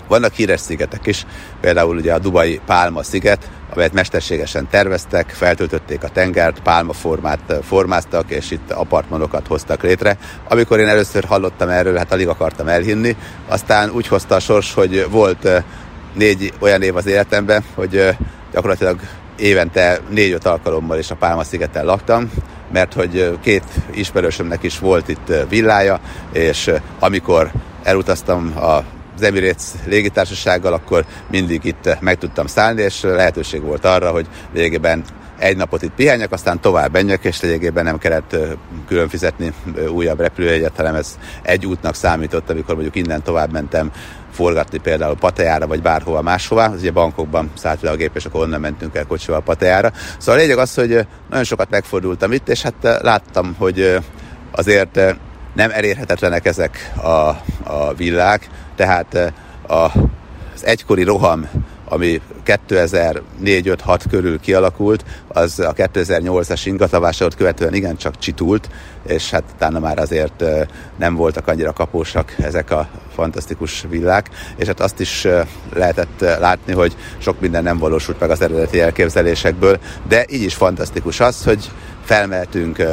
Vannak 0.07 0.33
híres 0.33 0.59
szigetek 0.59 1.05
is, 1.05 1.25
például 1.61 1.95
ugye 1.95 2.13
a 2.13 2.19
Dubai 2.19 2.61
Pálma 2.65 3.03
sziget, 3.03 3.49
amelyet 3.73 3.93
mesterségesen 3.93 4.67
terveztek, 4.69 5.29
feltöltötték 5.29 6.03
a 6.03 6.07
tengert, 6.07 6.59
pálmaformát 6.59 7.59
formáztak, 7.63 8.31
és 8.31 8.51
itt 8.51 8.71
apartmanokat 8.71 9.47
hoztak 9.47 9.83
létre. 9.83 10.17
Amikor 10.49 10.79
én 10.79 10.87
először 10.87 11.23
hallottam 11.23 11.69
erről, 11.69 11.97
hát 11.97 12.11
alig 12.11 12.27
akartam 12.27 12.67
elhinni, 12.67 13.15
aztán 13.47 13.89
úgy 13.89 14.07
hozta 14.07 14.35
a 14.35 14.39
sors, 14.39 14.73
hogy 14.73 15.07
volt 15.09 15.63
négy 16.13 16.53
olyan 16.59 16.81
év 16.81 16.95
az 16.95 17.05
életemben, 17.05 17.63
hogy 17.75 18.15
gyakorlatilag 18.53 18.99
évente 19.37 19.99
négy-öt 20.09 20.45
alkalommal 20.45 20.97
is 20.97 21.11
a 21.11 21.15
Pálma 21.15 21.43
szigeten 21.43 21.85
laktam, 21.85 22.31
mert 22.71 22.93
hogy 22.93 23.37
két 23.41 23.63
ismerősömnek 23.91 24.63
is 24.63 24.79
volt 24.79 25.07
itt 25.07 25.33
villája, 25.49 25.99
és 26.31 26.71
amikor 26.99 27.51
elutaztam 27.83 28.57
a 28.57 28.83
az 29.15 29.21
Emirates 29.21 29.63
légitársasággal, 29.85 30.73
akkor 30.73 31.05
mindig 31.29 31.63
itt 31.63 31.97
meg 31.99 32.17
tudtam 32.17 32.47
szállni, 32.47 32.81
és 32.81 33.01
lehetőség 33.01 33.61
volt 33.61 33.85
arra, 33.85 34.11
hogy 34.11 34.27
végében 34.51 35.03
egy 35.37 35.57
napot 35.57 35.81
itt 35.81 35.93
pihenjek, 35.95 36.31
aztán 36.31 36.59
tovább 36.61 36.91
menjek, 36.91 37.23
és 37.23 37.41
lényegében 37.41 37.83
nem 37.83 37.97
kellett 37.97 38.35
külön 38.87 39.09
fizetni 39.09 39.53
újabb 39.89 40.19
repülőjegyet, 40.19 40.75
hanem 40.75 40.95
ez 40.95 41.17
egy 41.41 41.65
útnak 41.65 41.95
számított, 41.95 42.49
amikor 42.49 42.73
mondjuk 42.73 42.95
innen 42.95 43.23
tovább 43.23 43.51
mentem 43.51 43.91
forgatni 44.31 44.77
például 44.77 45.15
Patejára, 45.15 45.67
vagy 45.67 45.81
bárhova 45.81 46.21
máshova. 46.21 46.63
Az 46.63 46.79
ugye 46.79 46.91
bankokban 46.91 47.51
szállt 47.57 47.81
le 47.81 47.89
a 47.89 47.95
gép, 47.95 48.15
és 48.15 48.25
akkor 48.25 48.41
onnan 48.41 48.59
mentünk 48.59 48.95
el 48.95 49.05
kocsival 49.05 49.41
Patejára. 49.41 49.91
Szóval 50.17 50.39
a 50.39 50.43
lényeg 50.43 50.57
az, 50.57 50.73
hogy 50.73 51.07
nagyon 51.29 51.43
sokat 51.43 51.69
megfordultam 51.69 52.31
itt, 52.31 52.49
és 52.49 52.61
hát 52.61 52.99
láttam, 53.01 53.55
hogy 53.57 53.97
azért 54.51 54.99
nem 55.55 55.71
elérhetetlenek 55.71 56.45
ezek 56.45 56.91
a, 56.95 57.29
a 57.73 57.93
villák, 57.97 58.49
tehát 58.75 59.33
a, 59.67 59.73
az 60.53 60.65
egykori 60.65 61.03
roham, 61.03 61.49
ami 61.85 62.21
2004-5-6 62.45 64.01
körül 64.09 64.39
kialakult, 64.39 65.05
az 65.27 65.59
a 65.59 65.73
2008-as 65.73 66.61
ingatavásot 66.63 67.35
követően 67.35 67.73
igencsak 67.73 68.17
csitult, 68.17 68.69
és 69.07 69.29
hát 69.31 69.43
utána 69.55 69.79
már 69.79 69.99
azért 69.99 70.43
nem 70.97 71.15
voltak 71.15 71.47
annyira 71.47 71.73
kapósak 71.73 72.35
ezek 72.37 72.71
a 72.71 72.87
fantasztikus 73.13 73.85
villák, 73.89 74.29
és 74.55 74.67
hát 74.67 74.79
azt 74.79 74.99
is 74.99 75.27
lehetett 75.73 76.19
látni, 76.19 76.73
hogy 76.73 76.95
sok 77.17 77.39
minden 77.39 77.63
nem 77.63 77.77
valósult 77.77 78.19
meg 78.19 78.29
az 78.29 78.41
eredeti 78.41 78.81
elképzelésekből, 78.81 79.79
de 80.07 80.25
így 80.29 80.43
is 80.43 80.53
fantasztikus 80.53 81.19
az, 81.19 81.43
hogy 81.43 81.71
felmeltünk 82.03 82.83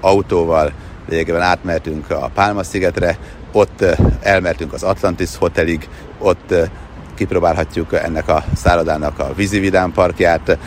autóval 0.00 0.72
lényegében 1.08 1.42
átmehetünk 1.42 2.10
a 2.10 2.30
Pálma-szigetre, 2.34 3.18
ott 3.54 3.84
elmertünk 4.22 4.72
az 4.72 4.82
Atlantis 4.82 5.36
Hotelig, 5.36 5.88
ott 6.18 6.54
kipróbálhatjuk 7.14 7.92
ennek 7.92 8.28
a 8.28 8.44
szállodának 8.54 9.18
a 9.18 9.34
vízividám 9.34 9.92
parkját, 9.92 10.58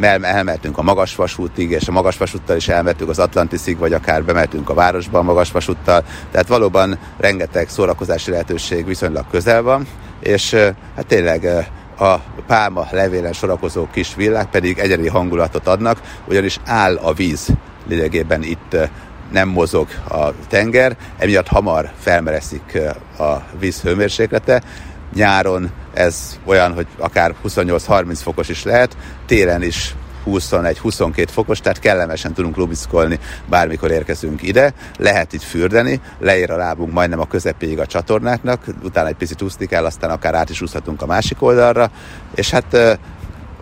elmertünk 0.00 0.78
a 0.78 0.82
magasvasútig, 0.82 1.70
és 1.70 1.88
a 1.88 1.92
magasvasúttal 1.92 2.56
is 2.56 2.68
elmertünk 2.68 3.10
az 3.10 3.18
Atlantisig, 3.18 3.78
vagy 3.78 3.92
akár 3.92 4.24
bemertünk 4.24 4.70
a 4.70 4.74
városba 4.74 5.18
a 5.18 5.22
magasvasúttal. 5.22 6.04
Tehát 6.30 6.48
valóban 6.48 6.98
rengeteg 7.18 7.68
szórakozási 7.68 8.30
lehetőség 8.30 8.86
viszonylag 8.86 9.24
közel 9.30 9.62
van, 9.62 9.86
és 10.20 10.54
hát 10.96 11.06
tényleg 11.06 11.44
a 11.98 12.14
pálma 12.46 12.86
levélen 12.90 13.32
sorakozó 13.32 13.88
kis 13.92 14.14
villák 14.14 14.50
pedig 14.50 14.78
egyedi 14.78 15.08
hangulatot 15.08 15.66
adnak, 15.66 16.00
ugyanis 16.28 16.58
áll 16.64 16.96
a 16.96 17.12
víz 17.12 17.48
lényegében 17.86 18.42
itt 18.42 18.76
nem 19.34 19.48
mozog 19.48 19.88
a 20.08 20.28
tenger, 20.48 20.96
emiatt 21.18 21.48
hamar 21.48 21.90
felmereszik 21.98 22.78
a 23.18 23.32
víz 23.58 23.80
hőmérséklete. 23.80 24.62
Nyáron 25.14 25.70
ez 25.94 26.38
olyan, 26.44 26.74
hogy 26.74 26.86
akár 26.98 27.34
28-30 27.44 28.18
fokos 28.22 28.48
is 28.48 28.64
lehet, 28.64 28.96
télen 29.26 29.62
is 29.62 29.94
21-22 30.26 31.26
fokos, 31.30 31.60
tehát 31.60 31.78
kellemesen 31.78 32.32
tudunk 32.32 32.56
lubiszkolni, 32.56 33.18
bármikor 33.48 33.90
érkezünk 33.90 34.42
ide. 34.42 34.72
Lehet 34.98 35.32
itt 35.32 35.42
fürdeni, 35.42 36.00
leér 36.18 36.50
a 36.50 36.56
lábunk 36.56 36.92
majdnem 36.92 37.20
a 37.20 37.26
közepéig 37.26 37.78
a 37.78 37.86
csatornáknak, 37.86 38.64
utána 38.82 39.08
egy 39.08 39.14
picit 39.14 39.42
úszni 39.42 39.66
kell, 39.66 39.84
aztán 39.84 40.10
akár 40.10 40.34
át 40.34 40.50
is 40.50 40.60
úszhatunk 40.60 41.02
a 41.02 41.06
másik 41.06 41.42
oldalra, 41.42 41.90
és 42.34 42.50
hát 42.50 42.98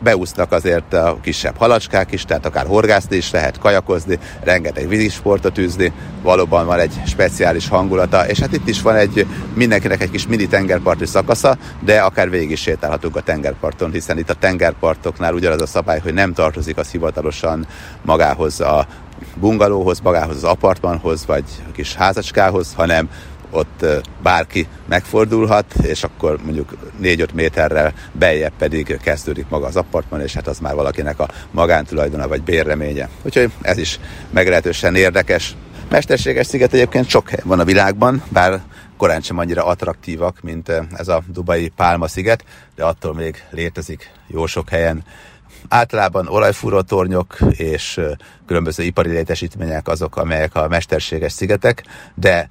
beúsznak 0.03 0.53
azért 0.53 0.93
a 0.93 1.17
kisebb 1.23 1.57
halacskák 1.57 2.13
is, 2.13 2.25
tehát 2.25 2.47
akár 2.47 2.67
horgászni 2.67 3.17
is 3.17 3.31
lehet, 3.31 3.59
kajakozni, 3.59 4.19
rengeteg 4.41 4.89
vízisportot 4.89 5.59
űzni, 5.59 5.93
valóban 6.23 6.67
van 6.67 6.79
egy 6.79 7.01
speciális 7.07 7.69
hangulata, 7.69 8.29
és 8.29 8.39
hát 8.39 8.53
itt 8.53 8.69
is 8.69 8.83
van 8.83 8.97
egy 8.97 9.27
mindenkinek 9.55 10.03
egy 10.03 10.11
kis 10.11 10.27
mini 10.27 10.47
tengerparti 10.47 11.07
szakasza, 11.07 11.57
de 11.81 12.01
akár 12.01 12.31
végig 12.31 12.51
is 12.51 12.61
sétálhatunk 12.61 13.17
a 13.17 13.21
tengerparton, 13.21 13.93
hiszen 13.93 14.19
itt 14.19 14.31
a 14.31 14.35
tengerpartoknál 14.35 15.35
ugyanaz 15.35 15.63
a 15.63 15.67
szabály, 15.67 16.01
hogy 16.01 16.15
nem 16.15 16.33
tartozik 16.33 16.77
az 16.77 16.91
hivatalosan 16.91 17.67
magához 18.03 18.61
a 18.61 18.87
bungalóhoz, 19.37 20.01
magához 20.01 20.37
az 20.37 20.45
apartmanhoz, 20.45 21.27
vagy 21.27 21.45
a 21.69 21.73
kis 21.73 21.95
házacskához, 21.95 22.73
hanem 22.77 23.09
ott 23.53 23.85
bárki 24.23 24.67
megfordulhat, 24.89 25.75
és 25.83 26.03
akkor 26.03 26.39
mondjuk 26.45 26.75
4-5 27.03 27.35
méterrel 27.35 27.93
beljebb 28.13 28.53
pedig 28.59 28.99
kezdődik 29.03 29.49
maga 29.49 29.67
az 29.67 29.77
apartman, 29.77 30.21
és 30.21 30.35
hát 30.35 30.47
az 30.47 30.59
már 30.59 30.75
valakinek 30.75 31.19
a 31.19 31.29
magántulajdona 31.51 32.29
vagy 32.29 32.43
bérreménye. 32.43 33.09
Úgyhogy 33.23 33.53
ez 33.61 33.79
is 33.79 33.99
meglehetősen 34.31 34.95
érdekes. 34.95 35.57
Mesterséges 35.89 36.47
sziget 36.47 36.73
egyébként 36.73 37.09
sok 37.09 37.29
hely 37.29 37.41
van 37.45 37.61
a 37.61 37.65
világban, 37.65 38.23
bár 38.29 38.61
korán 38.97 39.21
sem 39.21 39.39
annyira 39.39 39.67
attraktívak, 39.67 40.41
mint 40.41 40.73
ez 40.93 41.09
a 41.09 41.23
Dubai 41.27 41.69
Pálma 41.69 42.09
sziget, 42.09 42.45
de 42.77 42.85
attól 42.85 43.15
még 43.15 43.43
létezik 43.51 44.11
jó 44.27 44.47
sok 44.47 44.69
helyen 44.69 45.05
általában 45.69 46.27
olajfúrótornyok 46.27 47.37
és 47.51 48.01
különböző 48.47 48.83
ipari 48.83 49.11
létesítmények 49.11 49.89
azok, 49.89 50.17
amelyek 50.17 50.55
a 50.55 50.69
mesterséges 50.69 51.33
szigetek, 51.33 51.85
de 52.15 52.49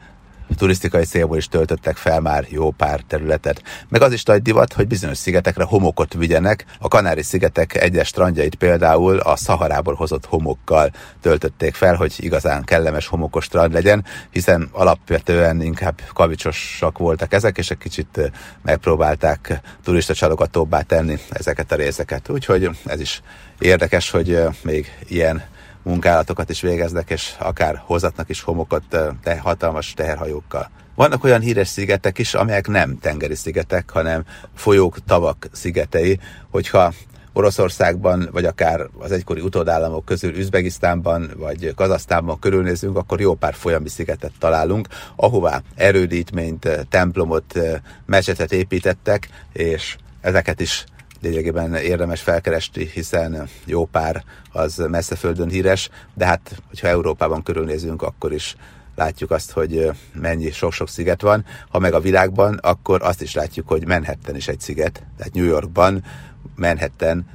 turisztikai 0.56 1.04
célból 1.04 1.38
is 1.38 1.48
töltöttek 1.48 1.96
fel 1.98 2.20
már 2.20 2.46
jó 2.50 2.72
pár 2.72 3.02
területet. 3.08 3.64
Meg 3.90 4.02
az 4.02 4.14
is 4.14 4.24
nagy 4.24 4.42
divat, 4.42 4.74
hogy 4.74 4.88
bizonyos 4.88 5.18
szigetekre 5.18 5.64
homokot 5.64 6.14
vigyenek. 6.14 6.66
A 6.80 6.88
Kanári-szigetek 6.88 7.76
egyes 7.76 8.08
strandjait 8.08 8.56
például 8.56 9.18
a 9.18 9.36
Szaharából 9.36 9.94
hozott 9.94 10.26
homokkal 10.26 10.92
töltötték 11.22 11.76
fel, 11.76 11.96
hogy 11.96 12.14
igazán 12.18 12.64
kellemes 12.64 13.08
homokos 13.08 13.46
strand 13.46 13.74
legyen, 13.74 14.06
hiszen 14.32 14.70
alapvetően 14.72 15.62
inkább 15.62 16.02
kavicsosak 16.14 16.98
voltak 16.98 17.34
ezek, 17.34 17.58
és 17.58 17.72
egy 17.72 17.78
kicsit 17.78 18.32
megpróbálták 18.62 19.60
turista 19.84 20.14
csalogatóbbá 20.14 20.82
tenni 20.82 21.18
ezeket 21.30 21.72
a 21.72 21.76
részeket. 21.76 22.30
Úgyhogy 22.30 22.70
ez 22.86 23.00
is 23.00 23.22
érdekes, 23.60 24.10
hogy 24.10 24.40
még 24.64 24.92
ilyen 25.08 25.44
munkálatokat 25.84 26.50
is 26.50 26.62
végeznek, 26.62 27.10
és 27.10 27.36
akár 27.40 27.82
hozatnak 27.86 28.30
is 28.30 28.42
homokot 28.42 28.84
te, 29.24 29.40
hatalmas 29.40 29.94
teherhajókkal. 29.94 30.70
Vannak 30.96 31.24
olyan 31.24 31.42
híres 31.42 31.68
szigetek 31.68 32.18
is, 32.18 32.34
amelyek 32.34 32.68
nem 32.68 32.98
tengeri 32.98 33.36
szigetek, 33.36 33.90
hanem 33.90 34.24
folyók, 34.56 35.04
tavak 35.06 35.48
szigetei, 35.52 36.20
hogyha 36.50 36.94
Oroszországban, 37.34 38.30
vagy 38.32 38.46
akár 38.46 38.88
az 39.00 39.12
egykori 39.12 39.42
utódállamok 39.42 40.06
közül 40.06 40.38
Üzbegisztánban, 40.38 41.32
vagy 41.38 41.74
Kazasztánban 41.76 42.40
körülnézünk, 42.40 42.98
akkor 42.98 43.20
jó 43.20 43.34
pár 43.34 43.54
folyami 43.54 43.90
szigetet 43.90 44.32
találunk, 44.40 44.88
ahová 45.16 45.62
erődítményt, 45.76 46.86
templomot, 46.90 47.60
mesetet 48.06 48.52
építettek, 48.52 49.30
és 49.54 49.96
ezeket 50.22 50.60
is 50.60 50.86
lényegében 51.22 51.76
érdemes 51.76 52.22
felkeresni, 52.22 52.86
hiszen 52.86 53.50
jó 53.66 53.86
pár 53.86 54.24
az 54.52 54.86
messze 54.90 55.16
földön 55.16 55.50
híres, 55.50 55.90
de 56.14 56.26
hát, 56.26 56.62
hogyha 56.68 56.88
Európában 56.88 57.44
körülnézünk, 57.44 58.02
akkor 58.02 58.34
is 58.34 58.56
látjuk 58.96 59.32
azt, 59.32 59.52
hogy 59.52 59.92
mennyi 60.14 60.52
sok-sok 60.52 60.90
sziget 60.90 61.22
van. 61.22 61.46
Ha 61.70 61.80
meg 61.80 61.94
a 61.94 62.00
világban, 62.00 62.54
akkor 62.54 63.04
azt 63.04 63.22
is 63.22 63.34
látjuk, 63.34 63.68
hogy 63.68 63.88
Manhattan 63.88 64.36
is 64.36 64.48
egy 64.48 64.60
sziget. 64.60 65.04
Tehát 65.18 65.34
New 65.34 65.46
Yorkban 65.46 66.04
Manhattan 66.56 67.26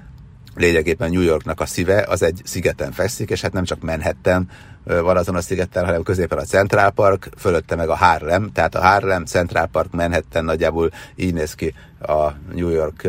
lényegében 0.54 1.10
New 1.10 1.22
Yorknak 1.22 1.60
a 1.60 1.66
szíve, 1.66 2.04
az 2.08 2.22
egy 2.22 2.40
szigeten 2.44 2.92
fekszik, 2.92 3.30
és 3.30 3.40
hát 3.40 3.52
nem 3.52 3.64
csak 3.64 3.82
Manhattan 3.82 4.50
van 4.84 5.16
azon 5.16 5.34
a 5.34 5.40
szigeten, 5.40 5.84
hanem 5.84 6.02
középen 6.02 6.38
a 6.38 6.42
Central 6.42 6.90
Park, 6.90 7.28
fölötte 7.36 7.76
meg 7.76 7.88
a 7.88 7.96
Harlem, 7.96 8.52
tehát 8.52 8.74
a 8.74 8.80
Harlem, 8.80 9.24
Central 9.24 9.66
Park, 9.66 9.92
Manhattan 9.92 10.44
nagyjából 10.44 10.90
így 11.14 11.34
néz 11.34 11.54
ki 11.54 11.74
a 12.00 12.30
New 12.54 12.68
York 12.68 13.08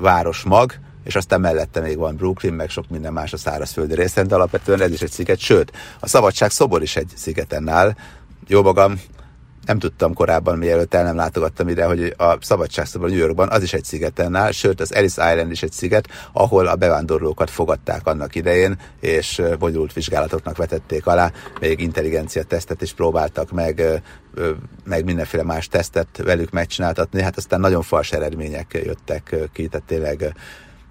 városmag, 0.00 0.72
és 1.04 1.16
aztán 1.16 1.40
mellette 1.40 1.80
még 1.80 1.96
van 1.96 2.16
Brooklyn, 2.16 2.52
meg 2.52 2.70
sok 2.70 2.88
minden 2.88 3.12
más 3.12 3.32
a 3.32 3.36
szárazföldi 3.36 3.94
részen, 3.94 4.26
de 4.26 4.34
alapvetően 4.34 4.80
ez 4.80 4.92
is 4.92 5.00
egy 5.02 5.10
sziget, 5.10 5.38
sőt, 5.38 5.72
a 6.00 6.06
Szabadság 6.06 6.50
szobor 6.50 6.82
is 6.82 6.96
egy 6.96 7.12
szigeten 7.14 7.68
áll. 7.68 7.94
Jó 8.46 8.62
magam, 8.62 9.00
nem 9.66 9.78
tudtam 9.78 10.14
korábban, 10.14 10.58
mielőtt 10.58 10.94
el 10.94 11.02
nem 11.02 11.16
látogattam 11.16 11.68
ide, 11.68 11.84
hogy 11.84 12.14
a 12.16 12.36
Szabadságszobor 12.40 13.08
New 13.08 13.18
Yorkban 13.18 13.48
az 13.48 13.62
is 13.62 13.72
egy 13.72 13.84
szigeten 13.84 14.34
áll, 14.34 14.50
sőt 14.50 14.80
az 14.80 14.94
Ellis 14.94 15.12
Island 15.12 15.50
is 15.50 15.62
egy 15.62 15.72
sziget, 15.72 16.08
ahol 16.32 16.66
a 16.66 16.76
bevándorlókat 16.76 17.50
fogadták 17.50 18.06
annak 18.06 18.34
idején, 18.34 18.78
és 19.00 19.42
bonyolult 19.58 19.92
vizsgálatoknak 19.92 20.56
vetették 20.56 21.06
alá, 21.06 21.32
még 21.60 21.80
intelligencia 21.80 22.42
tesztet 22.42 22.82
is 22.82 22.92
próbáltak 22.92 23.50
meg, 23.50 24.02
meg 24.84 25.04
mindenféle 25.04 25.42
más 25.42 25.68
tesztet 25.68 26.22
velük 26.24 26.50
megcsináltatni, 26.50 27.22
hát 27.22 27.36
aztán 27.36 27.60
nagyon 27.60 27.82
fals 27.82 28.12
eredmények 28.12 28.80
jöttek 28.84 29.36
ki, 29.52 29.66
tehát 29.66 29.86
tényleg 29.86 30.34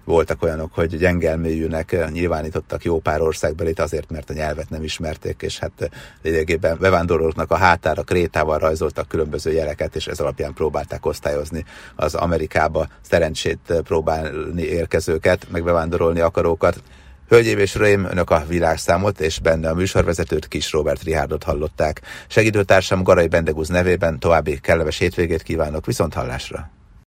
voltak 0.04 0.42
olyanok, 0.42 0.74
hogy 0.74 0.96
gyengelméjűnek 0.96 2.10
nyilvánítottak 2.12 2.84
jó 2.84 2.98
pár 2.98 3.20
országbelit 3.20 3.80
azért, 3.80 4.10
mert 4.10 4.30
a 4.30 4.32
nyelvet 4.32 4.70
nem 4.70 4.82
ismerték, 4.82 5.42
és 5.42 5.58
hát 5.58 5.90
lényegében 6.22 6.76
bevándorlóknak 6.80 7.50
a 7.50 7.56
hátára 7.56 8.02
krétával 8.02 8.58
rajzoltak 8.58 9.08
különböző 9.08 9.52
jeleket, 9.52 9.96
és 9.96 10.06
ez 10.06 10.20
alapján 10.20 10.52
próbálták 10.52 11.06
osztályozni 11.06 11.64
az 11.96 12.14
Amerikába 12.14 12.88
szerencsét 13.00 13.82
próbálni 13.84 14.62
érkezőket, 14.62 15.46
meg 15.50 15.64
bevándorolni 15.64 16.20
akarókat. 16.20 16.82
Hölgyeim 17.28 17.58
és 17.58 17.74
Uraim, 17.74 18.04
Önök 18.04 18.30
a 18.30 18.44
világszámot 18.48 19.20
és 19.20 19.38
benne 19.38 19.68
a 19.68 19.74
műsorvezetőt 19.74 20.48
Kis 20.48 20.72
Robert 20.72 21.02
Rihárdot 21.02 21.42
hallották. 21.42 22.00
Segítőtársam 22.28 23.02
Garai 23.02 23.26
Bendegúz 23.26 23.68
nevében 23.68 24.18
további 24.18 24.58
kellemes 24.60 24.98
hétvégét 24.98 25.42
kívánok, 25.42 25.86
viszont 25.86 26.14
hallásra! 26.14 26.73